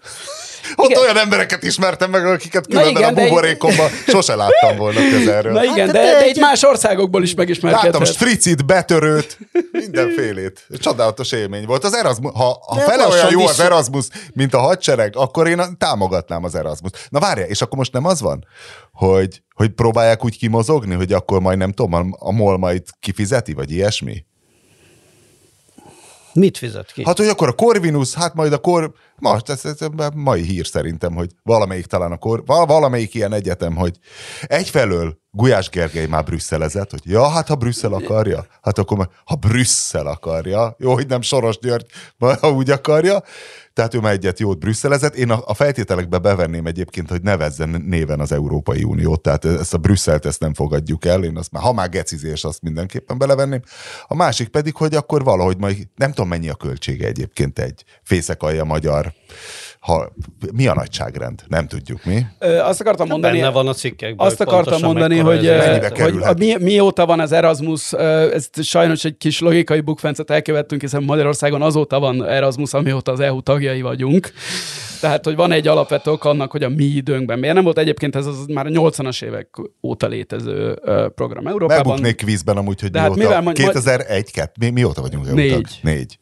Ott 0.75 0.89
Igen. 0.89 1.01
olyan 1.01 1.17
embereket 1.17 1.63
ismertem 1.63 2.09
meg, 2.09 2.25
akiket 2.25 2.67
különben 2.67 2.89
igen, 2.91 3.09
a 3.09 3.11
de- 3.13 3.23
buborékomban 3.23 3.89
sose 4.07 4.35
láttam 4.35 4.77
volna 4.77 4.99
közelről. 5.09 5.51
Na 5.53 5.63
igen, 5.63 5.85
Hát, 5.85 5.95
de, 5.95 6.01
de 6.03 6.11
de 6.11 6.21
egy- 6.23 6.39
más 6.39 6.63
országokból 6.63 7.23
is 7.23 7.33
megismerkedhet. 7.33 7.91
Láttam 7.91 8.05
stricit, 8.13 8.65
betörőt, 8.65 9.37
mindenfélét. 9.71 10.67
Csodálatos 10.79 11.31
élmény 11.31 11.65
volt. 11.65 11.83
Az 11.83 11.93
Erasmus, 11.95 12.31
ha, 12.35 12.59
ha 12.67 12.75
De 12.75 12.81
fele 12.81 13.07
olyan 13.07 13.29
jó 13.31 13.47
az 13.47 13.59
Erasmus, 13.59 14.05
mint 14.33 14.53
a 14.53 14.59
hadsereg, 14.59 15.15
akkor 15.15 15.47
én 15.47 15.61
támogatnám 15.77 16.43
az 16.43 16.55
Erasmus. 16.55 16.91
Na 17.09 17.19
várjál, 17.19 17.47
és 17.47 17.61
akkor 17.61 17.77
most 17.77 17.93
nem 17.93 18.05
az 18.05 18.21
van, 18.21 18.45
hogy, 18.91 19.41
hogy 19.55 19.69
próbálják 19.69 20.25
úgy 20.25 20.37
kimozogni, 20.37 20.95
hogy 20.95 21.13
akkor 21.13 21.39
majd 21.39 21.57
nem 21.57 21.71
tudom, 21.71 22.15
a 22.19 22.31
MOL 22.31 22.57
majd 22.57 22.81
kifizeti, 22.99 23.53
vagy 23.53 23.71
ilyesmi? 23.71 24.25
Mit 26.33 26.57
fizet 26.57 26.91
ki? 26.91 27.03
Hát, 27.05 27.17
hogy 27.17 27.27
akkor 27.27 27.47
a 27.47 27.53
Corvinus, 27.53 28.13
hát 28.13 28.33
majd 28.33 28.53
a 28.53 28.57
Cor... 28.57 28.93
Most, 29.19 29.49
ez, 29.49 29.65
ez, 29.65 29.81
ez 29.81 30.09
mai 30.15 30.41
hír 30.41 30.65
szerintem, 30.65 31.13
hogy 31.13 31.31
valamelyik 31.43 31.85
talán 31.85 32.11
a 32.11 32.17
Cor... 32.17 32.43
val- 32.45 32.67
Valamelyik 32.67 33.13
ilyen 33.13 33.33
egyetem, 33.33 33.75
hogy 33.75 33.97
egyfelől 34.41 35.21
Gulyás 35.35 35.69
Gergely 35.69 36.05
már 36.05 36.23
brüsszelezett, 36.23 36.91
hogy 36.91 37.01
ja, 37.03 37.27
hát 37.27 37.47
ha 37.47 37.55
Brüsszel 37.55 37.93
akarja, 37.93 38.45
hát 38.61 38.77
akkor 38.77 39.09
ha 39.25 39.35
Brüsszel 39.35 40.07
akarja, 40.07 40.75
jó, 40.79 40.93
hogy 40.93 41.07
nem 41.07 41.21
Soros 41.21 41.59
György, 41.59 41.85
ha 42.19 42.51
úgy 42.51 42.69
akarja, 42.69 43.23
tehát 43.73 43.93
ő 43.93 43.99
már 43.99 44.11
egyet 44.11 44.39
jót 44.39 44.59
brüsszelezett. 44.59 45.15
Én 45.15 45.29
a, 45.29 45.41
a 45.45 45.53
feltételekbe 45.53 46.17
bevenném 46.17 46.65
egyébként, 46.65 47.09
hogy 47.09 47.21
nevezzen 47.21 47.69
néven 47.69 48.19
az 48.19 48.31
Európai 48.31 48.83
Uniót, 48.83 49.21
tehát 49.21 49.45
ezt 49.45 49.73
a 49.73 49.77
Brüsszelt 49.77 50.25
ezt 50.25 50.39
nem 50.39 50.53
fogadjuk 50.53 51.05
el, 51.05 51.23
én 51.23 51.37
azt 51.37 51.51
már, 51.51 51.63
ha 51.63 51.73
már 51.73 51.89
gecizés, 51.89 52.43
azt 52.43 52.61
mindenképpen 52.61 53.17
belevenném. 53.17 53.61
A 54.07 54.15
másik 54.15 54.47
pedig, 54.47 54.75
hogy 54.75 54.95
akkor 54.95 55.23
valahogy 55.23 55.57
majd, 55.57 55.87
nem 55.95 56.09
tudom 56.09 56.27
mennyi 56.27 56.49
a 56.49 56.55
költsége 56.55 57.07
egyébként 57.07 57.59
egy 57.59 57.83
fészekalja 58.03 58.63
magyar, 58.63 59.13
ha, 59.83 60.11
mi 60.53 60.67
a 60.67 60.73
nagyságrend? 60.73 61.43
Nem 61.47 61.67
tudjuk 61.67 62.03
mi. 62.05 62.25
Ö, 62.39 62.57
azt 62.59 62.81
akartam 62.81 63.07
mondani, 63.07 63.37
Benne 63.39 63.51
van 63.51 63.67
a 63.67 63.73
cikkekben. 63.73 64.27
azt 64.27 64.41
akartam 64.41 64.81
mondani, 64.81 65.17
hogy, 65.17 65.47
ez 65.47 65.91
hogy 66.01 66.15
a, 66.21 66.33
mi, 66.37 66.55
mióta 66.59 67.05
van 67.05 67.19
az 67.19 67.31
Erasmus, 67.31 67.93
ö, 67.93 68.33
ezt 68.33 68.63
sajnos 68.63 69.03
egy 69.05 69.17
kis 69.17 69.39
logikai 69.39 69.79
bukfencet 69.81 70.29
elkövettünk, 70.29 70.81
hiszen 70.81 71.03
Magyarországon 71.03 71.61
azóta 71.61 71.99
van 71.99 72.25
Erasmus, 72.27 72.73
amióta 72.73 73.11
az 73.11 73.19
EU 73.19 73.41
tagjai 73.41 73.81
vagyunk. 73.81 74.31
Tehát, 75.01 75.25
hogy 75.25 75.35
van 75.35 75.51
egy 75.51 75.67
alapvető 75.67 76.11
ok 76.11 76.25
annak, 76.25 76.51
hogy 76.51 76.63
a 76.63 76.69
mi 76.69 76.83
időnkben. 76.83 77.39
Miért 77.39 77.55
nem 77.55 77.63
volt 77.63 77.77
egyébként 77.77 78.15
ez 78.15 78.25
az 78.25 78.45
már 78.47 78.65
a 78.65 78.69
80-as 78.69 79.23
évek 79.23 79.47
óta 79.81 80.07
létező 80.07 80.79
program 81.15 81.47
Európában? 81.47 81.85
Megbuknék 81.85 82.15
kvízben 82.15 82.57
amúgy, 82.57 82.81
hogy 82.81 82.91
De 82.91 82.99
hát 82.99 83.07
mióta. 83.09 83.23
mivel 83.27 83.41
majd- 83.41 83.57
2001 83.57 84.31
2 84.31 84.51
mi, 84.59 84.69
mióta 84.69 85.01
vagyunk 85.01 85.27
EU-tag? 85.27 85.45
Négy. 85.45 85.79
Négy. 85.81 86.17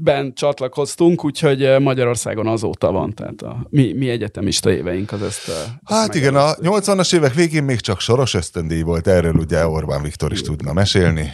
Ben 0.00 0.34
csatlakoztunk, 0.34 1.24
úgyhogy 1.24 1.62
ö, 1.62 1.78
Magyarországon 1.78 2.46
azóta 2.46 2.92
van, 2.92 3.14
tehát 3.14 3.42
a 3.42 3.66
mi, 3.70 3.92
mi 3.92 4.08
egyetemista 4.08 4.70
éveink 4.70 5.12
az 5.12 5.22
ezt. 5.22 5.48
ezt 5.48 5.70
Hát 5.84 6.14
igen, 6.14 6.34
a 6.34 6.54
80-as 6.54 7.14
évek 7.14 7.34
végén 7.34 7.62
még 7.62 7.80
csak 7.80 8.00
soros 8.00 8.34
ösztöndíj 8.34 8.82
volt, 8.82 9.06
erről 9.06 9.34
ugye 9.34 9.66
Orbán 9.66 10.02
Viktor 10.02 10.32
is 10.32 10.40
tudna 10.40 10.72
mesélni. 10.72 11.30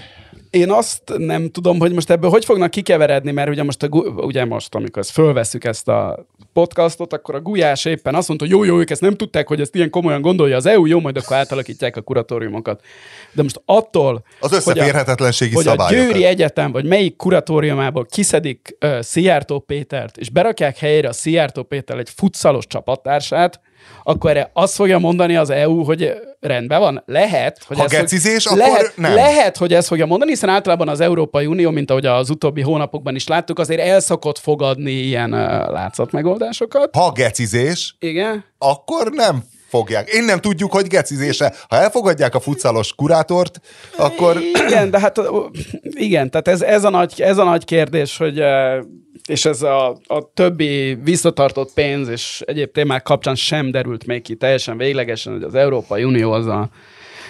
Én 0.50 0.70
azt 0.70 1.03
nem 1.16 1.50
tudom, 1.50 1.79
hogy 1.79 1.92
most 1.92 2.11
ebből 2.11 2.31
hogy 2.31 2.44
fognak 2.44 2.70
kikeveredni, 2.70 3.31
mert 3.31 3.48
ugye 3.48 3.62
most, 3.62 3.83
a, 3.83 3.88
ugye 4.16 4.44
most 4.44 4.74
amikor 4.74 5.03
ezt 5.03 5.11
fölveszük 5.11 5.64
ezt 5.64 5.88
a 5.88 6.27
podcastot, 6.54 7.12
akkor 7.12 7.34
a 7.34 7.40
Gulyás 7.40 7.84
éppen 7.84 8.14
azt 8.14 8.28
mondta, 8.28 8.46
hogy 8.46 8.54
jó, 8.54 8.64
jó, 8.64 8.78
ők 8.78 8.90
ezt 8.90 9.00
nem 9.00 9.16
tudták, 9.16 9.48
hogy 9.48 9.60
ezt 9.60 9.74
ilyen 9.74 9.90
komolyan 9.90 10.20
gondolja 10.20 10.56
az 10.56 10.66
EU, 10.66 10.86
jó, 10.86 11.00
majd 11.00 11.16
akkor 11.16 11.36
átalakítják 11.36 11.96
a 11.96 12.00
kuratóriumokat. 12.00 12.80
De 13.32 13.42
most 13.42 13.60
attól, 13.64 14.24
Az 14.40 14.48
hogy 14.50 14.52
a- 14.52 14.56
összeférhetetlenségi 14.56 15.54
hogy 15.54 15.66
a. 15.68 15.86
Győri 15.90 16.24
Egyetem, 16.24 16.72
vagy 16.72 16.84
melyik 16.84 17.16
kuratóriumából 17.16 18.06
kiszedik 18.10 18.76
uh, 18.84 19.00
Szijjártó 19.00 19.58
Pétert, 19.58 20.16
és 20.16 20.30
berakják 20.30 20.78
helyére 20.78 21.08
a 21.08 21.12
Szijjártó 21.12 21.62
Péter 21.62 21.98
egy 21.98 22.10
futsalos 22.16 22.66
csapattársát, 22.66 23.60
akkor 24.04 24.30
erre 24.30 24.50
azt 24.52 24.74
fogja 24.74 24.98
mondani 24.98 25.36
az 25.36 25.50
EU, 25.50 25.82
hogy 25.84 26.12
rendben 26.40 26.80
van, 26.80 27.02
lehet, 27.06 27.62
hogy 27.66 27.76
Ha 27.76 27.84
ez 27.84 27.90
fog- 27.90 28.00
gecizés, 28.02 28.44
akkor 28.46 28.58
lehet, 28.58 28.92
nem. 28.96 29.14
Lehet, 29.14 29.56
hogy 29.56 29.72
ezt 29.74 29.86
fogja 29.88 30.06
mondani, 30.06 30.30
hiszen 30.30 30.48
általában 30.48 30.88
az 30.88 31.00
Európai 31.00 31.46
Unió, 31.46 31.70
mint 31.70 31.90
ahogy 31.90 32.06
az 32.06 32.30
utóbbi 32.30 32.60
hónapokban 32.60 33.14
is 33.14 33.26
láttuk, 33.28 33.58
azért 33.58 33.80
el 33.80 34.00
szokott 34.00 34.38
fogadni 34.38 34.90
ilyen 34.90 35.32
uh, 35.32 35.40
látszatmegoldásokat. 36.44 36.94
Ha 36.94 37.12
gecizés, 37.12 37.96
Igen. 37.98 38.44
akkor 38.59 39.11
nem 39.11 39.42
fogják. 39.68 40.09
Én 40.09 40.24
nem 40.24 40.40
tudjuk, 40.40 40.72
hogy 40.72 40.87
gecizése. 40.87 41.54
Ha 41.68 41.76
elfogadják 41.76 42.35
a 42.35 42.40
futszálos 42.40 42.94
kurátort, 42.94 43.61
akkor 43.96 44.40
Igen, 44.66 44.90
de 44.90 44.98
hát 45.00 45.20
igen, 45.83 46.30
tehát 46.30 46.48
ez, 46.48 46.62
ez, 46.62 46.85
a, 46.85 46.90
nagy, 46.90 47.20
ez 47.20 47.38
a 47.38 47.44
nagy 47.44 47.64
kérdés, 47.64 48.16
hogy 48.16 48.38
ö, 48.38 48.80
és 49.28 49.44
ez 49.44 49.62
a, 49.62 49.98
a 50.07 50.33
többi 50.35 50.94
visszatartott 50.94 51.72
pénz 51.72 52.09
és 52.09 52.42
egyéb 52.46 52.72
témák 52.72 53.02
kapcsán 53.02 53.35
sem 53.35 53.70
derült 53.70 54.07
még 54.07 54.22
ki 54.22 54.37
teljesen 54.37 54.76
véglegesen, 54.76 55.33
hogy 55.33 55.42
az 55.42 55.54
Európai 55.54 56.04
Unió 56.04 56.33
az 56.33 56.46
a 56.46 56.68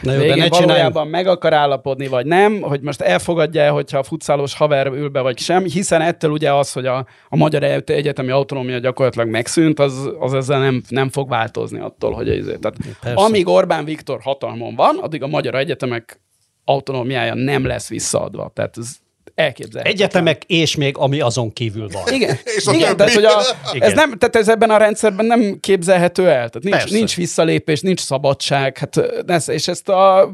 Na 0.04 0.12
jó, 0.12 0.20
végén 0.20 0.36
ne 0.36 0.48
valójában 0.48 1.08
meg 1.08 1.26
akar 1.26 1.52
állapodni, 1.52 2.06
vagy 2.06 2.26
nem, 2.26 2.60
hogy 2.60 2.80
most 2.80 3.00
elfogadja, 3.00 3.72
hogyha 3.72 3.98
a 3.98 4.02
futszálos 4.02 4.54
haver 4.54 4.86
ül 4.86 5.08
be, 5.08 5.20
vagy 5.20 5.38
sem, 5.38 5.64
hiszen 5.64 6.00
ettől 6.00 6.30
ugye 6.30 6.52
az, 6.52 6.72
hogy 6.72 6.86
a, 6.86 7.06
a 7.28 7.36
magyar 7.36 7.62
egyetemi 7.86 8.30
autonómia 8.30 8.78
gyakorlatilag 8.78 9.28
megszűnt, 9.28 9.78
az, 9.78 10.10
az 10.18 10.34
ezzel 10.34 10.60
nem, 10.60 10.82
nem 10.88 11.08
fog 11.08 11.28
változni 11.28 11.80
attól, 11.80 12.12
hogy 12.12 12.28
ez, 12.28 12.44
tehát 12.44 12.76
Persze. 13.00 13.24
amíg 13.24 13.48
Orbán 13.48 13.84
Viktor 13.84 14.20
hatalmon 14.22 14.74
van, 14.74 14.98
addig 15.00 15.22
a 15.22 15.26
magyar 15.26 15.54
egyetemek 15.54 16.20
autonómiája 16.64 17.34
nem 17.34 17.66
lesz 17.66 17.88
visszaadva. 17.88 18.50
Tehát 18.54 18.76
ez 18.78 18.96
elképzelhető. 19.34 19.94
Egyetemek 19.94 20.44
és 20.46 20.76
még 20.76 20.96
ami 20.96 21.20
azon 21.20 21.52
kívül 21.52 21.88
van. 21.88 22.14
Igen, 22.14 22.38
És 22.56 22.66
a 22.66 22.72
igen 22.72 22.96
tehát, 22.96 23.12
hogy 23.12 23.24
a, 23.24 23.42
Igen. 23.72 23.88
ez, 23.88 23.94
nem, 23.94 24.18
tehát 24.18 24.36
ez 24.36 24.48
ebben 24.48 24.70
a 24.70 24.76
rendszerben 24.76 25.26
nem 25.26 25.60
képzelhető 25.60 26.22
el. 26.22 26.48
Tehát 26.48 26.62
nincs, 26.62 26.76
Persze. 26.76 26.94
nincs 26.94 27.16
visszalépés, 27.16 27.80
nincs 27.80 28.00
szabadság. 28.00 28.78
Hát, 28.78 28.96
ez, 29.26 29.48
és 29.48 29.68
ezt, 29.68 29.88
a, 29.88 30.30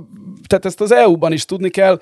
tehát 0.47 0.65
ezt 0.65 0.81
az 0.81 0.93
EU-ban 0.93 1.33
is 1.33 1.45
tudni 1.45 1.71
kell. 1.71 2.01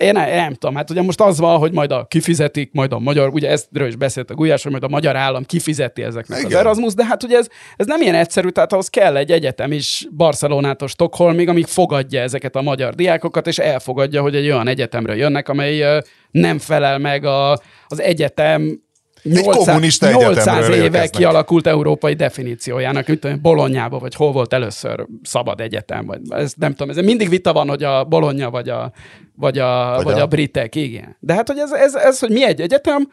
Én 0.00 0.12
nem, 0.12 0.28
nem 0.28 0.54
tudom, 0.54 0.74
hát 0.74 0.90
ugye 0.90 1.02
most 1.02 1.20
az 1.20 1.38
van, 1.38 1.58
hogy 1.58 1.72
majd 1.72 1.92
a 1.92 2.04
kifizetik, 2.04 2.70
majd 2.72 2.92
a 2.92 2.98
magyar, 2.98 3.28
ugye 3.28 3.48
eztről 3.48 3.86
is 3.86 3.96
beszéltek 3.96 4.36
Gulyás, 4.36 4.62
hogy 4.62 4.70
majd 4.70 4.84
a 4.84 4.88
magyar 4.88 5.16
állam 5.16 5.44
kifizeti 5.44 6.02
ezeknek 6.02 6.38
Igen. 6.38 6.50
az. 6.50 6.58
Erasmus, 6.58 6.94
de 6.94 7.04
hát 7.04 7.22
ugye 7.22 7.36
ez, 7.36 7.48
ez 7.76 7.86
nem 7.86 8.00
ilyen 8.00 8.14
egyszerű, 8.14 8.48
tehát 8.48 8.72
ahhoz 8.72 8.88
kell 8.88 9.16
egy 9.16 9.30
egyetem 9.30 9.72
is 9.72 10.06
Barcelonától 10.16 10.88
Stockholmig, 10.88 11.48
amíg 11.48 11.66
fogadja 11.66 12.20
ezeket 12.20 12.56
a 12.56 12.62
magyar 12.62 12.94
diákokat, 12.94 13.46
és 13.46 13.58
elfogadja, 13.58 14.22
hogy 14.22 14.34
egy 14.34 14.50
olyan 14.50 14.68
egyetemre 14.68 15.16
jönnek, 15.16 15.48
amely 15.48 16.02
nem 16.30 16.58
felel 16.58 16.98
meg 16.98 17.24
a, 17.24 17.50
az 17.86 18.00
egyetem 18.00 18.82
800, 19.22 19.64
kommunista 19.66 20.10
800 20.10 20.46
egyetemről 20.46 20.74
éve 20.74 20.84
érkeznek. 20.84 21.10
kialakult 21.10 21.66
európai 21.66 22.14
definíciójának, 22.14 23.06
mint 23.06 23.20
tudom, 23.20 23.40
Bolonyába, 23.42 23.98
vagy 23.98 24.14
hol 24.14 24.32
volt 24.32 24.52
először 24.52 25.06
szabad 25.22 25.60
egyetem, 25.60 26.06
vagy 26.06 26.20
ez 26.28 26.52
nem 26.56 26.74
tudom, 26.74 26.90
ez 26.98 27.04
mindig 27.04 27.28
vita 27.28 27.52
van, 27.52 27.68
hogy 27.68 27.82
a 27.82 28.04
Bologna 28.04 28.50
vagy 28.50 28.68
a, 28.68 28.92
vagy 29.36 29.58
a, 29.58 29.92
Vagy 29.96 30.04
vagy 30.04 30.18
a, 30.18 30.22
a- 30.22 30.26
britek, 30.26 30.74
igen. 30.74 31.16
De 31.20 31.34
hát, 31.34 31.48
hogy 31.48 31.58
ez, 31.58 31.70
ez, 31.72 31.94
ez, 31.94 32.18
hogy 32.18 32.30
mi 32.30 32.44
egy 32.44 32.60
egyetem, 32.60 33.08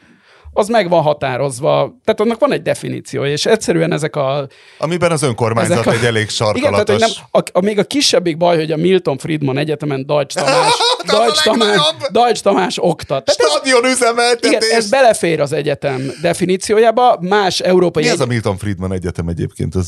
az 0.57 0.67
meg 0.67 0.89
van 0.89 1.01
határozva, 1.01 1.97
tehát 2.03 2.19
annak 2.21 2.39
van 2.39 2.51
egy 2.51 2.61
definíciója, 2.61 3.31
és 3.31 3.45
egyszerűen 3.45 3.91
ezek 3.93 4.15
a... 4.15 4.47
Amiben 4.77 5.11
az 5.11 5.21
önkormányzat 5.23 5.85
a 5.85 5.91
egy 5.91 6.03
elég 6.03 6.21
Igen, 6.21 6.27
sarkalatos. 6.27 6.85
tehát, 6.85 6.89
hogy 6.89 6.99
nem, 7.31 7.43
a, 7.53 7.57
a, 7.59 7.61
még 7.61 7.79
a 7.79 7.83
kisebbik 7.83 8.37
baj, 8.37 8.57
hogy 8.57 8.71
a 8.71 8.77
Milton 8.77 9.17
Friedman 9.17 9.57
Egyetemen 9.57 10.05
Deutsch 10.05 10.35
Tamás, 10.43 10.71
Az 10.97 11.11
Deutsch 11.11 11.43
Tamás! 11.43 11.77
Deutsch 12.11 12.43
Tamás 12.43 12.77
oktat. 12.81 13.25
Tehát 13.25 13.39
ez, 13.41 13.49
Stadion 13.49 13.85
üzemeltetés! 13.91 14.51
igen, 14.51 14.77
ez 14.77 14.89
belefér 14.89 15.39
az 15.41 15.51
egyetem 15.51 16.11
definíciójába, 16.21 17.17
más 17.21 17.59
európai 17.59 18.03
Mi 18.03 18.09
ez 18.09 18.15
egy- 18.15 18.21
a 18.21 18.25
Milton 18.25 18.57
Friedman 18.57 18.93
Egyetem 18.93 19.27
egyébként? 19.27 19.75
Ez, 19.75 19.87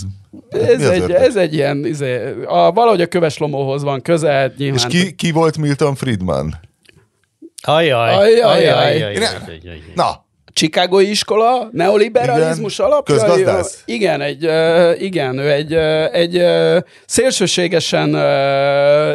ez, 0.49 0.81
az 0.81 0.89
egy, 0.89 1.11
ez 1.11 1.35
egy 1.35 1.53
ilyen, 1.53 1.85
izé, 1.85 2.19
a, 2.45 2.71
valahogy 2.71 3.01
a 3.01 3.07
köves 3.07 3.37
lomóhoz 3.37 3.83
van 3.83 4.01
közel, 4.01 4.53
nyilván. 4.57 4.77
És 4.77 4.85
ki, 5.01 5.15
ki 5.15 5.31
volt 5.31 5.57
Milton 5.57 5.95
Friedman? 5.95 6.59
Ajaj, 7.61 8.13
Ajaj, 8.13 8.39
ajaj, 8.39 8.67
ajaj. 8.67 9.15
ajaj, 9.15 9.59
ajaj. 9.63 9.81
Na, 9.95 10.25
Chicagói 10.53 11.09
iskola, 11.09 11.69
neoliberalizmus 11.71 12.73
Igen. 12.73 12.91
alapja. 12.91 13.15
Közgazdász? 13.15 13.81
Igen, 13.85 14.21
egy, 14.21 14.49
igen, 15.03 15.37
ő 15.37 15.51
egy, 15.51 15.73
egy 16.13 16.43
szélsőségesen 17.05 18.09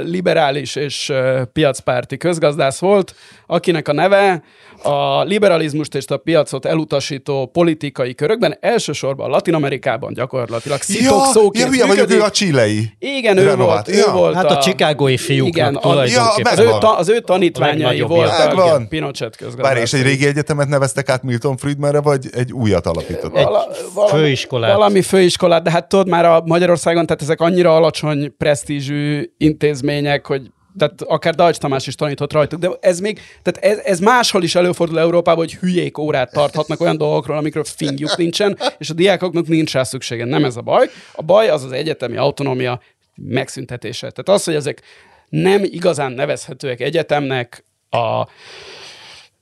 liberális 0.05 0.77
és 0.77 1.13
piacpárti 1.53 2.17
közgazdász 2.17 2.79
volt, 2.79 3.15
akinek 3.47 3.89
a 3.89 3.93
neve 3.93 4.43
a 4.85 5.23
liberalizmust 5.25 5.95
és 5.95 6.05
a 6.07 6.17
piacot 6.17 6.65
elutasító 6.65 7.47
politikai 7.47 8.15
körökben, 8.15 8.57
elsősorban 8.61 9.31
Latin 9.31 9.55
Amerikában 9.55 10.13
gyakorlatilag 10.13 10.79
ja, 10.79 10.95
szitokszóként 10.95 11.65
ja, 11.65 11.71
hülye 11.71 11.87
vagyok, 11.87 12.11
ő 12.11 12.23
a 12.23 12.31
csilei. 12.31 12.91
Igen, 12.99 13.37
ő 13.37 13.45
Renovált. 13.45 13.87
volt, 13.87 13.89
ő 13.99 14.01
Ja. 14.07 14.13
volt 14.13 14.35
Hát 14.35 14.51
a 14.51 14.59
chicagói 14.59 15.17
fiúknak 15.17 15.49
igen, 15.57 15.75
a- 15.75 15.81
tulajdonképpen. 15.81 16.53
az, 16.53 16.59
ő, 16.59 16.69
ta, 16.81 16.97
az 16.97 17.09
ő 17.09 17.21
tanítványai 17.21 18.01
voltak 18.01 18.89
Pinochet 18.89 19.37
közgazdász. 19.37 19.67
Várj, 19.67 19.81
és 19.81 19.93
egy 19.93 20.03
régi 20.03 20.27
egyetemet 20.27 20.69
neveztek 20.69 21.09
át 21.09 21.23
Milton 21.23 21.57
Friedmanre, 21.57 22.01
vagy 22.01 22.27
egy 22.33 22.53
újat 22.53 22.87
alapítottak? 22.87 23.33
Vala, 23.45 23.67
valami, 23.95 24.19
főiskolát. 24.19 24.75
Valami 24.77 25.03
főiskolát, 25.03 25.63
de 25.63 25.71
hát 25.71 25.89
tudod 25.89 26.09
már 26.09 26.25
a 26.25 26.43
Magyarországon, 26.47 27.07
tehát 27.07 27.23
ezek 27.23 27.41
annyira 27.41 27.77
alacsony 27.77 28.35
presztízsű 28.37 29.31
intézmények, 29.39 30.27
hogy 30.27 30.43
tehát 30.79 31.03
akár 31.03 31.35
Dajcs 31.35 31.57
Tamás 31.57 31.87
is 31.87 31.95
tanított 31.95 32.33
rajtuk, 32.33 32.61
de 32.61 32.71
ez 32.81 33.01
még, 33.01 33.21
tehát 33.43 33.73
ez, 33.73 33.85
ez 33.85 33.99
máshol 33.99 34.43
is 34.43 34.55
előfordul 34.55 34.99
Európában, 34.99 35.45
hogy 35.45 35.55
hülyék 35.55 35.99
órát 35.99 36.33
tarthatnak 36.33 36.81
olyan 36.81 36.97
dolgokról, 36.97 37.37
amikről 37.37 37.65
fingjuk 37.65 38.17
nincsen, 38.17 38.59
és 38.79 38.91
a 38.91 38.95
diákoknak 38.95 39.47
nincs 39.47 39.73
rá 39.73 39.83
szüksége. 39.83 40.25
Nem 40.25 40.45
ez 40.45 40.57
a 40.57 40.61
baj. 40.61 40.91
A 41.13 41.23
baj 41.23 41.49
az 41.49 41.65
az 41.65 41.73
egyetemi 41.73 42.17
autonómia 42.17 42.81
megszüntetése. 43.15 44.11
Tehát 44.11 44.41
az, 44.41 44.45
hogy 44.45 44.55
ezek 44.55 44.83
nem 45.29 45.65
igazán 45.65 46.13
nevezhetőek 46.13 46.81
egyetemnek, 46.81 47.65
a, 47.91 48.29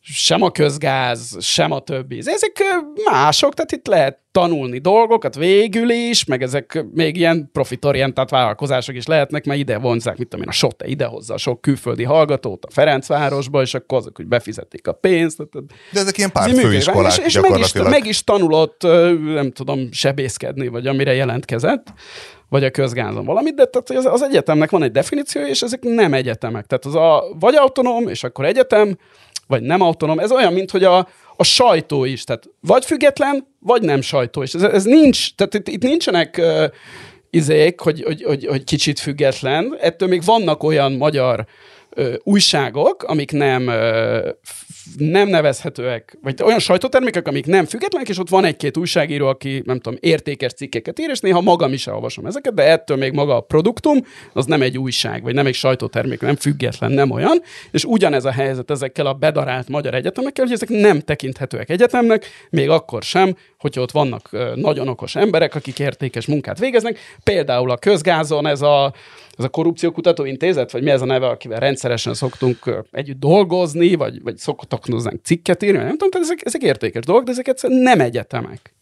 sem 0.05 0.43
a 0.43 0.51
közgáz, 0.51 1.37
sem 1.41 1.71
a 1.71 1.81
többi. 1.81 2.19
Ezek 2.19 2.63
mások, 3.11 3.55
tehát 3.55 3.73
itt 3.73 3.87
lehet 3.87 4.19
tanulni 4.33 4.79
dolgokat 4.79 5.35
végül 5.35 5.91
is, 5.91 6.25
meg 6.25 6.43
ezek 6.43 6.85
még 6.93 7.17
ilyen 7.17 7.51
profitorientált 7.53 8.31
vállalkozások 8.31 8.95
is 8.95 9.07
lehetnek, 9.07 9.45
mert 9.45 9.59
ide 9.59 9.79
vonzák, 9.79 10.19
mit 10.19 10.29
tudom 10.29 10.45
én, 10.45 10.51
a 10.51 10.53
SOTE 10.53 10.87
idehozza 10.87 11.35
a 11.35 11.37
sok 11.37 11.61
külföldi 11.61 12.05
hallgatót 12.05 12.65
a 12.65 12.71
Ferencvárosba, 12.71 13.63
és 13.63 13.75
akkor 13.75 13.99
azok, 13.99 14.17
hogy 14.17 14.27
befizetik 14.27 14.87
a 14.87 14.93
pénzt. 14.93 15.37
Tehát, 15.37 15.67
De 15.93 16.01
ezek 16.01 16.19
ilyen 16.19 16.31
ez 16.35 16.41
pár 16.41 16.49
működik. 16.49 16.71
főiskolák 16.71 17.17
és, 17.17 17.25
és 17.25 17.41
meg, 17.41 17.59
is, 17.59 17.73
meg 17.73 18.07
is 18.07 18.25
tanulott, 18.25 18.83
nem 19.25 19.51
tudom, 19.51 19.89
sebészkedni, 19.93 20.69
vagy 20.69 20.87
amire 20.87 21.15
jelentkezett, 21.15 21.93
vagy 22.49 22.65
a 22.65 22.71
közgázon 22.71 23.25
valamit, 23.25 23.55
de 23.55 23.65
tehát 23.65 24.05
az, 24.05 24.13
az 24.13 24.23
egyetemnek 24.23 24.71
van 24.71 24.83
egy 24.83 24.91
definíciója, 24.91 25.49
és 25.49 25.63
ezek 25.63 25.83
nem 25.83 26.15
egyetemek. 26.15 26.67
Tehát 26.67 26.85
az 26.85 26.95
a 26.95 27.25
vagy 27.39 27.55
autonóm, 27.55 28.09
és 28.09 28.25
akkor 28.25 28.45
egyetem, 28.45 28.97
vagy 29.53 29.63
nem 29.63 29.81
autonóm. 29.81 30.19
Ez 30.19 30.33
olyan, 30.33 30.53
mint 30.53 30.71
hogy 30.71 30.85
a, 30.85 31.09
a 31.37 31.45
sajtó 31.45 32.05
is. 32.05 32.25
Tehát 32.25 32.49
vagy 32.61 32.85
független, 32.85 33.47
vagy 33.59 33.83
nem 33.83 34.01
sajtó. 34.01 34.43
És 34.43 34.55
ez, 34.55 34.63
ez 34.63 34.85
nincs, 34.85 35.35
tehát 35.35 35.55
itt, 35.55 35.69
itt 35.69 35.83
nincsenek 35.83 36.37
uh, 36.39 36.65
izék, 37.31 37.81
hogy, 37.81 38.03
hogy, 38.03 38.23
hogy, 38.23 38.47
hogy 38.47 38.65
kicsit 38.65 39.01
független. 39.01 39.77
Ettől 39.81 40.09
még 40.09 40.25
vannak 40.25 40.63
olyan 40.63 40.93
magyar 40.93 41.47
újságok, 42.23 43.03
amik 43.03 43.33
nem, 43.33 43.63
nem 44.97 45.29
nevezhetőek, 45.29 46.19
vagy 46.23 46.43
olyan 46.43 46.59
sajtótermékek, 46.59 47.29
amik 47.29 47.47
nem 47.47 47.65
függetlenek, 47.65 48.09
és 48.09 48.19
ott 48.19 48.29
van 48.29 48.45
egy-két 48.45 48.77
újságíró, 48.77 49.27
aki, 49.27 49.63
nem 49.65 49.81
tudom, 49.81 49.99
értékes 50.03 50.53
cikkeket 50.53 50.99
ír, 50.99 51.09
és 51.11 51.21
néha 51.21 51.41
magam 51.41 51.73
is 51.73 51.87
elolvasom 51.87 52.27
ezeket, 52.27 52.55
de 52.55 52.63
ettől 52.63 52.97
még 52.97 53.13
maga 53.13 53.37
a 53.37 53.41
produktum, 53.41 53.99
az 54.33 54.47
nem 54.47 54.63
egy 54.63 54.79
újság, 54.79 55.23
vagy 55.23 55.35
nem 55.35 55.47
egy 55.47 55.55
sajtótermék, 55.55 56.21
nem 56.21 56.37
független, 56.37 56.91
nem 56.93 57.11
olyan. 57.11 57.43
És 57.71 57.85
ugyanez 57.85 58.25
a 58.25 58.33
helyzet 58.33 58.71
ezekkel 58.71 59.07
a 59.07 59.13
bedarált 59.13 59.69
magyar 59.69 59.95
egyetemekkel, 59.95 60.45
hogy 60.45 60.55
ezek 60.55 60.69
nem 60.69 61.01
tekinthetőek 61.01 61.71
egyetemnek, 61.71 62.27
még 62.51 62.69
akkor 62.69 63.03
sem, 63.03 63.37
hogyha 63.59 63.81
ott 63.81 63.91
vannak 63.91 64.31
nagyon 64.55 64.89
okos 64.89 65.17
emberek, 65.17 65.55
akik 65.55 65.79
értékes 65.79 66.27
munkát 66.27 66.59
végeznek. 66.59 66.99
Például 67.25 67.71
a 67.71 67.77
közgázon 67.77 68.47
ez 68.47 68.63
a, 68.63 68.95
ez 69.39 69.45
a 69.45 69.49
korrupciókutató 69.49 70.25
intézet, 70.25 70.73
vagy 70.73 70.83
mi 70.83 70.91
ez 70.91 71.03
a 71.03 71.05
neve, 71.05 71.27
akivel 71.27 71.61
rendszeresen 71.61 72.15
szoktunk 72.15 72.85
együtt 72.91 73.19
dolgozni, 73.19 73.95
vagy, 73.95 74.23
vagy 74.23 74.37
szoktak 74.37 74.85
hozzánk 74.87 75.21
cikket 75.25 75.63
írni, 75.63 75.79
nem 75.79 75.91
tudom, 75.91 76.11
tehát 76.11 76.27
ezek, 76.27 76.41
ezek 76.45 76.63
értékes 76.63 77.05
dolgok, 77.05 77.25
de 77.25 77.31
ezek 77.31 77.49
egyszerűen 77.49 77.81
nem 77.81 78.01
egyetemek. 78.01 78.75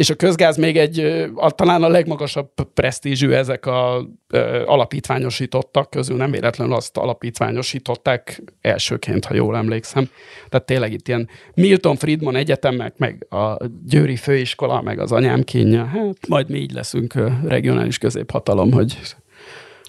És 0.00 0.10
a 0.10 0.14
közgáz 0.14 0.56
még 0.56 0.76
egy, 0.76 0.98
a, 1.34 1.50
talán 1.50 1.82
a 1.82 1.88
legmagasabb 1.88 2.50
presztízsű 2.74 3.30
ezek 3.30 3.66
a 3.66 4.06
ö, 4.28 4.62
alapítványosítottak 4.66 5.90
közül, 5.90 6.16
nem 6.16 6.30
véletlenül 6.30 6.74
azt 6.74 6.96
alapítványosították 6.96 8.42
elsőként, 8.60 9.24
ha 9.24 9.34
jól 9.34 9.56
emlékszem. 9.56 10.10
Tehát 10.48 10.66
tényleg 10.66 10.92
itt 10.92 11.08
ilyen 11.08 11.28
Milton 11.54 11.96
Friedman 11.96 12.36
egyetemek, 12.36 12.94
meg 12.96 13.26
a 13.30 13.56
Győri 13.86 14.16
Főiskola, 14.16 14.80
meg 14.80 14.98
az 14.98 15.12
anyám 15.12 15.42
kínja, 15.42 15.84
hát 15.84 16.28
majd 16.28 16.50
mi 16.50 16.58
így 16.58 16.72
leszünk 16.72 17.14
regionális 17.44 17.98
középhatalom, 17.98 18.72
hogy 18.72 18.98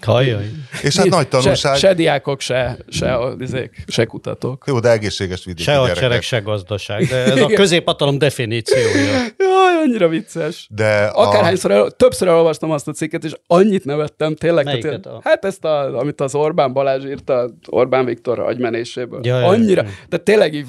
Hajjaj. 0.04 0.50
És 0.82 0.96
hát 0.96 1.08
nagy 1.08 1.28
tanulság. 1.28 1.56
se, 1.56 1.74
se 1.74 1.94
diákok, 1.94 2.40
se, 2.40 2.76
se, 2.88 3.18
izék, 3.38 3.84
se 3.86 4.04
kutatók. 4.04 4.64
Jó, 4.66 4.80
de 4.80 4.90
egészséges 4.90 5.44
vidéki 5.44 5.62
Se 5.62 5.72
gyerekek. 5.72 5.94
hadsereg, 5.94 6.22
se 6.22 6.38
gazdaság. 6.38 7.04
De 7.04 7.16
ez 7.16 7.40
a 7.40 7.46
középhatalom 7.46 8.18
definíciója. 8.18 9.26
Jaj, 9.52 9.82
annyira 9.82 10.08
vicces. 10.08 10.68
De 10.70 11.04
a, 11.04 11.26
Akárhányszor, 11.26 11.70
el, 11.70 11.90
többször 11.90 12.28
elolvastam 12.28 12.70
azt 12.70 12.88
a 12.88 12.92
cikket, 12.92 13.24
és 13.24 13.32
annyit 13.46 13.84
nevettem, 13.84 14.34
tényleg. 14.34 14.64
Melyiket 14.64 15.00
Tehát, 15.00 15.06
a- 15.06 15.20
hát 15.28 15.44
ezt, 15.44 15.64
a, 15.64 15.98
amit 15.98 16.20
az 16.20 16.34
Orbán 16.34 16.72
Balázs 16.72 17.04
írta, 17.04 17.50
Orbán 17.68 18.04
Viktor 18.04 18.38
agymenéséből. 18.38 19.20
Ja, 19.22 19.38
ja, 19.38 19.46
annyira, 19.46 19.82
ja. 19.82 19.88
de 20.08 20.16
tényleg 20.16 20.54
így, 20.54 20.66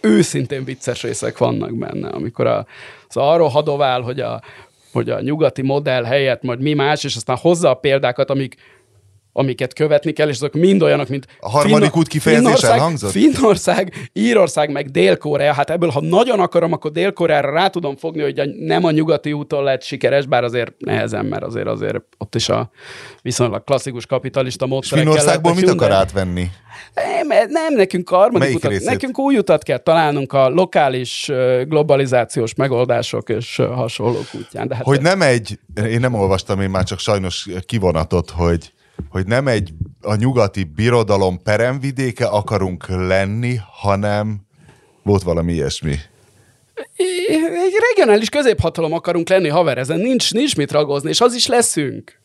őszintén 0.00 0.64
vicces 0.64 1.02
részek 1.02 1.38
vannak 1.38 1.78
benne, 1.78 2.08
amikor 2.08 2.46
a, 2.46 2.66
az 3.08 3.16
arról 3.16 3.48
hadovál, 3.48 4.00
hogy 4.00 4.20
a, 4.20 4.40
hogy 4.92 5.10
a 5.10 5.20
nyugati 5.20 5.62
modell 5.62 6.04
helyett 6.04 6.42
majd 6.42 6.60
mi 6.60 6.74
más, 6.74 7.04
és 7.04 7.16
aztán 7.16 7.36
hozza 7.40 7.70
a 7.70 7.74
példákat, 7.74 8.30
amik 8.30 8.56
amiket 9.32 9.72
követni 9.72 10.12
kell, 10.12 10.28
és 10.28 10.34
azok 10.34 10.54
mind 10.54 10.82
olyanok, 10.82 11.08
mint... 11.08 11.26
A 11.40 11.50
harmadik 11.50 11.76
Finno- 11.76 11.96
út 11.96 12.08
kifejezés 12.08 12.44
Finnország, 12.44 12.70
elhangzott? 12.70 13.10
Finnország, 13.10 14.10
Írország, 14.12 14.70
meg 14.70 14.90
Dél-Korea. 14.90 15.52
Hát 15.52 15.70
ebből, 15.70 15.88
ha 15.88 16.00
nagyon 16.00 16.40
akarom, 16.40 16.72
akkor 16.72 16.90
Dél-Koreára 16.90 17.50
rá 17.50 17.68
tudom 17.68 17.96
fogni, 17.96 18.22
hogy 18.22 18.38
a, 18.38 18.44
nem 18.58 18.84
a 18.84 18.90
nyugati 18.90 19.32
úton 19.32 19.64
lett 19.64 19.82
sikeres, 19.82 20.26
bár 20.26 20.44
azért 20.44 20.72
nehezen, 20.78 21.24
mert 21.24 21.42
azért 21.42 21.66
azért 21.66 21.96
ott 22.18 22.34
is 22.34 22.48
a 22.48 22.70
viszonylag 23.22 23.64
klasszikus 23.64 24.06
kapitalista 24.06 24.64
És 24.64 24.70
módszerek 24.70 25.04
Finnországból 25.04 25.54
mit 25.54 25.68
akar 25.68 25.90
átvenni? 25.90 26.50
nem, 26.94 27.48
nem, 27.48 27.74
nekünk 27.74 28.08
harmadik 28.08 28.38
Melyik 28.38 28.56
utat, 28.56 28.70
részét? 28.70 28.86
nekünk 28.86 29.18
új 29.18 29.36
utat 29.36 29.62
kell 29.62 29.78
találnunk 29.78 30.32
a 30.32 30.48
lokális 30.48 31.30
globalizációs 31.64 32.54
megoldások 32.54 33.28
és 33.28 33.56
hasonlók 33.56 34.26
útján. 34.32 34.68
De 34.68 34.74
hát 34.74 34.84
Hogy 34.84 35.00
nem 35.00 35.22
egy, 35.22 35.58
én 35.86 36.00
nem 36.00 36.14
olvastam 36.14 36.60
én 36.60 36.70
már 36.70 36.84
csak 36.84 36.98
sajnos 36.98 37.48
kivonatot, 37.66 38.30
hogy, 38.30 38.72
hogy 39.08 39.26
nem 39.26 39.48
egy 39.48 39.72
a 40.00 40.14
nyugati 40.14 40.64
birodalom 40.64 41.42
peremvidéke 41.42 42.26
akarunk 42.26 42.88
lenni, 42.88 43.58
hanem 43.72 44.40
volt 45.02 45.22
valami 45.22 45.52
ilyesmi. 45.52 45.96
egy 46.96 47.72
regionális 47.94 48.28
középhatalom 48.28 48.92
akarunk 48.92 49.28
lenni, 49.28 49.48
haver, 49.48 49.78
ezen 49.78 49.98
nincs, 50.00 50.32
nincs 50.32 50.56
mit 50.56 50.70
ragozni, 50.72 51.08
és 51.08 51.20
az 51.20 51.34
is 51.34 51.46
leszünk. 51.46 52.18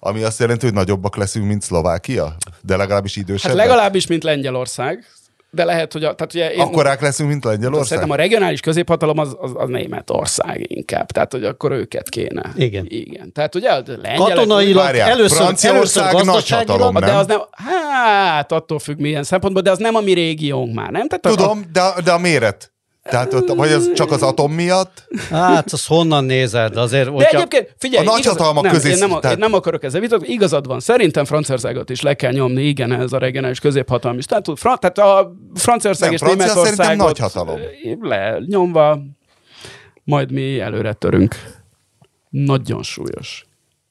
Ami 0.00 0.22
azt 0.22 0.38
jelenti, 0.38 0.64
hogy 0.64 0.74
nagyobbak 0.74 1.16
leszünk, 1.16 1.46
mint 1.46 1.62
Szlovákia? 1.62 2.36
De 2.60 2.76
legalábbis 2.76 3.14
Hát 3.14 3.24
idősebbek? 3.24 3.56
legalábbis, 3.56 4.06
mint 4.06 4.22
Lengyelország, 4.22 5.06
de 5.54 5.64
lehet, 5.64 5.92
hogy 5.92 6.04
a, 6.04 6.14
tehát 6.14 6.34
ugye 6.34 6.52
én, 6.52 6.60
Akkorák 6.60 7.00
leszünk, 7.00 7.28
mint 7.28 7.44
Lengyelország? 7.44 7.86
Szerintem 7.86 8.10
a 8.10 8.14
regionális 8.16 8.60
középhatalom 8.60 9.18
az, 9.18 9.36
az, 9.40 9.50
az 9.54 9.68
Németország 9.68 10.70
inkább, 10.70 11.10
tehát 11.10 11.32
hogy 11.32 11.44
akkor 11.44 11.72
őket 11.72 12.08
kéne. 12.08 12.42
Igen. 12.56 12.84
Igen. 12.88 13.32
Tehát 13.32 13.54
ugye 13.54 13.70
a 13.70 13.82
lengyelek... 13.86 14.16
Katonailag 14.16 14.82
Várjál, 14.82 15.10
először, 15.10 15.36
Franciaország 15.36 16.14
először 16.14 16.26
nagy 16.32 16.48
hatalom. 16.48 16.94
de 16.94 17.06
nem? 17.06 17.16
az 17.16 17.26
nem, 17.26 17.40
hát 17.52 18.52
attól 18.52 18.78
függ 18.78 18.98
milyen 18.98 19.22
szempontból, 19.22 19.62
de 19.62 19.70
az 19.70 19.78
nem 19.78 19.94
a 19.94 20.00
mi 20.00 20.12
régiónk 20.12 20.74
már, 20.74 20.90
nem? 20.90 21.08
Tehát 21.08 21.26
a- 21.26 21.28
Tudom, 21.28 21.64
de, 21.72 21.92
de 22.04 22.12
a 22.12 22.18
méret. 22.18 22.71
Tehát, 23.02 23.34
ott- 23.34 23.48
vagy 23.54 23.72
az 23.72 23.92
csak 23.94 24.10
az 24.10 24.22
atom 24.22 24.52
miatt? 24.52 25.04
Hát, 25.30 25.72
az 25.72 25.86
honnan 25.86 26.24
nézed? 26.24 26.76
Azért, 26.76 27.04
De 27.04 27.10
hogyha... 27.10 27.36
egyébként, 27.36 27.74
figyelj, 27.78 28.06
A 28.06 28.10
nagyhatalmak 28.10 28.64
nem, 28.64 28.72
közé- 28.72 28.92
én 28.92 28.98
nem, 28.98 29.08
tehát- 29.08 29.32
én 29.32 29.38
nem 29.38 29.52
akarok 29.54 29.84
ezzel 29.84 30.00
vitatkozni, 30.00 30.34
igazad 30.34 30.66
van. 30.66 30.80
Szerintem 30.80 31.24
Franciaországot 31.24 31.90
is 31.90 32.00
le 32.00 32.14
kell 32.14 32.32
nyomni, 32.32 32.62
igen, 32.62 32.92
ez 32.92 33.12
a 33.12 33.18
regionális 33.18 33.60
középhatalmi 33.60 34.20
státusz. 34.20 34.60
Fra, 34.60 34.76
tehát 34.76 34.98
a 34.98 35.32
Franciaország 35.54 36.04
Nem, 36.04 36.12
és 36.14 36.20
Francia 36.20 36.44
Németországot 36.44 36.76
szerintem 36.76 37.06
nagyhatalom. 37.06 37.60
le 38.00 38.38
nyomva, 38.46 38.98
majd 40.04 40.32
mi 40.32 40.60
előre 40.60 40.92
törünk. 40.92 41.34
Nagyon 42.30 42.82
súlyos. 42.82 43.44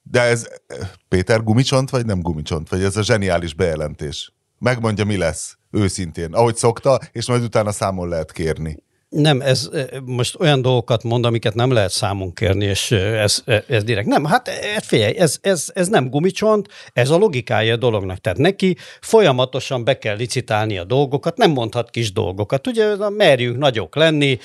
De 0.04 0.22
ez 0.22 0.48
eh, 0.68 0.78
Péter 1.08 1.44
gumicsont, 1.44 1.90
vagy 1.90 2.06
nem 2.06 2.22
gumicsont? 2.22 2.70
Vagy 2.70 2.84
ez 2.84 2.98
a 2.98 3.04
zseniális 3.04 3.54
bejelentés? 3.54 4.34
Megmondja, 4.60 5.06
mi 5.06 5.18
lesz. 5.18 5.58
Őszintén. 5.72 6.34
Ahogy 6.34 6.56
szokta, 6.56 7.00
és 7.12 7.28
majd 7.28 7.44
utána 7.44 7.72
számon 7.72 8.10
lehet 8.10 8.32
kérni. 8.32 8.84
Nem, 9.12 9.42
ez 9.42 9.70
eh, 9.74 9.86
most 10.06 10.40
olyan 10.40 10.62
dolgokat 10.62 11.04
mond, 11.04 11.26
amiket 11.26 11.54
nem 11.54 11.72
lehet 11.72 11.92
számon 11.92 12.34
kérni, 12.34 12.66
és 12.66 12.92
eh, 12.92 13.24
ez, 13.24 13.42
eh, 13.46 13.62
ez 13.68 13.84
direkt. 13.84 14.08
Nem, 14.08 14.26
hát 14.26 14.50
figyelj, 14.82 15.18
ez, 15.18 15.38
ez, 15.42 15.66
ez 15.74 15.88
nem 15.88 16.10
gumicsont, 16.10 16.68
ez 16.94 17.10
a 17.10 17.18
logikája 17.18 17.74
a 17.74 17.78
dolognak. 17.78 18.18
Tehát 18.18 18.38
neki 18.38 18.78
folyamatosan 19.02 19.84
be 19.84 19.98
kell 19.98 20.16
licitálni 20.16 20.78
a 20.78 20.84
dolgokat, 20.84 21.38
nem 21.38 21.52
mondhat 21.52 21.90
kis 21.90 22.12
dolgokat. 22.12 22.68
Ugye 22.68 22.96
merjünk 23.10 23.58
nagyok 23.58 23.96
lenni, 23.96 24.38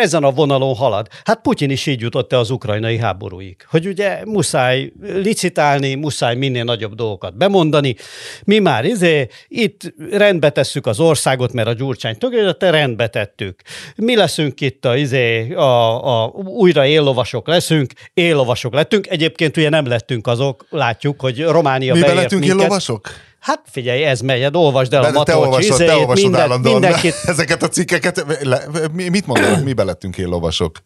ezen 0.00 0.24
a 0.24 0.30
vonalon 0.30 0.74
halad. 0.74 1.08
Hát 1.24 1.40
Putyin 1.40 1.70
is 1.70 1.86
így 1.86 2.00
jutott 2.00 2.32
el 2.32 2.38
az 2.38 2.50
ukrajnai 2.50 2.98
háborúig, 2.98 3.56
hogy 3.70 3.86
ugye 3.86 4.24
muszáj 4.24 4.92
licitálni, 5.00 5.94
muszáj 5.94 6.36
minél 6.36 6.64
nagyobb 6.64 6.94
dolgokat 6.94 7.36
bemondani. 7.36 7.96
Mi 8.44 8.58
már 8.58 8.84
izé, 8.84 9.28
itt 9.48 9.94
rendbe 10.10 10.50
tesszük 10.50 10.86
az 10.86 11.00
országot, 11.00 11.52
mert 11.52 11.68
a 11.68 11.72
Gyurcsány 11.72 12.18
tökéletes, 12.18 12.70
rendbe 12.70 13.08
tettük. 13.08 13.62
Mi 13.96 14.16
leszünk 14.16 14.60
itt 14.60 14.84
a, 14.84 14.96
izé, 14.96 15.52
a, 15.52 16.22
a, 16.24 16.26
újra 16.34 16.86
éllovasok 16.86 17.46
leszünk, 17.46 17.92
éllovasok 18.14 18.72
lettünk. 18.72 19.06
Egyébként 19.06 19.56
ugye 19.56 19.68
nem 19.68 19.86
lettünk 19.86 20.26
azok, 20.26 20.66
látjuk, 20.70 21.20
hogy 21.20 21.42
Románia 21.42 21.94
Miben 21.94 22.08
beért 22.08 22.22
lettünk 22.22 22.40
minket. 22.40 22.60
lovasok? 22.68 23.10
Hát 23.40 23.60
figyelj, 23.70 24.04
ez 24.04 24.20
megy, 24.20 24.42
hát 24.42 24.56
olvasd 24.56 24.94
el 24.94 25.02
a 25.02 25.10
De 25.10 25.22
te 25.22 25.36
olvasod, 25.36 25.76
te 25.76 25.84
izéjét, 25.84 25.92
olvasod 25.92 26.22
minden, 26.22 26.40
állandóan 26.40 26.80
mindenkit. 26.80 27.14
ezeket 27.32 27.62
a 27.62 27.68
cikkeket. 27.68 28.24
Le, 28.40 28.60
mi, 28.92 29.08
mit 29.08 29.26
mondanak, 29.26 29.64
miben 29.64 29.86
lettünk 29.86 30.18
én 30.18 30.28
lovasok? 30.28 30.78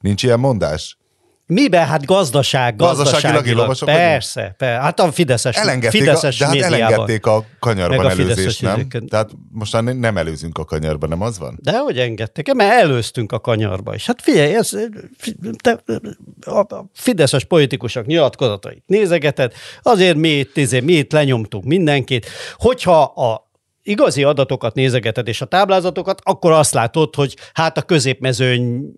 Nincs 0.00 0.22
ilyen 0.22 0.40
mondás? 0.40 0.96
Miben? 1.46 1.86
Hát 1.86 2.04
gazdaság, 2.04 2.76
Gazdaságilag 2.76 3.34
gazdaságilag. 3.34 3.66
vagyunk? 3.66 3.98
Persze, 3.98 4.54
persze. 4.58 4.80
Hát 4.80 5.00
a 5.00 5.12
Fideszes, 5.12 5.56
Elengedték, 5.56 6.00
a, 6.00 6.04
Fideszes 6.04 6.38
de 6.38 6.46
hát 6.46 6.56
elengedték 6.56 7.26
a 7.26 7.44
kanyarban 7.58 7.96
Meg 7.96 8.06
a 8.06 8.10
előzést, 8.10 8.62
nem? 8.62 8.74
izéket. 8.78 9.02
Tehát 9.08 9.30
most 9.52 9.72
már 9.72 9.82
nem 9.82 10.16
előzünk 10.16 10.58
a 10.58 10.64
kanyarban, 10.64 11.08
nem 11.08 11.20
az 11.20 11.38
van? 11.38 11.58
De 11.62 11.78
hogy 11.78 11.98
engedtek? 11.98 12.52
Mert 12.52 12.72
előztünk 12.72 13.32
a 13.32 13.40
kanyarba 13.40 13.94
is. 13.94 14.06
Hát 14.06 14.22
figyelj, 14.22 14.54
ez, 14.54 14.70
te, 15.62 15.82
a, 16.40 16.58
a 16.58 16.90
fideszes 16.94 17.44
politikusok 17.44 18.06
nyilatkozatait 18.06 18.82
nézegeted, 18.86 19.52
azért 19.82 20.16
mi 20.16 20.28
itt, 20.28 20.56
izé, 20.56 20.80
mi 20.80 20.92
itt 20.92 21.12
lenyomtunk 21.12 21.64
mindenkit. 21.64 22.26
Hogyha 22.56 23.02
a 23.02 23.45
igazi 23.86 24.24
adatokat 24.24 24.74
nézegeted 24.74 25.28
és 25.28 25.40
a 25.40 25.44
táblázatokat, 25.44 26.20
akkor 26.24 26.52
azt 26.52 26.74
látod, 26.74 27.14
hogy 27.14 27.36
hát 27.52 27.78
a 27.78 27.82
középmezőny 27.82 28.92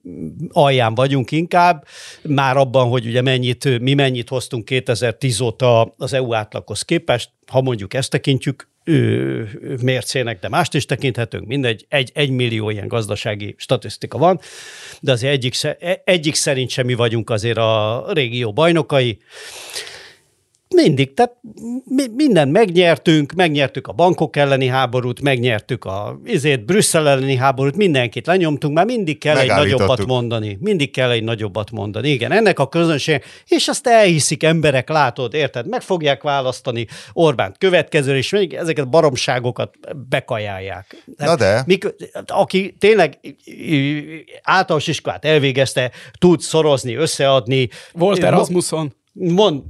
alján 0.48 0.94
vagyunk 0.94 1.30
inkább, 1.30 1.86
már 2.22 2.56
abban, 2.56 2.88
hogy 2.88 3.06
ugye 3.06 3.22
mennyit, 3.22 3.80
mi 3.80 3.94
mennyit 3.94 4.28
hoztunk 4.28 4.64
2010 4.64 5.40
óta 5.40 5.94
az 5.96 6.12
EU 6.12 6.34
átlaghoz 6.34 6.82
képest, 6.82 7.30
ha 7.46 7.60
mondjuk 7.60 7.94
ezt 7.94 8.10
tekintjük, 8.10 8.68
ö, 8.84 9.42
mércének, 9.82 10.40
de 10.40 10.48
mást 10.48 10.74
is 10.74 10.84
tekinthetünk, 10.84 11.46
mindegy, 11.46 11.86
egy, 11.88 12.10
egy 12.14 12.30
millió 12.30 12.70
ilyen 12.70 12.88
gazdasági 12.88 13.54
statisztika 13.58 14.18
van, 14.18 14.40
de 15.00 15.12
azért 15.12 15.32
egyik, 15.32 15.54
egyik 16.04 16.34
szerint 16.34 16.70
sem 16.70 16.86
mi 16.86 16.94
vagyunk 16.94 17.30
azért 17.30 17.58
a 17.58 18.04
régió 18.12 18.52
bajnokai. 18.52 19.18
Mindig, 20.74 21.14
tehát 21.14 21.36
mi, 21.84 22.02
mindent 22.14 22.52
megnyertünk, 22.52 23.32
megnyertük 23.32 23.86
a 23.86 23.92
bankok 23.92 24.36
elleni 24.36 24.66
háborút, 24.66 25.20
megnyertük 25.20 25.84
a 25.84 26.20
izét, 26.24 26.64
Brüsszel 26.64 27.08
elleni 27.08 27.36
háborút, 27.36 27.76
mindenkit 27.76 28.26
lenyomtunk, 28.26 28.74
már 28.74 28.84
mindig 28.84 29.18
kell 29.18 29.36
egy 29.36 29.48
nagyobbat 29.48 30.06
mondani. 30.06 30.58
Mindig 30.60 30.90
kell 30.90 31.10
egy 31.10 31.24
nagyobbat 31.24 31.70
mondani. 31.70 32.08
Igen, 32.08 32.32
ennek 32.32 32.58
a 32.58 32.68
közönség, 32.68 33.22
és 33.46 33.68
azt 33.68 33.86
elhiszik 33.86 34.42
emberek, 34.42 34.88
látod, 34.88 35.34
érted? 35.34 35.68
Meg 35.68 35.80
fogják 35.80 36.22
választani 36.22 36.86
Orbánt 37.12 37.58
következőre, 37.58 38.16
és 38.16 38.30
még 38.30 38.54
ezeket 38.54 38.84
a 38.84 38.88
baromságokat 38.88 39.74
bekajálják. 40.08 41.04
Na 41.16 41.36
de. 41.36 41.62
Mik, 41.66 41.94
aki 42.26 42.76
tényleg 42.78 43.18
általános 44.42 44.86
iskolát 44.86 45.24
elvégezte, 45.24 45.90
tud 46.18 46.40
szorozni, 46.40 46.94
összeadni. 46.94 47.68
Volt 47.92 48.22
Erasmuson. 48.22 48.96
Mond, 49.12 49.62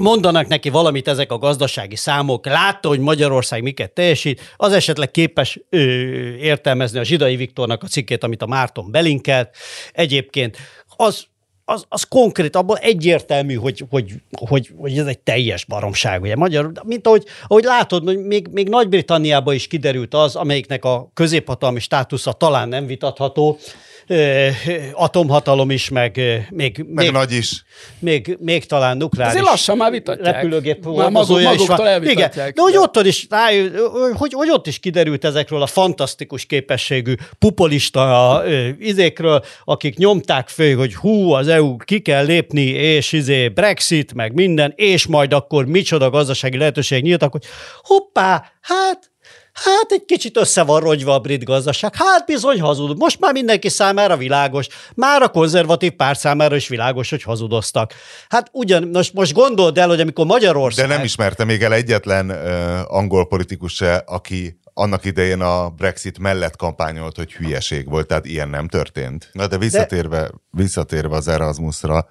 mondanak 0.00 0.46
neki 0.46 0.68
valamit 0.68 1.08
ezek 1.08 1.32
a 1.32 1.38
gazdasági 1.38 1.96
számok, 1.96 2.46
látta, 2.46 2.88
hogy 2.88 2.98
Magyarország 2.98 3.62
miket 3.62 3.90
teljesít, 3.90 4.40
az 4.56 4.72
esetleg 4.72 5.10
képes 5.10 5.60
ö, 5.70 5.78
értelmezni 6.34 6.98
a 6.98 7.04
Zsidai 7.04 7.36
Viktornak 7.36 7.82
a 7.82 7.86
cikkét, 7.86 8.24
amit 8.24 8.42
a 8.42 8.46
Márton 8.46 8.90
belinkelt. 8.90 9.56
Egyébként 9.92 10.56
az, 10.96 11.26
az, 11.64 11.84
az 11.88 12.02
konkrét, 12.02 12.56
abban 12.56 12.78
egyértelmű, 12.78 13.54
hogy, 13.54 13.84
hogy, 13.90 14.12
hogy, 14.30 14.70
hogy 14.76 14.98
ez 14.98 15.06
egy 15.06 15.18
teljes 15.18 15.64
baromság, 15.64 16.22
ugye 16.22 16.36
magyar, 16.36 16.72
mint 16.82 17.06
ahogy, 17.06 17.24
ahogy 17.46 17.64
látod, 17.64 18.04
hogy 18.04 18.18
még, 18.18 18.48
még 18.52 18.68
Nagy-Britanniában 18.68 19.54
is 19.54 19.66
kiderült 19.66 20.14
az, 20.14 20.36
amelyiknek 20.36 20.84
a 20.84 21.10
középhatalmi 21.14 21.80
státusza 21.80 22.32
talán 22.32 22.68
nem 22.68 22.86
vitatható, 22.86 23.58
ö, 24.06 24.48
atomhatalom 24.92 25.70
is, 25.70 25.88
meg 25.88 26.16
még, 26.50 26.84
Meg 26.88 27.04
még, 27.04 27.10
nagy 27.10 27.32
is. 27.32 27.64
még, 27.98 28.36
még 28.40 28.66
talán 28.66 28.96
nukleáris 28.96 29.34
Azért 29.34 29.50
lassan 29.50 29.76
már 29.76 29.90
vitatják. 29.90 30.34
repülőgép 30.34 30.84
Már 30.84 31.10
maguk, 31.10 31.40
maguktól 31.42 31.76
van. 31.76 32.06
Igen, 32.06 32.30
de 32.34 32.52
hogy 32.54 32.76
ott 32.76 32.96
is, 32.96 33.26
rájö, 33.30 33.68
hogy, 34.14 34.32
hogy 34.32 34.50
ott 34.50 34.66
is 34.66 34.78
kiderült 34.78 35.24
ezekről 35.24 35.62
a 35.62 35.66
fantasztikus 35.66 36.46
képességű 36.46 37.14
populista 37.38 38.42
ö, 38.44 38.68
izékről, 38.78 39.44
akik 39.64 39.96
nyomták 39.96 40.48
föl, 40.48 40.76
hogy 40.76 40.94
hú, 40.94 41.32
az 41.32 41.48
EU 41.48 41.76
ki 41.76 42.00
kell 42.00 42.24
lépni, 42.24 42.64
és 42.64 43.12
izé 43.12 43.48
Brexit, 43.48 44.14
meg 44.14 44.32
minden, 44.34 44.72
és 44.76 45.06
majd 45.06 45.32
akkor 45.32 45.66
micsoda 45.66 46.10
gazdasági 46.10 46.56
lehetőség 46.56 47.02
nyíltak, 47.02 47.32
hogy 47.32 47.44
hoppá, 47.82 48.52
hát 48.60 49.12
Hát 49.54 49.86
egy 49.88 50.04
kicsit 50.04 50.36
össze 50.36 50.62
van 50.62 50.80
rogyva 50.80 51.14
a 51.14 51.18
brit 51.18 51.44
gazdaság. 51.44 51.94
Hát 51.96 52.26
bizony 52.26 52.60
hazud. 52.60 52.98
Most 52.98 53.20
már 53.20 53.32
mindenki 53.32 53.68
számára 53.68 54.16
világos. 54.16 54.66
Már 54.94 55.22
a 55.22 55.28
konzervatív 55.28 55.92
párt 55.92 56.18
számára 56.18 56.56
is 56.56 56.68
világos, 56.68 57.10
hogy 57.10 57.22
hazudoztak. 57.22 57.92
Hát 58.28 58.48
ugyan, 58.52 58.88
most, 58.92 59.12
most 59.12 59.32
gondold 59.32 59.78
el, 59.78 59.88
hogy 59.88 60.00
amikor 60.00 60.26
Magyarország... 60.26 60.86
De 60.86 60.94
nem 60.94 61.04
ismerte 61.04 61.44
még 61.44 61.62
el 61.62 61.72
egyetlen 61.72 62.30
uh, 62.30 62.96
angol 62.96 63.26
politikus 63.26 63.74
se, 63.74 63.94
aki 64.06 64.58
annak 64.74 65.04
idején 65.04 65.40
a 65.40 65.68
Brexit 65.68 66.18
mellett 66.18 66.56
kampányolt, 66.56 67.16
hogy 67.16 67.32
hülyeség 67.32 67.88
volt, 67.88 68.06
tehát 68.06 68.26
ilyen 68.26 68.48
nem 68.48 68.68
történt. 68.68 69.28
Na 69.32 69.46
de 69.46 69.58
visszatérve, 69.58 70.30
visszatérve 70.50 71.16
az 71.16 71.28
Erasmusra, 71.28 72.08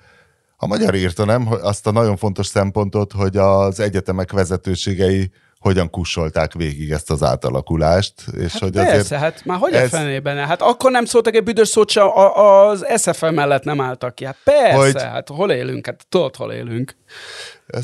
A 0.57 0.67
magyar 0.67 0.95
írta 0.95 1.25
nem 1.25 1.47
azt 1.61 1.87
a 1.87 1.91
nagyon 1.91 2.17
fontos 2.17 2.47
szempontot, 2.47 3.11
hogy 3.11 3.37
az 3.37 3.79
egyetemek 3.79 4.31
vezetőségei 4.31 5.31
hogyan 5.63 5.89
kussolták 5.89 6.53
végig 6.53 6.91
ezt 6.91 7.11
az 7.11 7.23
átalakulást. 7.23 8.13
És 8.39 8.51
Hát 8.51 8.61
hogy 8.61 8.71
persze, 8.71 8.93
azért 8.95 9.21
hát 9.21 9.45
már 9.45 9.57
hogy 9.57 9.73
ez- 9.73 9.93
a 9.93 9.97
fenében? 9.97 10.37
Hát 10.47 10.61
akkor 10.61 10.91
nem 10.91 11.05
szóltak 11.05 11.35
egy 11.35 11.43
büdös 11.43 11.67
szót 11.67 11.89
se, 11.89 12.01
a- 12.01 12.67
az 12.69 12.85
SFM 12.97 13.33
mellett 13.33 13.63
nem 13.63 13.81
álltak 13.81 14.15
ki. 14.15 14.25
Hát 14.25 14.37
persze, 14.43 14.75
Hogy- 14.77 15.01
hát 15.01 15.27
hol 15.27 15.51
élünk? 15.51 15.85
Hát 15.85 16.05
tudod, 16.09 16.35
hol 16.35 16.51
élünk. 16.51 16.95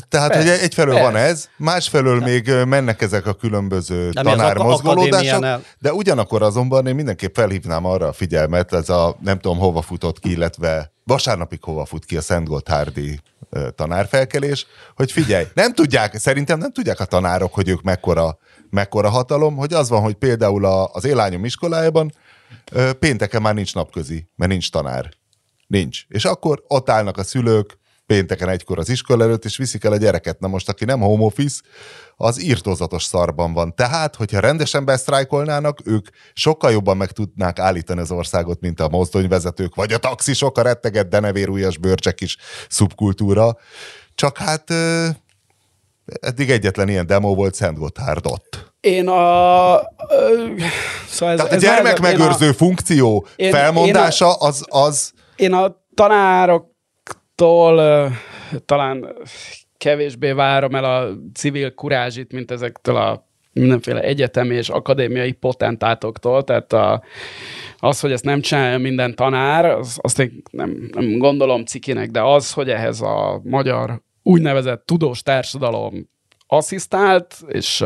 Tehát, 0.08 0.30
Persze, 0.32 0.50
hogy 0.50 0.60
egyfelől 0.62 0.94
van 0.98 1.12
persze. 1.12 1.28
ez, 1.28 1.48
másfelől 1.56 2.20
még 2.20 2.48
ö, 2.48 2.64
mennek 2.64 3.02
ezek 3.02 3.26
a 3.26 3.32
különböző 3.32 4.10
De 4.10 4.22
mi 4.22 4.30
az 4.30 4.36
tanár 4.36 4.56
ak- 4.56 4.66
mozgolódások, 4.66 5.12
akadémiánál? 5.12 5.62
de 5.78 5.92
ugyanakkor 5.92 6.42
azonban 6.42 6.86
én 6.86 6.94
mindenképp 6.94 7.34
felhívnám 7.34 7.84
arra 7.84 8.06
a 8.06 8.12
figyelmet, 8.12 8.72
ez 8.72 8.88
a 8.88 9.16
nem 9.22 9.38
tudom 9.38 9.58
hova 9.58 9.82
futott 9.82 10.18
ki, 10.18 10.30
illetve 10.30 10.92
vasárnapig 11.10 11.62
hova 11.62 11.84
fut 11.84 12.04
ki 12.04 12.16
a 12.16 12.20
Szent 12.20 12.48
Gotthárdi 12.48 13.20
tanárfelkelés, 13.74 14.66
hogy 14.94 15.12
figyelj, 15.12 15.44
nem 15.54 15.74
tudják, 15.74 16.16
szerintem 16.16 16.58
nem 16.58 16.72
tudják 16.72 17.00
a 17.00 17.04
tanárok, 17.04 17.54
hogy 17.54 17.68
ők 17.68 17.82
mekkora, 17.82 18.38
mekkora 18.70 19.08
hatalom, 19.08 19.56
hogy 19.56 19.72
az 19.72 19.88
van, 19.88 20.02
hogy 20.02 20.14
például 20.14 20.64
a, 20.64 20.90
az 20.92 21.04
élányom 21.04 21.44
iskolájában 21.44 22.12
pénteken 22.98 23.42
már 23.42 23.54
nincs 23.54 23.74
napközi, 23.74 24.28
mert 24.36 24.50
nincs 24.50 24.70
tanár. 24.70 25.10
Nincs. 25.66 26.04
És 26.08 26.24
akkor 26.24 26.64
ott 26.66 26.90
állnak 26.90 27.16
a 27.16 27.22
szülők 27.22 27.78
pénteken 28.10 28.48
egykor 28.48 28.78
az 28.78 28.88
iskola 28.88 29.24
előtt, 29.24 29.44
és 29.44 29.56
viszik 29.56 29.84
el 29.84 29.92
a 29.92 29.96
gyereket. 29.96 30.40
Na 30.40 30.48
most, 30.48 30.68
aki 30.68 30.84
nem 30.84 31.00
home 31.00 31.24
office, 31.24 31.60
az 32.16 32.42
írtózatos 32.42 33.02
szarban 33.02 33.52
van. 33.52 33.74
Tehát, 33.74 34.16
hogyha 34.16 34.40
rendesen 34.40 34.84
besztrájkolnának, 34.84 35.78
ők 35.84 36.08
sokkal 36.32 36.70
jobban 36.70 36.96
meg 36.96 37.10
tudnák 37.10 37.58
állítani 37.58 38.00
az 38.00 38.10
országot, 38.10 38.60
mint 38.60 38.80
a 38.80 38.88
mozdonyvezetők, 38.88 39.74
vagy 39.74 39.92
a 39.92 39.98
taxisok, 39.98 40.58
a 40.58 40.62
retteget 40.62 41.08
denevérújas 41.08 41.78
bőrcsek 41.78 42.20
is 42.20 42.36
szubkultúra. 42.68 43.56
Csak 44.14 44.38
hát 44.38 44.70
eddig 46.20 46.50
egyetlen 46.50 46.88
ilyen 46.88 47.06
demo 47.06 47.34
volt 47.34 47.54
Szent 47.54 47.78
Gotthárd 47.78 48.26
ott. 48.26 48.72
Én 48.80 49.08
a... 49.08 49.74
Ö, 50.08 50.54
szóval 51.08 51.34
ez, 51.34 51.38
Tehát 51.38 51.52
a 51.52 51.54
ez 51.54 51.60
gyermekmegőrző 51.62 52.46
Én 52.46 52.52
funkció 52.52 53.26
én- 53.36 53.52
felmondása 53.52 54.32
az, 54.32 54.64
az 54.68 55.12
a, 55.14 55.20
én 55.36 55.52
a 55.52 55.76
tanároktól 55.94 56.69
ö, 57.78 58.06
talán 58.64 59.14
kevésbé 59.78 60.32
várom 60.32 60.74
el 60.74 60.84
a 60.84 61.08
civil 61.34 61.74
kurázsit, 61.74 62.32
mint 62.32 62.50
ezektől 62.50 62.96
a 62.96 63.28
mindenféle 63.52 64.00
egyetemi 64.00 64.54
és 64.54 64.68
akadémiai 64.68 65.32
potentátoktól, 65.32 66.44
tehát 66.44 66.72
a, 66.72 67.02
az, 67.78 68.00
hogy 68.00 68.12
ezt 68.12 68.24
nem 68.24 68.40
csinálja 68.40 68.78
minden 68.78 69.14
tanár, 69.14 69.64
az, 69.64 69.98
azt 70.00 70.18
én 70.18 70.42
nem, 70.50 70.88
nem 70.92 71.18
gondolom 71.18 71.64
cikinek, 71.64 72.10
de 72.10 72.22
az, 72.22 72.52
hogy 72.52 72.70
ehhez 72.70 73.00
a 73.00 73.40
magyar 73.44 74.02
úgynevezett 74.22 74.86
tudós 74.86 75.22
társadalom 75.22 76.08
asszisztált, 76.46 77.36
és 77.48 77.84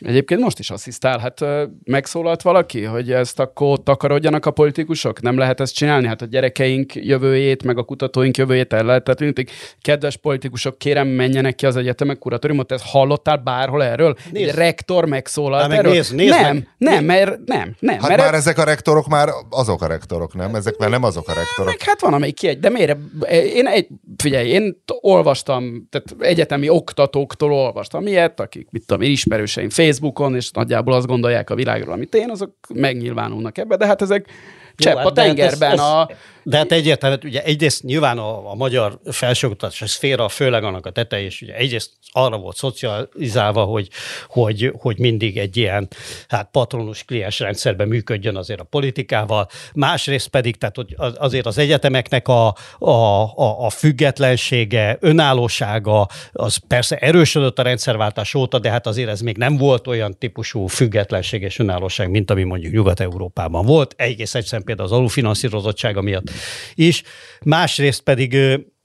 egyébként 0.00 0.40
most 0.40 0.58
is 0.58 0.70
asszisztál, 0.70 1.18
hát 1.18 1.44
megszólalt 1.84 2.42
valaki, 2.42 2.82
hogy 2.82 3.12
ezt 3.12 3.40
akkor 3.40 3.82
takarodjanak 3.82 4.46
a 4.46 4.50
politikusok? 4.50 5.20
Nem 5.20 5.38
lehet 5.38 5.60
ezt 5.60 5.74
csinálni? 5.74 6.06
Hát 6.06 6.22
a 6.22 6.26
gyerekeink 6.26 6.94
jövőjét, 6.94 7.62
meg 7.62 7.78
a 7.78 7.82
kutatóink 7.82 8.36
jövőjét 8.36 8.72
el 8.72 8.84
lehet. 8.84 9.04
Tehát 9.04 9.20
mindig, 9.20 9.50
kedves 9.80 10.16
politikusok, 10.16 10.78
kérem 10.78 11.08
menjenek 11.08 11.54
ki 11.54 11.66
az 11.66 11.76
egyetemek 11.76 12.18
kuratóriumot, 12.18 12.72
ezt 12.72 12.84
hallottál 12.86 13.36
bárhol 13.36 13.84
erről? 13.84 14.16
Nézd. 14.32 14.48
Egy 14.48 14.54
rektor 14.54 15.04
megszólalt 15.04 15.68
meg 15.68 15.78
erről? 15.78 15.92
nézd, 15.92 16.14
nézd 16.14 16.30
nem, 16.30 16.54
meg. 16.54 16.68
nem, 16.78 17.04
mert 17.04 17.38
nem, 17.44 17.76
nem. 17.78 17.98
Hát 17.98 18.08
mert 18.08 18.20
már 18.20 18.34
ezek 18.34 18.58
a 18.58 18.64
rektorok 18.64 19.06
már 19.06 19.28
azok 19.50 19.82
a 19.82 19.86
rektorok, 19.86 20.34
nem? 20.34 20.54
Ezek 20.54 20.76
már 20.76 20.90
nem 20.90 21.02
azok 21.02 21.28
a 21.28 21.32
rektorok. 21.32 21.70
Meg 21.70 21.82
hát 21.82 22.00
van, 22.00 22.12
amelyik 22.12 22.34
kiegy, 22.34 22.58
de 22.58 22.68
miért? 22.68 22.98
Én 23.30 23.66
egy, 23.66 23.88
figyelj, 24.16 24.48
én 24.48 24.82
olvastam, 25.00 25.88
tehát 25.90 26.14
egyetemi 26.18 26.68
oktatóktól 26.68 27.52
olvastam 27.52 28.06
ilyet, 28.06 28.40
akik, 28.40 28.68
mit 28.70 28.86
tudom 28.86 29.02
én, 29.02 29.10
ismerőseim 29.10 29.68
Facebookon, 29.86 30.34
és 30.34 30.50
nagyjából 30.50 30.94
azt 30.94 31.06
gondolják 31.06 31.50
a 31.50 31.54
világról, 31.54 31.92
amit 31.92 32.14
én, 32.14 32.30
azok 32.30 32.50
megnyilvánulnak 32.74 33.58
ebbe, 33.58 33.76
de 33.76 33.86
hát 33.86 34.02
ezek 34.02 34.28
csepp 34.76 34.96
hát 34.96 35.06
a 35.06 35.10
de 35.10 35.20
hát 35.20 35.28
tengerben 35.28 35.70
ez- 35.72 35.78
ez- 35.78 35.84
a... 35.84 36.10
De 36.48 36.56
hát 36.56 36.72
egyértelműen, 36.72 37.20
ugye 37.24 37.42
egyrészt 37.42 37.82
nyilván 37.82 38.18
a, 38.18 38.50
a 38.50 38.54
magyar 38.54 38.98
felsőoktatási 39.04 39.86
szféra 39.86 40.28
főleg 40.28 40.64
annak 40.64 40.86
a 40.86 40.90
teteje, 40.90 41.24
és 41.24 41.42
ugye 41.42 41.54
egyrészt 41.54 41.90
arra 42.12 42.38
volt 42.38 42.56
szocializálva, 42.56 43.64
hogy, 43.64 43.88
hogy, 44.28 44.72
hogy 44.78 44.98
mindig 44.98 45.38
egy 45.38 45.56
ilyen 45.56 45.88
hát 46.28 46.48
patronus 46.50 47.04
kliens 47.04 47.38
rendszerben 47.38 47.88
működjön 47.88 48.36
azért 48.36 48.60
a 48.60 48.64
politikával, 48.64 49.48
másrészt 49.74 50.28
pedig, 50.28 50.56
tehát 50.56 50.76
hogy 50.76 50.94
az- 50.96 51.16
azért 51.18 51.46
az 51.46 51.58
egyetemeknek 51.58 52.28
a, 52.28 52.46
a, 52.78 52.90
a, 52.90 53.64
a 53.64 53.70
függetlensége, 53.70 54.96
önállósága, 55.00 56.08
az 56.32 56.56
persze 56.68 56.96
erősödött 56.96 57.58
a 57.58 57.62
rendszerváltás 57.62 58.34
óta, 58.34 58.58
de 58.58 58.70
hát 58.70 58.86
azért 58.86 59.08
ez 59.08 59.20
még 59.20 59.36
nem 59.36 59.56
volt 59.56 59.86
olyan 59.86 60.18
típusú 60.18 60.66
függetlenség 60.66 61.42
és 61.42 61.58
önállóság, 61.58 62.10
mint 62.10 62.30
ami 62.30 62.42
mondjuk 62.42 62.72
Nyugat-Európában 62.72 63.66
volt, 63.66 63.94
egész 63.96 64.34
egyszerűen 64.34 64.64
például 64.64 64.88
az 64.88 64.94
alulfinanszírozottsága 64.94 66.00
miatt 66.00 66.34
is. 66.74 67.02
Másrészt 67.44 68.00
pedig 68.00 68.36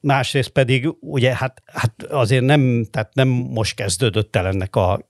Másrészt 0.03 0.49
pedig 0.49 0.89
ugye 0.99 1.35
hát, 1.35 1.61
hát 1.65 2.03
azért 2.03 2.43
nem, 2.43 2.85
tehát 2.91 3.13
nem 3.13 3.27
most 3.27 3.75
kezdődött 3.75 4.35
el 4.35 4.47
ennek 4.47 4.75
a, 4.75 5.09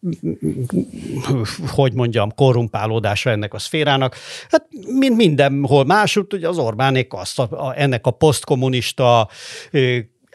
hogy 1.68 1.94
mondjam, 1.94 2.34
korrumpálódása 2.36 3.30
ennek 3.30 3.54
a 3.54 3.60
szférának. 3.60 4.16
Hát 4.50 4.68
mint 5.00 5.16
mindenhol 5.16 5.86
másút, 5.86 6.34
ugye 6.34 6.48
az 6.48 6.58
Orbánék 6.58 7.14
azt 7.14 7.40
a, 7.40 7.48
a, 7.52 7.74
ennek 7.78 8.06
a 8.06 8.12
posztkommunista 8.12 9.30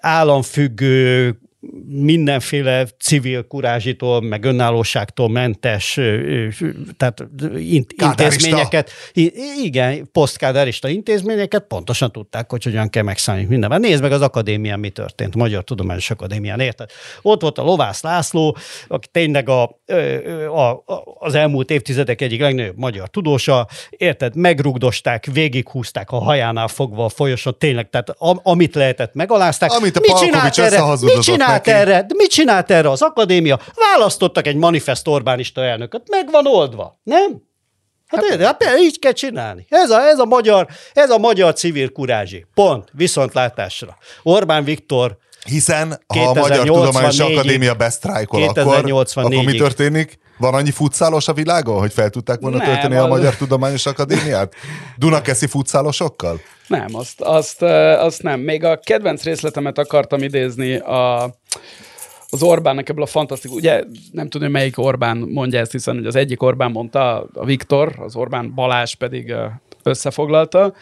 államfüggő, 0.00 1.38
mindenféle 1.88 2.86
civil 2.98 3.42
kurázsitól, 3.42 4.20
meg 4.20 4.44
önállóságtól 4.44 5.28
mentes, 5.28 6.00
tehát 6.96 7.24
intézményeket, 7.96 8.90
igen, 9.62 10.08
posztkádárista 10.12 10.88
intézményeket 10.88 11.64
pontosan 11.68 12.12
tudták, 12.12 12.50
hogy 12.50 12.64
hogyan 12.64 12.90
kell 12.90 13.02
megszállni 13.02 13.44
mindenben. 13.44 13.80
Nézd 13.80 14.02
meg 14.02 14.12
az 14.12 14.20
akadémián, 14.20 14.80
mi 14.80 14.90
történt, 14.90 15.34
Magyar 15.34 15.64
Tudományos 15.64 16.10
Akadémián, 16.10 16.60
érted? 16.60 16.90
Ott 17.22 17.40
volt 17.40 17.58
a 17.58 17.62
Lovász 17.62 18.02
László, 18.02 18.56
aki 18.88 19.08
tényleg 19.12 19.48
a, 19.48 19.62
a, 20.50 20.70
a, 20.70 20.82
az 21.18 21.34
elmúlt 21.34 21.70
évtizedek 21.70 22.20
egyik 22.20 22.40
legnagyobb 22.40 22.76
magyar 22.76 23.08
tudósa, 23.08 23.66
érted? 23.90 24.36
Megrugdosták, 24.36 25.24
végighúzták 25.32 26.10
a 26.10 26.18
hajánál 26.18 26.68
fogva 26.68 27.04
a 27.04 27.08
folyosón, 27.08 27.56
tényleg, 27.58 27.90
tehát 27.90 28.14
am, 28.18 28.40
amit 28.42 28.74
lehetett, 28.74 29.14
megalázták. 29.14 29.70
Amit 29.72 29.96
a 29.96 30.00
Mit 30.00 30.10
Palkovics 30.10 30.54
csinált 30.54 30.72
erre? 30.72 30.84
Mit 31.14 31.22
csinált 31.64 31.80
neki? 31.80 31.90
erre? 31.90 32.02
De 32.02 32.14
mit 32.16 32.30
csinált 32.30 32.70
erre 32.70 32.90
az 32.90 33.02
akadémia? 33.02 33.61
Választottak 33.74 34.46
egy 34.46 34.57
manifest 34.57 35.09
Orbánista 35.09 35.64
elnököt, 35.64 36.09
meg 36.11 36.30
van 36.30 36.46
oldva, 36.46 37.00
nem? 37.02 37.42
Hát, 38.07 38.24
hát, 38.28 38.40
hát 38.40 38.57
például 38.57 38.78
így 38.80 38.98
kell 38.98 39.12
csinálni. 39.12 39.66
Ez 39.68 39.90
a, 39.90 40.00
ez 40.00 40.18
a, 40.18 40.24
magyar, 40.24 40.66
ez 40.92 41.11
a 41.11 41.18
magyar 41.18 41.52
civil 41.52 41.92
kurázsi. 41.92 42.46
Pont, 42.54 42.88
viszontlátásra. 42.92 43.96
Orbán 44.22 44.64
Viktor 44.64 45.18
Hiszen, 45.44 46.00
ha 46.07 46.28
a 46.28 46.34
Magyar 46.34 46.66
2084-ig 46.66 46.72
Tudományos 46.72 47.18
Akadémia 47.18 47.74
besztrájkol, 47.74 48.42
akkor, 48.42 48.80
2084-ig. 48.82 49.24
akkor 49.24 49.44
mi 49.44 49.57
történik? 49.57 50.18
Van 50.39 50.55
annyi 50.55 50.70
futszálos 50.70 51.28
a 51.28 51.32
világon, 51.32 51.78
hogy 51.78 51.93
fel 51.93 52.11
tudták 52.11 52.41
volna 52.41 52.57
Nem, 52.57 52.66
tölteni 52.66 52.95
a 52.95 53.07
Magyar 53.07 53.37
Tudományos 53.37 53.87
Akadémiát? 53.87 54.55
Dunakeszi 54.97 55.47
futszálosokkal? 55.47 56.41
Nem, 56.66 56.87
azt, 56.93 57.20
azt, 57.20 57.62
azt 57.62 58.22
nem. 58.22 58.41
Még 58.41 58.64
a 58.64 58.80
kedvenc 58.84 59.22
részletemet 59.22 59.78
akartam 59.78 60.22
idézni 60.22 60.76
a, 60.76 61.22
az 62.30 62.43
Orbánnak 62.43 62.89
ebből 62.89 63.03
a 63.03 63.07
fantasztikus, 63.07 63.57
ugye 63.57 63.82
nem 64.12 64.28
tudom, 64.28 64.47
hogy 64.47 64.57
melyik 64.57 64.78
Orbán 64.78 65.16
mondja 65.16 65.61
ezt, 65.61 65.72
hiszen 65.72 65.97
ugye 65.97 66.09
az 66.09 66.16
egyik 66.16 66.43
Orbán 66.43 66.70
mondta, 66.70 67.28
a 67.34 67.45
Viktor, 67.45 67.95
az 67.99 68.16
Orbán 68.16 68.55
Balázs 68.55 68.95
pedig 68.95 69.34
összefoglalta. 69.82 70.74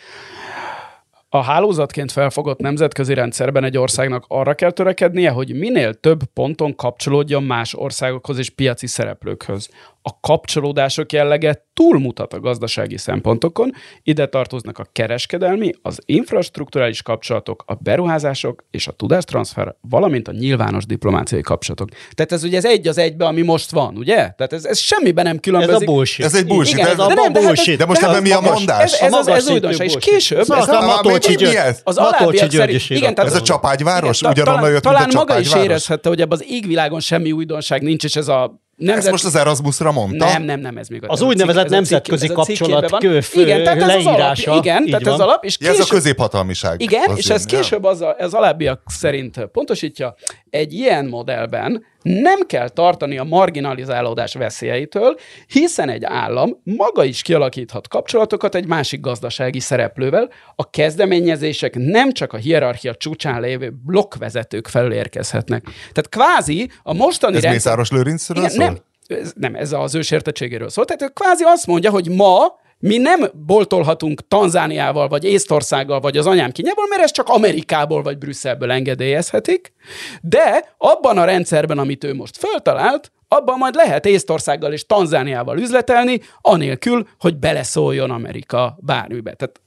A 1.34 1.42
hálózatként 1.42 2.12
felfogott 2.12 2.58
nemzetközi 2.58 3.14
rendszerben 3.14 3.64
egy 3.64 3.76
országnak 3.76 4.24
arra 4.28 4.54
kell 4.54 4.70
törekednie, 4.70 5.30
hogy 5.30 5.54
minél 5.54 5.94
több 5.94 6.24
ponton 6.24 6.76
kapcsolódjon 6.76 7.42
más 7.42 7.74
országokhoz 7.74 8.38
és 8.38 8.50
piaci 8.50 8.86
szereplőkhöz. 8.86 9.68
A 10.06 10.20
kapcsolódások 10.20 11.12
jellege 11.12 11.66
túlmutat 11.74 12.32
a 12.32 12.40
gazdasági 12.40 12.96
szempontokon, 12.96 13.72
ide 14.02 14.26
tartoznak 14.26 14.78
a 14.78 14.86
kereskedelmi, 14.92 15.70
az 15.82 15.98
infrastruktúrális 16.04 17.02
kapcsolatok, 17.02 17.64
a 17.66 17.74
beruházások 17.74 18.64
és 18.70 18.86
a 18.86 18.92
tudástranszfer, 18.92 19.74
valamint 19.80 20.28
a 20.28 20.32
nyilvános 20.32 20.86
diplomáciai 20.86 21.40
kapcsolatok. 21.40 21.88
Tehát 22.10 22.32
ez 22.32 22.44
ugye 22.44 22.56
ez 22.56 22.64
egy 22.64 22.88
az 22.88 22.98
egybe, 22.98 23.24
ami 23.24 23.42
most 23.42 23.70
van, 23.70 23.96
ugye? 23.96 24.14
Tehát 24.14 24.52
ez, 24.52 24.64
ez 24.64 24.78
semmiben 24.78 25.24
nem 25.24 25.34
ez 25.34 25.40
különbözik. 25.40 25.88
a 25.88 25.92
bullshit. 25.92 26.24
Ez 26.24 26.34
egy 26.34 26.46
bullshit. 26.46 26.74
Igen, 26.78 26.86
ez, 26.88 26.98
a 26.98 27.06
de 27.06 27.14
nem, 27.14 27.32
de 27.32 27.38
hát- 27.38 27.46
bullshit. 27.48 27.78
de 27.78 27.84
most 27.86 28.00
hát 28.00 28.10
ebben 28.10 28.22
mi 28.22 28.30
a 28.30 28.40
mondás? 28.40 28.92
Ez, 28.92 29.00
ez, 29.00 29.12
A 29.12 29.18
az, 29.18 29.26
magas 29.26 29.42
ez 29.42 29.50
újdonság. 29.50 29.86
És 29.86 29.96
később... 29.98 30.42
Szóval 30.42 30.62
ez 30.62 30.68
a 30.68 30.82
a- 30.82 30.86
Matolcsi 30.86 31.34
György- 31.34 31.54
ez? 31.56 31.80
az 31.84 31.96
alábbiak 31.96 32.50
szerint, 32.50 32.90
igen, 32.90 33.14
tehát- 33.14 33.30
Ez 33.30 33.36
a 33.36 33.42
Csapágyváros? 33.42 34.22
Ugyanonnan 34.22 34.54
talán, 34.54 34.70
jött, 34.70 34.86
a 34.86 34.90
talán 34.90 35.08
maga 35.14 35.38
is 35.38 35.54
érezhette, 35.54 36.08
hogy 36.08 36.20
ebben 36.20 36.38
az 36.40 36.44
égvilágon 36.48 37.00
semmi 37.00 37.32
újdonság 37.32 37.82
nincs, 37.82 38.04
és 38.04 38.16
ez 38.16 38.28
a 38.28 38.62
nemzet... 38.76 38.98
Ezt 39.02 39.10
most 39.10 39.24
az 39.24 39.34
Erasmusra 39.36 39.92
mondta? 39.92 40.24
Nem, 40.24 40.42
nem, 40.42 40.60
nem, 40.60 40.76
ez 40.76 40.88
még 40.88 41.04
a 41.04 41.08
Az 41.08 41.20
ez 41.20 41.26
úgynevezett 41.26 41.64
ez 41.64 41.70
nemzetközi 41.70 42.26
ez 42.26 42.32
kapcsolat 42.32 42.90
van. 42.90 43.00
kő- 43.00 43.20
Igen, 43.34 43.62
tehát 43.62 43.82
ez 43.82 43.88
az 43.88 44.06
alap, 44.06 44.16
leírása. 44.16 44.56
igen, 44.56 44.82
Így 44.82 44.90
tehát 44.90 45.06
ez 45.06 45.12
van. 45.12 45.20
alap, 45.20 45.44
és 45.44 45.56
Ja, 45.60 45.66
ez 45.68 45.74
a 45.74 45.76
később, 45.78 45.94
középhatalmiság. 45.96 46.80
igen, 46.80 47.16
és 47.16 47.26
jön, 47.26 47.36
ez 47.36 47.44
később 47.44 47.84
az, 47.84 48.00
a, 48.00 48.16
az 48.18 48.34
alábbiak 48.34 48.82
szerint 48.86 49.46
pontosítja, 49.52 50.14
egy 50.54 50.72
ilyen 50.72 51.06
modellben 51.06 51.84
nem 52.02 52.40
kell 52.46 52.68
tartani 52.68 53.18
a 53.18 53.24
marginalizálódás 53.24 54.34
veszélyeitől, 54.34 55.16
hiszen 55.46 55.88
egy 55.88 56.04
állam 56.04 56.60
maga 56.62 57.04
is 57.04 57.22
kialakíthat 57.22 57.88
kapcsolatokat 57.88 58.54
egy 58.54 58.66
másik 58.66 59.00
gazdasági 59.00 59.60
szereplővel, 59.60 60.30
a 60.56 60.70
kezdeményezések 60.70 61.74
nem 61.74 62.12
csak 62.12 62.32
a 62.32 62.36
hierarchia 62.36 62.94
csúcsán 62.94 63.40
lévő 63.40 63.72
blokkvezetők 63.84 64.68
felől 64.68 64.92
érkezhetnek. 64.92 65.62
Tehát 65.64 66.08
kvázi 66.08 66.70
a 66.82 66.94
mostani 66.94 67.36
Ez 67.36 67.42
rendszer... 67.42 67.76
Mészáros 67.76 67.90
Lőrincről 67.90 68.36
Igen, 68.36 68.50
szól? 68.50 68.64
nem, 68.64 68.76
ez, 69.06 69.32
nem, 69.36 69.54
ez 69.54 69.72
az 69.72 69.94
ősértettségéről 69.94 70.68
szól. 70.68 70.84
Tehát 70.84 71.02
ő 71.02 71.08
kvázi 71.14 71.42
azt 71.44 71.66
mondja, 71.66 71.90
hogy 71.90 72.08
ma 72.08 72.62
mi 72.86 72.96
nem 72.96 73.24
boltolhatunk 73.46 74.28
Tanzániával, 74.28 75.08
vagy 75.08 75.24
Észtországgal, 75.24 76.00
vagy 76.00 76.16
az 76.16 76.26
anyám 76.26 76.50
kinyából, 76.50 76.86
mert 76.88 77.02
ez 77.02 77.10
csak 77.10 77.28
Amerikából, 77.28 78.02
vagy 78.02 78.18
Brüsszelből 78.18 78.70
engedélyezhetik, 78.70 79.72
de 80.20 80.74
abban 80.78 81.18
a 81.18 81.24
rendszerben, 81.24 81.78
amit 81.78 82.04
ő 82.04 82.14
most 82.14 82.36
föltalált, 82.36 83.12
abban 83.28 83.58
majd 83.58 83.74
lehet 83.74 84.06
Észtországgal 84.06 84.72
és 84.72 84.86
Tanzániával 84.86 85.58
üzletelni, 85.58 86.20
anélkül, 86.40 87.06
hogy 87.18 87.36
beleszóljon 87.36 88.10
Amerika 88.10 88.76
bármibe. 88.80 89.34
Tehát 89.34 89.60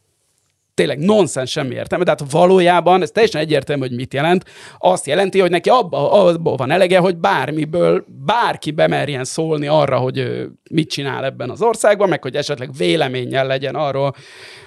tényleg 0.77 0.99
nonsens 0.99 1.51
semmi 1.51 1.73
értelme, 1.73 2.03
de 2.03 2.09
hát 2.09 2.31
valójában 2.31 3.01
ez 3.01 3.11
teljesen 3.11 3.41
egyértelmű, 3.41 3.81
hogy 3.81 3.95
mit 3.95 4.13
jelent. 4.13 4.43
Azt 4.77 5.05
jelenti, 5.05 5.39
hogy 5.39 5.49
neki 5.49 5.69
abba, 5.69 6.11
abból 6.11 6.55
van 6.55 6.71
elege, 6.71 6.97
hogy 6.97 7.17
bármiből 7.17 8.05
bárki 8.25 8.71
bemerjen 8.71 9.23
szólni 9.23 9.67
arra, 9.67 9.97
hogy 9.97 10.47
mit 10.71 10.89
csinál 10.89 11.25
ebben 11.25 11.49
az 11.49 11.61
országban, 11.61 12.09
meg 12.09 12.21
hogy 12.21 12.35
esetleg 12.35 12.69
véleménnyel 12.77 13.47
legyen 13.47 13.75
arról 13.75 14.15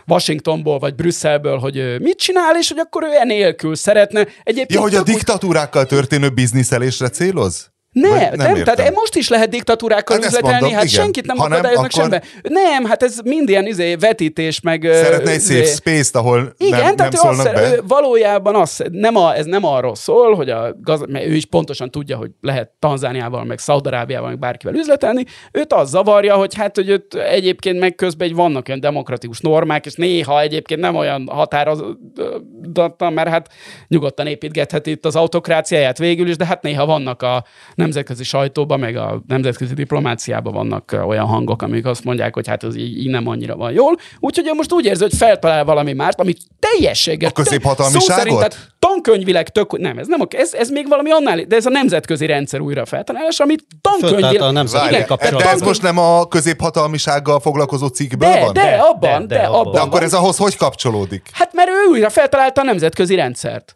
Washingtonból 0.06 0.78
vagy 0.78 0.94
Brüsszelből, 0.94 1.58
hogy 1.58 2.00
mit 2.00 2.18
csinál, 2.18 2.56
és 2.58 2.68
hogy 2.68 2.78
akkor 2.78 3.02
ő 3.02 3.10
enélkül 3.20 3.74
szeretne. 3.74 4.26
Egyébként 4.42 4.72
Ja, 4.72 4.80
hogy 4.80 4.94
a 4.94 5.02
diktatúrákkal 5.02 5.86
történő 5.86 6.28
bizniszelésre 6.28 7.08
céloz? 7.08 7.70
Ne, 7.92 8.08
Vagy 8.08 8.18
nem, 8.18 8.32
nem 8.36 8.56
értem. 8.56 8.74
tehát 8.74 8.94
most 8.94 9.14
is 9.16 9.28
lehet 9.28 9.48
diktatúrákkal 9.48 10.16
Hát 10.16 10.24
üzletelni, 10.26 10.58
mondom, 10.60 10.78
hát 10.78 10.84
igen. 10.88 11.02
senkit 11.02 11.26
nem 11.26 11.36
nem, 11.36 11.46
akadályoznak 11.46 11.90
akkor- 11.92 12.10
semmi. 12.10 12.24
Nem, 12.42 12.84
hát 12.84 13.02
ez 13.02 13.18
mind 13.24 13.48
ilyen 13.48 13.66
izé, 13.66 13.94
vetítés, 13.94 14.60
meg... 14.60 14.88
Szeretne 14.92 15.30
egy 15.30 15.36
izé- 15.36 15.56
safe 15.64 15.74
space-t, 15.74 16.16
ahol 16.16 16.52
igen, 16.56 16.70
nem, 16.78 16.84
nem 16.86 16.96
tehát 16.96 17.14
ő 17.14 17.16
szólnak 17.16 17.46
azt, 17.46 17.54
be? 17.54 17.70
ő 17.74 17.80
valójában 17.88 18.54
az, 18.54 18.82
nem 18.90 19.16
a, 19.16 19.34
ez 19.36 19.44
nem 19.46 19.64
arról 19.64 19.94
szól, 19.94 20.34
hogy 20.34 20.50
a 20.50 20.76
gaz, 20.80 21.02
mert 21.08 21.26
ő 21.26 21.34
is 21.34 21.46
pontosan 21.46 21.90
tudja, 21.90 22.16
hogy 22.16 22.30
lehet 22.40 22.70
Tanzániával, 22.78 23.44
meg 23.44 23.58
Szaudarábiával, 23.58 24.28
meg 24.28 24.38
bárkivel 24.38 24.74
üzletelni. 24.74 25.24
Őt 25.52 25.72
az 25.72 25.88
zavarja, 25.90 26.34
hogy 26.34 26.54
hát, 26.54 26.76
hogy 26.76 26.88
őt 26.88 27.14
egyébként 27.14 27.78
meg 27.78 27.94
közben 27.94 28.28
egy 28.28 28.34
vannak 28.34 28.68
olyan 28.68 28.80
demokratikus 28.80 29.40
normák, 29.40 29.86
és 29.86 29.94
néha 29.94 30.40
egyébként 30.40 30.80
nem 30.80 30.96
olyan 30.96 31.28
határozottan, 31.32 33.12
mert 33.12 33.28
hát 33.28 33.48
nyugodtan 33.88 34.26
építgetheti 34.26 34.90
itt 34.90 35.04
az 35.04 35.16
autokráciáját 35.16 35.98
végül 35.98 36.28
is, 36.28 36.36
de 36.36 36.44
hát 36.46 36.62
néha 36.62 36.86
vannak 36.86 37.22
a 37.22 37.44
nemzetközi 37.80 38.24
sajtóban, 38.24 38.78
meg 38.78 38.96
a 38.96 39.22
nemzetközi 39.26 39.74
diplomáciában 39.74 40.52
vannak 40.52 41.00
olyan 41.06 41.26
hangok, 41.26 41.62
amik 41.62 41.86
azt 41.86 42.04
mondják, 42.04 42.34
hogy 42.34 42.48
hát 42.48 42.64
ez 42.64 42.76
így, 42.76 42.98
így 42.98 43.10
nem 43.10 43.28
annyira 43.28 43.56
van 43.56 43.72
jól. 43.72 43.96
Úgyhogy 44.18 44.46
ő 44.46 44.52
most 44.52 44.72
úgy 44.72 44.84
érzi, 44.84 45.02
hogy 45.02 45.16
feltalál 45.16 45.64
valami 45.64 45.92
mást, 45.92 46.20
ami 46.20 46.34
teljességgel... 46.58 47.28
A 47.28 47.32
középhatalmiságot? 47.32 48.08
Szó 48.08 48.14
szerint, 48.14 48.36
tehát 48.36 48.56
tankönyvileg 48.78 49.48
tök, 49.48 49.78
nem, 49.78 49.98
ez 49.98 50.06
nem, 50.06 50.20
ez, 50.28 50.54
ez 50.54 50.70
még 50.70 50.88
valami 50.88 51.10
annál, 51.10 51.42
de 51.42 51.56
ez 51.56 51.66
a 51.66 51.70
nemzetközi 51.70 52.26
rendszer 52.26 52.60
újra 52.60 52.84
feltalálás, 52.84 53.38
amit 53.40 53.64
tankönyvileg... 53.80 54.40
A 54.40 54.50
nemzetközi 54.50 54.94
Igen, 54.94 55.06
Várj, 55.06 55.06
kapcsolat. 55.06 55.42
de 55.42 55.50
ez 55.50 55.60
most 55.60 55.82
nem 55.82 55.98
a 55.98 56.26
középhatalmisággal 56.26 57.40
foglalkozó 57.40 57.86
cikkből 57.86 58.32
de, 58.32 58.40
van? 58.40 58.52
de, 58.52 58.82
abban, 58.82 59.26
de, 59.26 59.34
de, 59.34 59.40
de, 59.40 59.46
abban. 59.46 59.60
abban. 59.60 59.72
De 59.72 59.80
akkor 59.80 59.92
van. 59.92 60.02
ez 60.02 60.14
ahhoz 60.14 60.36
hogy 60.36 60.56
kapcsolódik? 60.56 61.28
Hát 61.32 61.52
mert 61.52 61.68
ő 61.68 61.90
újra 61.90 62.10
feltalálta 62.10 62.60
a 62.60 62.64
nemzetközi 62.64 63.14
rendszert. 63.14 63.74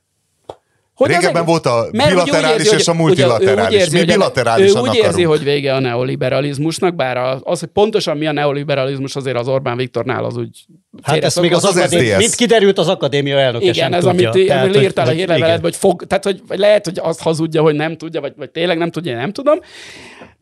Hogy 0.95 1.11
az 1.11 1.17
Régebben 1.17 1.43
egy- 1.43 1.49
volt 1.49 1.67
a 1.67 1.87
bilaterális 1.91 2.65
érzi, 2.67 2.77
és 2.77 2.89
a 2.89 2.95
hogy- 2.95 3.11
ugye 3.11 3.23
ő 3.23 3.27
úgy 3.27 3.31
multilaterális. 3.31 3.79
érzi, 3.79 3.99
Mi 3.99 4.05
bilaterálisan 4.05 4.77
Ő 4.87 4.89
úgy 4.89 4.95
érzi, 4.97 5.23
hogy 5.23 5.45
vége 5.45 5.75
a 5.75 5.79
neoliberalizmusnak, 5.81 6.95
bár 6.95 7.17
a- 7.17 7.41
az, 7.43 7.61
hogy 7.61 7.69
pontosan 7.69 8.17
mi 8.17 8.27
a 8.27 8.33
neoliberalizmus, 8.33 9.17
azért 9.17 9.37
az 9.37 9.49
Orbán 9.49 9.77
Viktornál 9.77 10.25
az 10.25 10.37
úgy 10.37 10.65
Hát 11.03 11.25
ez 11.25 11.37
még 11.37 11.53
az, 11.53 11.65
az 11.65 11.77
akadémia, 11.77 12.13
SDS. 12.13 12.19
mint 12.19 12.35
kiderült, 12.35 12.79
az 12.79 12.89
akadémia 12.89 13.39
elnöke 13.39 13.63
igen, 13.65 13.75
sem 13.75 13.93
ez 13.93 14.05
tudja. 14.05 14.31
amit 14.31 14.47
Tehát, 14.47 14.77
írtál 14.77 15.07
a 15.07 15.13
igen. 15.13 15.61
hogy, 15.61 15.77
fog, 15.77 16.05
tehát, 16.07 16.25
hogy 16.25 16.41
lehet, 16.49 16.85
hogy 16.85 16.99
azt 17.03 17.21
hazudja, 17.23 17.63
hogy 17.63 17.75
nem 17.75 17.97
tudja, 17.97 18.21
vagy, 18.21 18.33
vagy 18.37 18.51
tényleg 18.51 18.79
nem 18.79 18.91
tudja, 18.91 19.13
én 19.13 19.19
nem 19.19 19.33
tudom. 19.33 19.59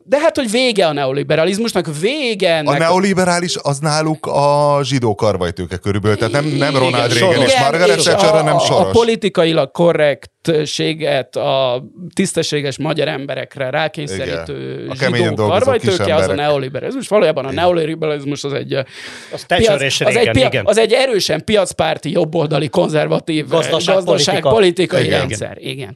De 0.05 0.19
hát, 0.19 0.35
hogy 0.37 0.51
vége 0.51 0.87
a 0.87 0.93
neoliberalizmusnak, 0.93 1.99
vége 1.99 2.53
A 2.53 2.57
ennek. 2.57 2.79
neoliberális 2.79 3.55
az 3.61 3.79
náluk 3.79 4.25
a 4.25 4.79
zsidó 4.83 5.15
karvajtőke 5.15 5.77
körülbelül, 5.77 6.17
tehát 6.17 6.33
nem, 6.33 6.45
nem 6.45 6.73
Ronald 6.77 7.11
Igen, 7.11 7.27
Reagan 7.29 7.43
és 7.45 7.51
Soros. 7.51 7.69
Margaret 7.69 7.97
Thatcher, 8.03 8.29
a, 8.29 8.37
hanem 8.37 8.53
a, 8.55 8.57
a 8.57 8.59
Soros. 8.65 8.91
politikailag 8.91 9.71
korrektséget 10.41 11.35
a 11.35 11.83
tisztességes 12.13 12.77
magyar 12.77 13.07
emberekre 13.07 13.69
rákényszerítő 13.69 14.83
Igen. 14.93 15.11
A 15.13 15.15
zsidó 15.15 15.35
karvajtőke, 15.47 16.15
az 16.15 16.27
a 16.27 16.33
neoliberalizmus. 16.33 17.07
Valójában 17.07 17.45
a 17.45 17.51
neoliberalizmus 17.51 18.43
az 18.43 18.53
egy, 18.53 18.73
Az 18.73 19.45
és 19.81 20.01
az, 20.01 20.07
egy 20.07 20.13
Reagan, 20.13 20.33
pia, 20.33 20.45
igen. 20.47 20.65
az 20.65 20.77
egy 20.77 20.91
erősen 20.93 21.43
piacpárti, 21.43 22.11
jobboldali, 22.11 22.67
konzervatív 22.69 23.47
Gazdaságpolitika. 23.47 24.11
gazdaságpolitikai 24.11 25.03
Igen. 25.05 25.19
rendszer. 25.19 25.57
Igen. 25.59 25.95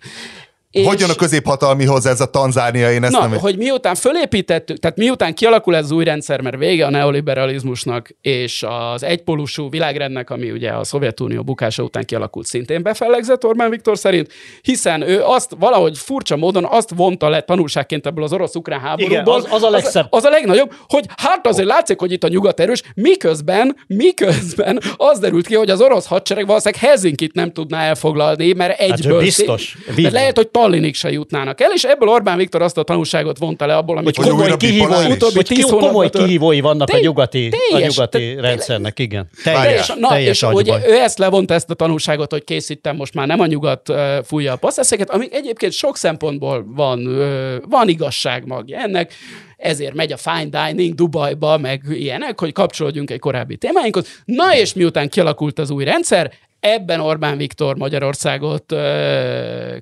Hogy 0.86 1.00
jön 1.00 1.10
a 1.10 1.16
középhatalmihoz 1.16 2.06
ez 2.06 2.22
a 2.22 2.26
Tanzánia? 2.26 2.92
Én 2.92 3.04
ezt 3.04 3.12
Na, 3.14 3.28
nem... 3.28 3.40
hogy 3.40 3.58
miután 3.58 3.96
fölépítettük, 3.96 4.78
tehát 4.78 4.98
miután 4.98 5.34
kialakul 5.34 5.76
ez 5.76 5.84
az 5.84 5.92
új 5.92 6.04
rendszer, 6.04 6.42
mert 6.42 6.58
vége 6.58 6.86
a 6.86 6.90
neoliberalizmusnak, 6.90 8.10
és 8.22 8.66
az 8.94 9.04
egypolusú 9.04 9.70
világrendnek, 9.70 10.30
ami 10.30 10.52
ugye 10.52 10.70
a 10.72 10.84
Szovjetunió 10.84 11.44
bukása 11.44 11.84
után 11.84 12.06
kialakult, 12.06 12.46
szintén 12.46 12.84
befellegzett 12.84 13.46
Orbán 13.46 13.70
Viktor 13.70 13.98
szerint, 13.98 14.32
hiszen 14.62 15.02
ő 15.02 15.22
azt 15.24 15.56
valahogy 15.60 15.98
furcsa 15.98 16.36
módon 16.36 16.66
azt 16.70 16.90
vonta 16.96 17.30
le 17.30 17.42
tanulságként 17.42 18.06
ebből 18.06 18.24
az 18.24 18.34
orosz-ukrán 18.34 18.80
háborúból. 18.80 19.12
Igen, 19.12 19.28
az- 19.28 19.48
az 19.50 19.64
a 19.64 19.70
legszebb. 19.70 20.08
Az, 20.10 20.18
az 20.18 20.24
a 20.24 20.30
legnagyobb, 20.30 20.74
hogy 20.88 21.06
hát 21.18 21.48
azért 21.48 21.68
látszik, 21.68 22.00
hogy 22.00 22.12
itt 22.12 22.24
a 22.24 22.28
nyugat 22.28 22.60
erős, 22.60 22.82
miközben, 22.96 23.76
miközben 23.88 24.80
az 24.98 25.20
derült 25.20 25.48
ki, 25.48 25.56
hogy 25.56 25.70
az 25.70 25.82
orosz 25.82 26.06
hadsereg 26.06 26.46
valószínűleg 26.48 26.84
Helsinkit 26.84 27.34
nem 27.34 27.52
tudná 27.52 27.82
elfoglalni, 27.82 28.54
mert 28.54 28.80
egyből... 28.80 29.20
biztos. 29.20 29.78
De 29.88 29.94
Biztos. 29.94 30.14
lehet, 30.14 30.36
hogy 30.36 30.48
Tallinnig 30.68 30.96
se 30.96 31.12
jutnának 31.12 31.62
el, 31.62 31.72
és 31.74 31.84
ebből 31.84 32.10
Orbán 32.10 32.38
Viktor 32.38 32.62
azt 32.62 32.78
a 32.78 32.84
tanulságot 32.84 33.38
vonta 33.38 33.66
le 33.66 33.76
abból, 33.76 33.98
amit 33.98 34.16
Hogy 34.16 34.28
komoly 34.28 34.58
kihívói? 34.58 35.12
Utóbbi 35.12 35.42
hogy 35.48 35.64
komoly 35.64 36.10
kihívói 36.10 36.60
vannak 36.60 36.90
a 36.90 37.00
nyugati, 37.00 37.52
a 37.74 37.78
nyugati 37.78 38.36
te- 38.36 38.42
rendszernek, 38.42 39.00
igen. 39.00 39.30
Teljes, 39.44 39.94
na, 40.00 40.08
teljes 40.08 40.42
és 40.42 40.42
hogy 40.42 40.70
ő 40.88 40.94
ezt 40.94 41.18
levonta 41.18 41.54
ezt 41.54 41.70
a 41.70 41.74
tanulságot, 41.74 42.32
hogy 42.32 42.44
készítem 42.44 42.96
most 42.96 43.14
már 43.14 43.28
nem 43.28 43.40
a 43.40 43.46
nyugat 43.46 43.90
uh, 43.90 43.98
fújja 44.24 44.54
a 44.54 44.56
passzeszeket, 44.56 45.10
ami 45.10 45.28
egyébként 45.32 45.72
sok 45.72 45.98
szempontból 45.98 46.66
van, 46.76 47.08
uh, 47.08 47.56
van 47.70 47.88
igazság 47.88 48.46
magja 48.46 48.78
ennek, 48.78 49.14
ezért 49.58 49.94
megy 49.94 50.12
a 50.12 50.18
fine 50.18 50.68
dining 50.68 50.96
Dubajba, 50.96 51.58
meg 51.58 51.82
ilyenek, 51.90 52.40
hogy 52.40 52.52
kapcsolódjunk 52.52 53.12
egy 53.12 53.20
korábbi 53.20 53.56
témáinkhoz. 53.56 54.22
Na 54.26 54.56
és 54.56 54.74
miután 54.74 55.10
kialakult 55.10 55.60
az 55.60 55.70
új 55.70 55.84
rendszer, 55.84 56.32
ebben 56.74 57.00
Orbán 57.00 57.38
Viktor 57.38 57.76
Magyarországot 57.76 58.76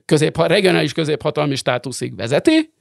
közép, 0.06 0.38
regionális 0.38 0.94
középhatalmi 0.94 1.56
státuszig 1.56 2.16
vezeti, 2.16 2.74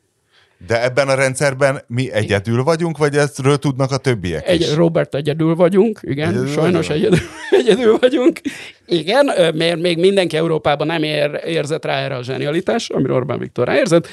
De 0.66 0.82
ebben 0.82 1.08
a 1.08 1.14
rendszerben 1.14 1.82
mi 1.86 2.12
egyedül 2.12 2.62
vagyunk, 2.62 2.98
vagy 2.98 3.16
ezről 3.16 3.56
tudnak 3.56 3.90
a 3.90 3.96
többiek 3.96 4.50
is? 4.52 4.68
Egy, 4.68 4.74
Robert 4.74 5.14
egyedül 5.14 5.54
vagyunk, 5.54 5.98
igen, 6.02 6.28
Egyedül 6.28 6.48
sajnos 6.48 6.86
vagyunk? 6.86 7.06
egyedül, 7.06 7.28
egyedül 7.60 7.98
vagyunk. 7.98 8.40
Igen, 8.86 9.24
mert 9.54 9.80
még 9.80 9.98
mindenki 9.98 10.36
Európában 10.36 10.86
nem 10.86 11.02
ér, 11.02 11.40
érzett 11.44 11.84
rá 11.84 11.98
erre 11.98 12.14
a 12.16 12.22
zsenialitás, 12.22 12.88
amire 12.88 13.12
Orbán 13.12 13.38
Viktor 13.38 13.66
ráérzett. 13.66 14.08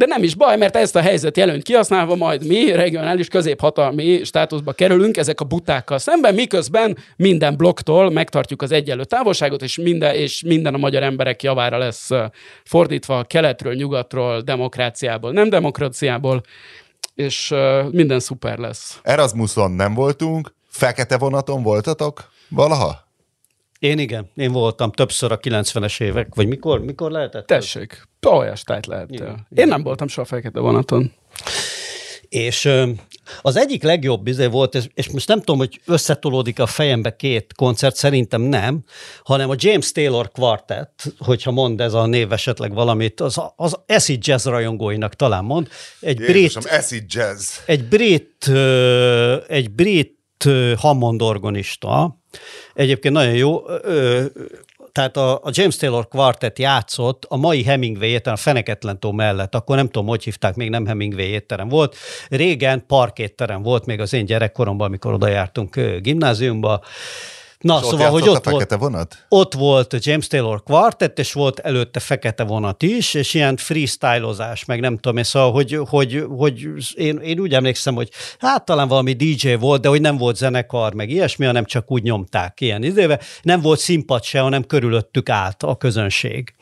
De 0.00 0.06
nem 0.06 0.22
is 0.22 0.34
baj, 0.34 0.56
mert 0.56 0.76
ezt 0.76 0.96
a 0.96 1.00
helyzet 1.00 1.36
jelönt 1.36 1.62
kihasználva 1.62 2.14
majd 2.16 2.46
mi 2.46 2.72
regionális 2.72 3.28
középhatalmi 3.28 4.24
státuszba 4.24 4.72
kerülünk 4.72 5.16
ezek 5.16 5.40
a 5.40 5.44
butákkal 5.44 5.98
szemben, 5.98 6.34
miközben 6.34 6.98
minden 7.16 7.56
blokktól 7.56 8.10
megtartjuk 8.10 8.62
az 8.62 8.72
egyenlő 8.72 9.04
távolságot, 9.04 9.62
és 9.62 9.76
minden, 9.76 10.14
és 10.14 10.42
minden 10.42 10.74
a 10.74 10.78
magyar 10.78 11.02
emberek 11.02 11.42
javára 11.42 11.78
lesz 11.78 12.08
fordítva 12.64 13.24
keletről, 13.24 13.74
nyugatról, 13.74 14.40
demokráciából, 14.40 15.32
nem 15.32 15.48
demokráciából, 15.48 16.42
és 17.14 17.54
minden 17.90 18.20
szuper 18.20 18.58
lesz. 18.58 19.00
Erasmuson 19.02 19.70
nem 19.70 19.94
voltunk, 19.94 20.54
fekete 20.68 21.18
vonaton 21.18 21.62
voltatok 21.62 22.30
valaha? 22.48 23.08
Én 23.80 23.98
igen, 23.98 24.30
én 24.34 24.52
voltam 24.52 24.92
többször 24.92 25.32
a 25.32 25.38
90-es 25.38 26.00
évek, 26.00 26.34
vagy 26.34 26.46
mikor, 26.46 26.80
mikor 26.80 27.10
lehetett? 27.10 27.46
Tessék, 27.46 28.08
olyas 28.26 28.62
tájt 28.62 28.86
lehet. 28.86 29.10
Igen, 29.10 29.46
Én 29.54 29.68
nem 29.68 29.82
voltam 29.82 30.08
soha 30.08 30.26
fekete 30.26 30.60
vonaton. 30.60 31.12
És 32.28 32.72
Az 33.42 33.56
egyik 33.56 33.82
legjobb 33.82 34.26
izé 34.26 34.46
volt, 34.46 34.74
és, 34.74 34.84
és 34.94 35.10
most 35.10 35.28
nem 35.28 35.38
tudom, 35.38 35.58
hogy 35.58 35.80
összetolódik 35.86 36.58
a 36.58 36.66
fejembe 36.66 37.16
két 37.16 37.54
koncert, 37.54 37.96
szerintem 37.96 38.42
nem, 38.42 38.84
hanem 39.22 39.50
a 39.50 39.54
James 39.56 39.92
Taylor 39.92 40.30
Quartet, 40.30 41.14
hogyha 41.18 41.50
mond 41.50 41.80
ez 41.80 41.94
a 41.94 42.06
név 42.06 42.32
esetleg 42.32 42.74
valamit, 42.74 43.20
az, 43.20 43.40
az 43.56 43.76
acid 43.86 44.26
jazz 44.26 44.46
rajongóinak 44.46 45.14
talán 45.14 45.44
mond. 45.44 45.68
Egy 46.00 46.18
Jézusom, 46.18 46.62
brit, 46.62 46.74
acid 46.78 47.04
jazz. 47.14 47.56
Egy 47.66 47.84
brit, 47.84 48.48
egy 49.48 49.70
brit 49.70 50.18
Hammond 50.76 51.22
organista, 51.22 52.18
Egyébként 52.80 53.14
nagyon 53.14 53.34
jó 53.34 53.62
tehát 54.92 55.16
a, 55.16 55.34
a 55.34 55.50
James 55.50 55.76
Taylor 55.76 56.08
Quartet 56.08 56.58
játszott 56.58 57.24
a 57.28 57.36
mai 57.36 57.64
Hemingway 57.64 58.08
étterem, 58.08 58.32
a 58.34 58.36
Feneketlen 58.36 59.00
tó 59.00 59.12
mellett, 59.12 59.54
akkor 59.54 59.76
nem 59.76 59.86
tudom, 59.86 60.06
hogy 60.06 60.24
hívták, 60.24 60.54
még 60.54 60.70
nem 60.70 60.86
Hemingway 60.86 61.26
étterem 61.26 61.68
volt. 61.68 61.96
Régen 62.28 62.86
parkétterem 62.86 63.62
volt 63.62 63.86
még 63.86 64.00
az 64.00 64.12
én 64.12 64.24
gyerekkoromban, 64.24 64.86
amikor 64.86 65.12
oda 65.12 65.28
jártunk 65.28 65.80
gimnáziumba, 66.00 66.80
Na, 67.60 67.78
és 67.82 67.86
szóval, 67.86 68.10
hogy 68.10 68.28
ott 68.28 68.46
a 68.46 68.50
volt, 68.50 68.74
vonat? 68.74 69.24
Ott 69.28 69.54
volt 69.54 69.96
James 69.98 70.26
Taylor 70.26 70.62
Quartet, 70.62 71.18
és 71.18 71.32
volt 71.32 71.58
előtte 71.58 72.00
fekete 72.00 72.44
vonat 72.44 72.82
is, 72.82 73.14
és 73.14 73.34
ilyen 73.34 73.56
freestylozás, 73.56 74.64
meg 74.64 74.80
nem 74.80 74.96
tudom, 74.96 75.16
és 75.16 75.26
szóval, 75.26 75.52
hogy, 75.52 75.80
hogy, 75.88 76.24
hogy 76.36 76.68
én, 76.94 77.16
én 77.16 77.38
úgy 77.38 77.54
emlékszem, 77.54 77.94
hogy 77.94 78.10
hát 78.38 78.64
talán 78.64 78.88
valami 78.88 79.12
DJ 79.12 79.54
volt, 79.54 79.80
de 79.80 79.88
hogy 79.88 80.00
nem 80.00 80.16
volt 80.16 80.36
zenekar, 80.36 80.94
meg 80.94 81.10
ilyesmi, 81.10 81.46
hanem 81.46 81.64
csak 81.64 81.90
úgy 81.90 82.02
nyomták 82.02 82.60
ilyen 82.60 82.82
időbe. 82.82 83.20
Nem 83.42 83.60
volt 83.60 83.78
színpad 83.78 84.22
se, 84.22 84.40
hanem 84.40 84.64
körülöttük 84.64 85.28
állt 85.28 85.62
a 85.62 85.76
közönség. 85.76 86.54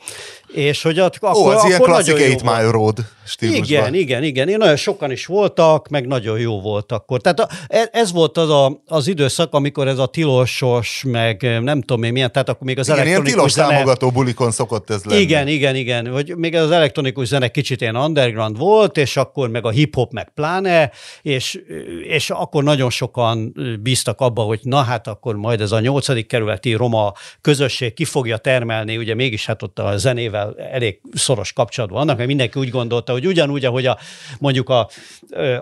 És 0.47 0.81
hogy 0.81 0.99
at, 0.99 1.15
akkor, 1.19 1.45
Ó, 1.45 1.47
az 1.47 1.55
akkor 1.55 1.67
ilyen 1.69 1.81
klasszik 1.81 2.17
8 2.17 2.41
Mile 2.41 2.71
Road 2.71 3.05
stílusban. 3.29 3.63
Igen, 3.63 3.93
igen, 3.93 4.23
igen. 4.23 4.49
Én 4.49 4.57
nagyon 4.57 4.75
sokan 4.75 5.11
is 5.11 5.25
voltak, 5.25 5.87
meg 5.87 6.07
nagyon 6.07 6.39
jó 6.39 6.61
volt 6.61 6.91
akkor. 6.91 7.21
Tehát 7.21 7.39
a, 7.39 7.47
e, 7.67 7.89
ez 7.91 8.11
volt 8.11 8.37
az 8.37 8.49
a, 8.49 8.81
az 8.85 9.07
időszak, 9.07 9.53
amikor 9.53 9.87
ez 9.87 9.97
a 9.97 10.05
tilosos, 10.05 11.03
meg 11.07 11.59
nem 11.61 11.81
tudom 11.81 12.03
én 12.03 12.11
milyen, 12.11 12.31
tehát 12.31 12.49
akkor 12.49 12.67
még 12.67 12.79
az 12.79 12.87
igen, 12.87 12.99
elektronikus 12.99 13.31
ilyen 13.31 13.37
tilos 13.37 13.51
zene... 13.51 13.73
támogató 13.73 14.11
bulikon 14.11 14.51
szokott 14.51 14.89
ez 14.89 15.03
lenni. 15.03 15.21
Igen, 15.21 15.47
igen, 15.47 15.75
igen. 15.75 16.07
Hogy 16.07 16.33
még 16.35 16.55
az 16.55 16.71
elektronikus 16.71 17.27
zene 17.27 17.47
kicsit 17.47 17.81
ilyen 17.81 17.95
underground 17.95 18.57
volt, 18.57 18.97
és 18.97 19.17
akkor 19.17 19.49
meg 19.49 19.65
a 19.65 19.69
hip-hop 19.69 20.11
meg 20.11 20.29
pláne, 20.33 20.91
és, 21.21 21.59
és 22.03 22.29
akkor 22.29 22.63
nagyon 22.63 22.89
sokan 22.89 23.55
bíztak 23.81 24.21
abba, 24.21 24.41
hogy 24.41 24.59
na 24.63 24.81
hát 24.81 25.07
akkor 25.07 25.35
majd 25.35 25.61
ez 25.61 25.71
a 25.71 25.79
nyolcadik 25.79 26.27
kerületi 26.27 26.73
roma 26.73 27.13
közösség 27.41 27.93
ki 27.93 28.05
fogja 28.05 28.37
termelni, 28.37 28.97
ugye 28.97 29.15
mégis 29.15 29.45
hát 29.45 29.63
ott 29.63 29.79
a 29.79 29.97
zenével 29.97 30.55
elég 30.71 31.01
szoros 31.13 31.53
kapcsolatban 31.53 31.97
vannak, 31.99 32.15
mert 32.17 32.27
mindenki 32.27 32.59
úgy 32.59 32.69
gondolta, 32.69 33.11
hogy 33.11 33.18
ugyanúgy, 33.25 33.65
ahogy 33.65 33.85
a, 33.85 33.97
mondjuk 34.39 34.69
a, 34.69 34.89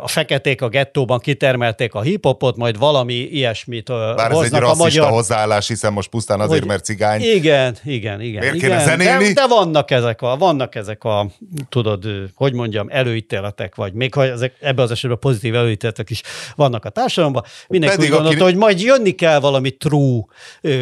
a 0.02 0.08
feketék 0.08 0.62
a 0.62 0.68
gettóban 0.70 1.20
kitermelték 1.20 1.94
a 1.94 2.02
hip-hopot, 2.02 2.58
majd 2.58 2.78
valami 2.78 3.14
ilyesmit 3.14 3.88
Bár 3.88 4.32
ez 4.32 4.40
egy 4.40 4.64
a 4.64 4.76
magyar... 4.76 5.10
hozzáállás, 5.10 5.68
hiszen 5.68 5.94
most 5.94 6.10
pusztán 6.10 6.40
azért, 6.40 6.60
hogy, 6.60 6.68
mert 6.68 6.84
cigány. 6.86 7.22
Igen, 7.22 7.76
igen, 7.84 8.22
igen. 8.22 8.40
Miért 8.40 8.56
igen. 8.56 8.86
zenélni? 8.86 9.26
De, 9.26 9.34
de, 9.34 9.48
vannak 9.48 9.92
ezek 9.92 10.22
a, 10.22 10.38
vannak 10.38 10.76
ezek 10.76 11.04
a, 11.04 11.28
tudod, 11.70 12.06
hogy 12.36 12.54
mondjam, 12.54 12.88
előítéletek, 12.90 13.76
vagy 13.76 13.94
még 13.94 14.14
ha 14.14 14.26
ezek, 14.26 14.54
ebben 14.60 14.86
az 14.86 14.92
esetben 14.92 15.20
pozitív 15.20 15.56
előítéletek 15.56 16.10
is 16.10 16.22
vannak 16.56 16.86
a 16.86 16.90
társadalomban. 16.90 17.44
Mindenki 17.68 17.96
Pedig 17.96 18.10
úgy 18.10 18.16
gondolta, 18.16 18.44
aki... 18.44 18.52
hogy 18.52 18.62
majd 18.62 18.82
jönni 18.82 19.12
kell 19.12 19.40
valami 19.40 19.72
true, 19.72 20.22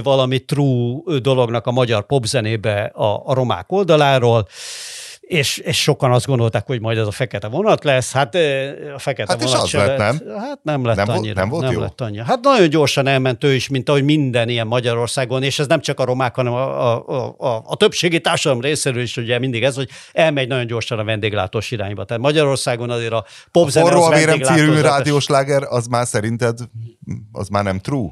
valami 0.04 0.40
true 0.40 1.20
dolognak 1.20 1.68
a 1.68 1.72
magyar 1.72 2.06
popzenébe 2.06 2.84
a, 2.84 3.22
a 3.26 3.34
romák 3.34 3.72
oldaláról, 3.72 4.48
és, 5.28 5.58
és 5.58 5.82
sokan 5.82 6.12
azt 6.12 6.26
gondolták, 6.26 6.66
hogy 6.66 6.82
majd 6.82 6.98
ez 6.98 7.08
a 7.08 7.12
fekete 7.12 7.48
vonat 7.48 7.84
lesz. 7.84 8.12
Hát 8.12 8.36
a 8.96 9.00
fekete 9.00 9.32
hát 9.32 9.44
vonat 9.44 9.68
se 9.68 9.86
lett, 9.86 9.98
nem? 9.98 10.20
Hát 10.38 10.60
nem 10.62 10.86
lett 10.86 10.96
nem 10.96 11.10
annyira. 11.10 11.40
Nem 11.40 11.50
volt 11.50 11.64
nem 11.64 11.72
jó? 11.72 11.80
lett 11.80 12.02
annyira. 12.02 12.24
Hát 12.24 12.40
nagyon 12.42 12.70
gyorsan 12.70 13.08
elment 13.08 13.44
ő 13.44 13.54
is, 13.54 13.70
mint 13.70 13.90
ahogy 13.90 14.04
minden 14.04 14.50
ilyen 14.50 14.68
Magyarországon, 14.68 15.44
és 15.44 15.60
ez 15.60 15.68
nem 15.68 15.80
csak 15.80 16.00
a 16.00 16.06
romák, 16.06 16.36
hanem 16.36 16.54
a, 16.54 16.94
a, 16.94 17.06
a, 17.08 17.36
a, 17.38 17.64
a 17.66 17.76
többségi 17.76 18.22
társadalom 18.22 18.64
részéről 18.64 19.02
is 19.02 19.18
ugye 19.18 19.40
mindig 19.40 19.64
ez, 19.64 19.76
hogy 19.76 19.90
elmegy 20.14 20.48
nagyon 20.48 20.68
gyorsan 20.68 21.00
a 21.00 21.04
vendéglátós 21.04 21.72
irányba. 21.72 22.06
Tehát 22.06 22.24
Magyarországon 22.24 22.90
azért 22.90 23.14
a 23.14 23.26
popzene 23.52 23.90
a 23.90 23.98
az 23.98 24.10
vendéglátós. 24.10 24.82
rádiós 24.82 25.28
láger, 25.28 25.64
az 25.64 25.88
már 25.88 26.08
szerinted, 26.08 26.60
az 27.32 27.48
már 27.48 27.64
nem 27.64 27.80
true? 27.80 28.10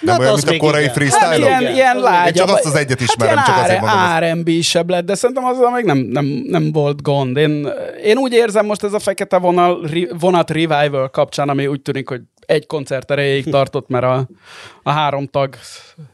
Nem 0.00 0.14
hát 0.14 0.20
olyan, 0.20 0.34
mint 0.34 0.48
a 0.48 0.56
korai 0.56 0.88
freestyle 0.88 1.26
hát 1.26 1.38
ilyen, 1.38 1.74
ilyen 1.74 1.96
lágyabb. 1.96 2.26
Én 2.26 2.32
csak 2.32 2.56
azt 2.56 2.64
az 2.64 2.74
egyet 2.74 3.00
ismerem, 3.00 3.36
hát 3.36 3.46
csak 3.46 3.64
azért 3.64 3.80
mondom. 3.80 4.40
R&B-sebb 4.40 4.90
lett, 4.90 5.04
de 5.04 5.14
szerintem 5.14 5.44
azzal 5.44 5.70
még 5.70 5.84
nem, 5.84 5.98
nem, 5.98 6.24
nem 6.46 6.72
volt 6.72 7.02
gond. 7.02 7.36
Én, 7.36 7.68
én 8.04 8.16
úgy 8.16 8.32
érzem 8.32 8.66
most 8.66 8.84
ez 8.84 8.92
a 8.92 8.98
fekete 8.98 9.38
vonal, 9.38 9.88
vonat 10.18 10.50
revival 10.50 11.10
kapcsán, 11.10 11.48
ami 11.48 11.66
úgy 11.66 11.82
tűnik, 11.82 12.08
hogy 12.08 12.20
egy 12.46 12.66
koncert 12.66 13.10
erejéig 13.10 13.44
tartott, 13.50 13.88
mert 13.88 14.04
a, 14.04 14.28
a 14.82 14.90
három 14.90 15.26
tag 15.26 15.54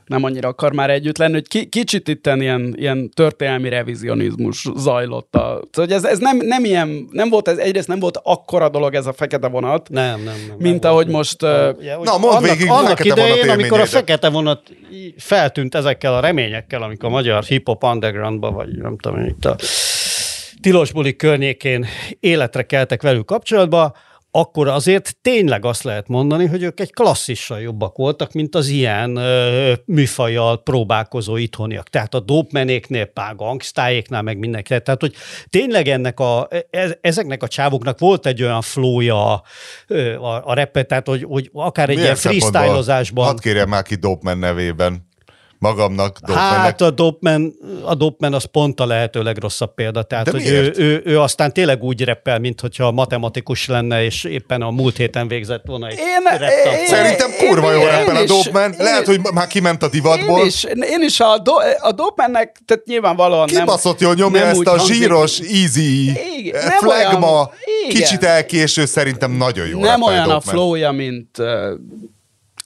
nem 0.06 0.24
annyira 0.24 0.48
akar 0.48 0.72
már 0.72 0.90
együtt 0.90 1.18
lenni, 1.18 1.32
hogy 1.32 1.48
ki, 1.48 1.66
kicsit 1.66 2.08
itt 2.08 2.26
ilyen, 2.26 2.74
ilyen 2.78 3.10
történelmi 3.10 3.68
revizionizmus 3.68 4.66
zajlott. 4.76 5.34
A, 5.34 5.38
szóval, 5.38 5.62
hogy 5.72 5.92
ez, 5.92 6.04
ez 6.04 6.18
nem, 6.18 6.36
nem, 6.36 6.64
ilyen, 6.64 7.08
nem 7.10 7.28
volt 7.28 7.48
ez, 7.48 7.58
egyrészt 7.58 7.88
nem 7.88 7.98
volt 7.98 8.20
akkora 8.22 8.68
dolog 8.68 8.94
ez 8.94 9.06
a 9.06 9.12
fekete 9.12 9.48
vonat, 9.48 9.88
nem, 9.88 10.22
nem, 10.22 10.34
nem, 10.48 10.56
mint 10.58 10.82
nem 10.82 10.92
ahogy 10.92 11.04
volt. 11.04 11.16
most... 11.16 11.42
Uh, 11.42 11.50
ja, 11.84 11.98
Na, 12.02 12.18
mondd 12.18 12.34
annak, 12.34 12.50
végig 12.50 12.70
annak 12.70 13.04
idején, 13.04 13.48
amikor 13.48 13.80
a 13.80 13.86
fekete 13.86 14.28
vonat 14.28 14.62
feltűnt 15.16 15.74
ezekkel 15.74 16.14
a 16.14 16.20
reményekkel, 16.20 16.82
amikor 16.82 17.08
a 17.08 17.12
magyar 17.12 17.44
hip-hop 17.44 17.84
undergroundba, 17.84 18.50
vagy 18.50 18.68
nem 18.68 18.98
tudom, 18.98 19.24
itt 19.24 19.44
a 19.44 19.56
tilos 20.60 20.92
buli 20.92 21.16
környékén 21.16 21.86
életre 22.20 22.62
keltek 22.62 23.02
velük 23.02 23.26
kapcsolatba, 23.26 23.94
akkor 24.34 24.68
azért 24.68 25.16
tényleg 25.20 25.64
azt 25.64 25.82
lehet 25.82 26.08
mondani, 26.08 26.46
hogy 26.46 26.62
ők 26.62 26.80
egy 26.80 26.92
klasszissal 26.92 27.60
jobbak 27.60 27.96
voltak, 27.96 28.32
mint 28.32 28.54
az 28.54 28.68
ilyen 28.68 29.16
ö, 29.16 29.72
műfajjal 29.84 30.62
próbálkozó 30.62 31.36
itthoniak. 31.36 31.88
Tehát 31.88 32.14
a 32.14 32.20
dopmenéknél, 32.20 33.04
pár 33.04 33.36
gangstájéknál, 33.36 34.22
meg 34.22 34.38
mindenki. 34.38 34.68
Tehát, 34.68 35.00
hogy 35.00 35.14
tényleg 35.48 35.88
ennek 35.88 36.20
a, 36.20 36.48
e, 36.70 36.98
ezeknek 37.00 37.42
a 37.42 37.48
csávoknak 37.48 37.98
volt 37.98 38.26
egy 38.26 38.42
olyan 38.42 38.60
flója 38.60 39.32
a, 39.32 39.42
a, 40.18 40.42
a 40.44 40.54
repet, 40.54 40.88
tehát, 40.88 41.08
hogy, 41.08 41.24
hogy 41.28 41.50
akár 41.52 41.88
egy 41.88 41.96
Milyen 41.96 42.16
ilyen 42.16 42.16
freestylozásban. 42.16 43.24
Hadd 43.24 43.40
kérjem 43.40 43.68
már 43.68 43.82
ki 43.82 43.94
Dopman 43.94 44.38
nevében 44.38 45.10
magamnak. 45.62 46.18
Dopmannek. 46.18 46.60
Hát 46.60 46.80
a 46.80 46.90
Dopman, 46.90 47.54
a 47.84 47.94
Dopman 47.94 48.34
az 48.34 48.44
pont 48.44 48.80
a 48.80 48.86
lehető 48.86 49.22
legrosszabb 49.22 49.74
példa. 49.74 50.02
Tehát, 50.02 50.24
De 50.24 50.30
hogy 50.30 50.46
ő, 50.46 50.72
ő, 50.76 51.02
ő, 51.04 51.20
aztán 51.20 51.52
tényleg 51.52 51.82
úgy 51.82 52.04
reppel, 52.04 52.38
mint 52.38 52.60
hogyha 52.60 52.90
matematikus 52.90 53.66
lenne, 53.66 54.04
és 54.04 54.24
éppen 54.24 54.62
a 54.62 54.70
múlt 54.70 54.96
héten 54.96 55.28
végzett 55.28 55.62
volna 55.66 55.86
egy 55.86 55.98
én, 55.98 56.48
én, 56.78 56.86
Szerintem 56.86 57.30
kurva 57.38 57.72
jó 57.72 57.82
reppel 57.82 58.16
a 58.16 58.24
Dopman. 58.24 58.74
Lehet, 58.78 59.06
hogy 59.06 59.20
már 59.34 59.46
kiment 59.46 59.82
a 59.82 59.88
divatból. 59.88 60.40
Én 60.40 60.46
is, 60.46 60.64
én 60.64 61.02
is 61.02 61.20
a, 61.20 61.38
do, 61.38 61.52
a 61.80 61.92
Dopmannek, 61.92 62.60
tehát 62.66 62.84
nyilvánvalóan 62.84 63.46
Kibaszott 63.46 64.00
jól 64.00 64.14
nyomja 64.14 64.40
nem 64.40 64.48
ezt 64.48 64.66
a 64.66 64.78
zsíros, 64.78 65.38
easy, 65.38 66.10
igen, 66.38 66.70
flagma, 66.70 67.30
olyan, 67.30 67.50
kicsit 67.88 68.24
elkéső, 68.24 68.84
szerintem 68.84 69.30
nagyon 69.30 69.66
jó 69.66 69.80
Nem 69.80 70.02
olyan 70.02 70.30
a 70.30 70.40
flowja, 70.40 70.90
mint 70.90 71.38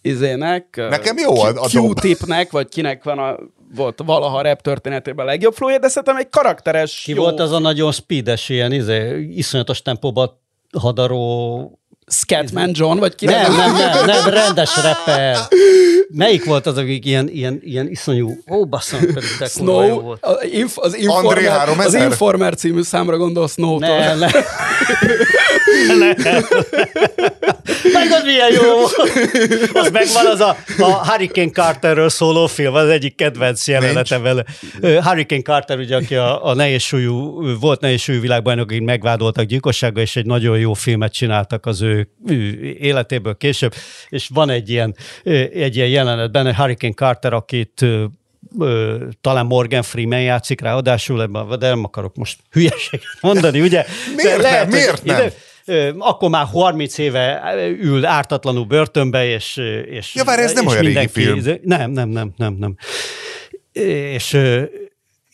izének. 0.07 0.77
Nekem 0.77 1.17
jó 1.19 1.41
a, 1.41 1.49
a 1.55 1.69
Q-tipnek, 1.73 2.51
vagy 2.51 2.69
kinek 2.69 3.05
van 3.05 3.19
a 3.19 3.37
volt 3.75 4.03
valaha 4.05 4.39
a 4.39 4.43
rap 4.43 4.61
történetében 4.61 5.27
a 5.27 5.29
legjobb 5.29 5.55
flowja, 5.55 5.79
de 5.79 5.89
szerintem 5.89 6.17
egy 6.17 6.29
karakteres 6.29 7.03
Ki 7.05 7.13
jó... 7.13 7.23
volt 7.23 7.41
az 7.41 7.53
a 7.53 7.59
nagyon 7.59 7.93
speedes, 7.93 8.49
ilyen 8.49 8.73
izé, 8.73 9.29
iszonyatos 9.35 9.83
tempóban 9.83 10.41
hadaró 10.79 11.79
Scatman 12.07 12.71
John, 12.73 12.99
vagy 12.99 13.15
ki? 13.15 13.25
Nem, 13.25 13.57
nem, 13.57 13.73
nem, 13.73 14.05
nem, 14.05 14.29
rendes 14.29 14.71
rapper. 14.83 15.37
Melyik 16.09 16.45
volt 16.45 16.67
az, 16.67 16.77
akik 16.77 17.05
ilyen, 17.05 17.29
ilyen, 17.29 17.61
ilyen 17.63 17.89
iszonyú, 17.89 18.37
ó, 18.51 18.67
basszom, 18.67 19.01
pedig 19.01 19.37
te 19.39 19.47
Snow, 19.47 20.01
volt. 20.01 20.25
Az, 20.25 20.45
inf, 20.51 20.79
az, 20.79 20.97
Informer, 20.97 21.69
az 21.69 21.95
Informer 21.95 22.55
című 22.55 22.83
számra 22.83 23.17
gondol 23.17 23.49
Snow-tól. 23.49 24.15
Nem, 24.15 24.19
nem. 25.99 26.45
Meg 27.93 28.11
az 28.11 28.22
milyen 28.24 28.53
jó 28.53 28.74
volt. 28.74 28.95
Az 29.72 29.91
megvan 29.91 30.27
az 30.27 30.41
a, 30.41 30.57
a 30.79 31.11
Hurricane 31.11 31.51
Carterről 31.51 32.09
szóló 32.09 32.47
film, 32.47 32.74
az 32.74 32.89
egyik 32.89 33.14
kedvenc 33.14 33.68
jelenetem 33.68 34.22
vele. 34.22 34.45
Hurricane 34.81 35.43
Carter, 35.43 35.79
ugye, 35.79 35.97
aki 35.97 36.14
a, 36.14 36.47
a 36.47 36.55
nehéz 36.55 36.83
súlyú, 36.83 37.43
volt 37.61 37.81
nehéz 37.81 38.01
súlyú 38.01 38.20
világbajnok, 38.20 38.70
akik 38.70 38.83
megvádoltak 38.83 39.45
gyilkossággal, 39.45 40.03
és 40.03 40.16
egy 40.16 40.27
nagyon 40.27 40.59
jó 40.59 40.72
filmet 40.72 41.12
csináltak 41.12 41.66
az 41.66 41.83
ő 41.83 42.09
életéből 42.81 43.37
később, 43.37 43.74
és 44.09 44.29
van 44.35 44.51
egy 44.51 44.70
ilyen, 44.70 44.97
egy 45.53 45.77
ilyen 45.77 45.89
jelenet 45.89 46.33
benne, 46.33 46.55
Hurricane 46.55 46.93
Carter, 46.93 47.33
akit 47.33 47.85
talán 49.20 49.47
Morgan 49.47 49.83
Freeman 49.83 50.20
játszik 50.20 50.61
ráadásul 50.61 51.22
ebben, 51.22 51.59
de 51.59 51.68
nem 51.68 51.85
akarok 51.85 52.16
most 52.16 52.39
hülyeséget 52.51 53.18
mondani, 53.20 53.61
ugye? 53.61 53.85
miért 54.16 54.43
lehet, 54.43 54.68
nem? 54.68 54.79
Miért 54.79 55.05
nem? 55.05 55.16
Ide, 55.16 55.33
akkor 55.99 56.31
már 56.31 56.47
30 56.47 56.99
éve 56.99 57.55
ül 57.81 58.05
ártatlanul 58.05 58.64
börtönbe, 58.64 59.27
és... 59.27 59.57
és 59.91 60.14
ja, 60.14 60.25
várj, 60.25 60.43
ez 60.43 60.53
nem 60.53 60.67
olyan 60.67 60.83
régi 60.83 61.09
film. 61.09 61.41
Nem, 61.62 61.91
nem, 61.91 62.09
nem, 62.09 62.33
nem, 62.37 62.55
nem. 62.59 62.77
És 64.12 64.39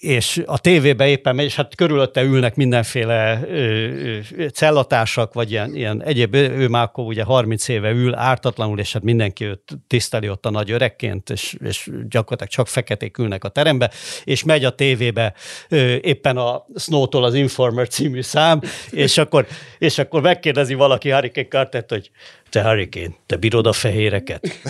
és 0.03 0.43
a 0.47 0.59
tévébe 0.59 1.09
éppen 1.09 1.35
megy, 1.35 1.45
és 1.45 1.55
hát 1.55 1.75
körülötte 1.75 2.23
ülnek 2.23 2.55
mindenféle 2.55 3.41
ö, 3.49 4.19
cellatársak, 4.53 5.35
vagy 5.35 5.51
ilyen, 5.51 5.75
ilyen 5.75 6.03
egyéb, 6.03 6.35
ő 6.35 6.69
már 6.69 6.83
akkor 6.83 7.05
ugye 7.05 7.23
30 7.23 7.69
éve 7.69 7.91
ül 7.91 8.15
ártatlanul, 8.15 8.79
és 8.79 8.93
hát 8.93 9.03
mindenki 9.03 9.45
őt 9.45 9.63
tiszteli 9.87 10.29
ott 10.29 10.47
a 10.47 10.51
nagy 10.51 10.71
öregként, 10.71 11.31
és, 11.31 11.57
és 11.65 11.91
gyakorlatilag 12.09 12.53
csak 12.53 12.69
feketék 12.69 13.19
ülnek 13.19 13.45
a 13.45 13.49
terembe, 13.49 13.91
és 14.25 14.45
megy 14.45 14.65
a 14.65 14.71
tévébe 14.71 15.35
ö, 15.69 15.95
éppen 16.01 16.37
a 16.37 16.67
Snow-tól 16.77 17.25
az 17.25 17.35
Informer 17.35 17.89
című 17.89 18.23
szám, 18.23 18.61
és 18.91 19.19
akkor, 19.19 19.47
és 19.79 19.99
akkor 19.99 20.21
megkérdezi 20.21 20.75
valaki 20.75 21.11
Hurricane 21.11 21.49
Cartert, 21.49 21.91
hogy 21.91 22.11
te 22.51 22.63
Hurricane, 22.63 23.15
te 23.27 23.37
bírod 23.37 23.67
a 23.67 23.73
fehéreket? 23.73 24.61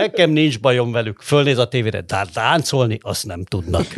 Nekem 0.00 0.30
nincs 0.30 0.60
bajom 0.60 0.92
velük. 0.92 1.20
Fölnéz 1.20 1.58
a 1.58 1.68
tévére, 1.68 2.00
de 2.00 2.26
táncolni 2.32 2.98
azt 3.02 3.26
nem 3.26 3.44
tudnak. 3.44 3.86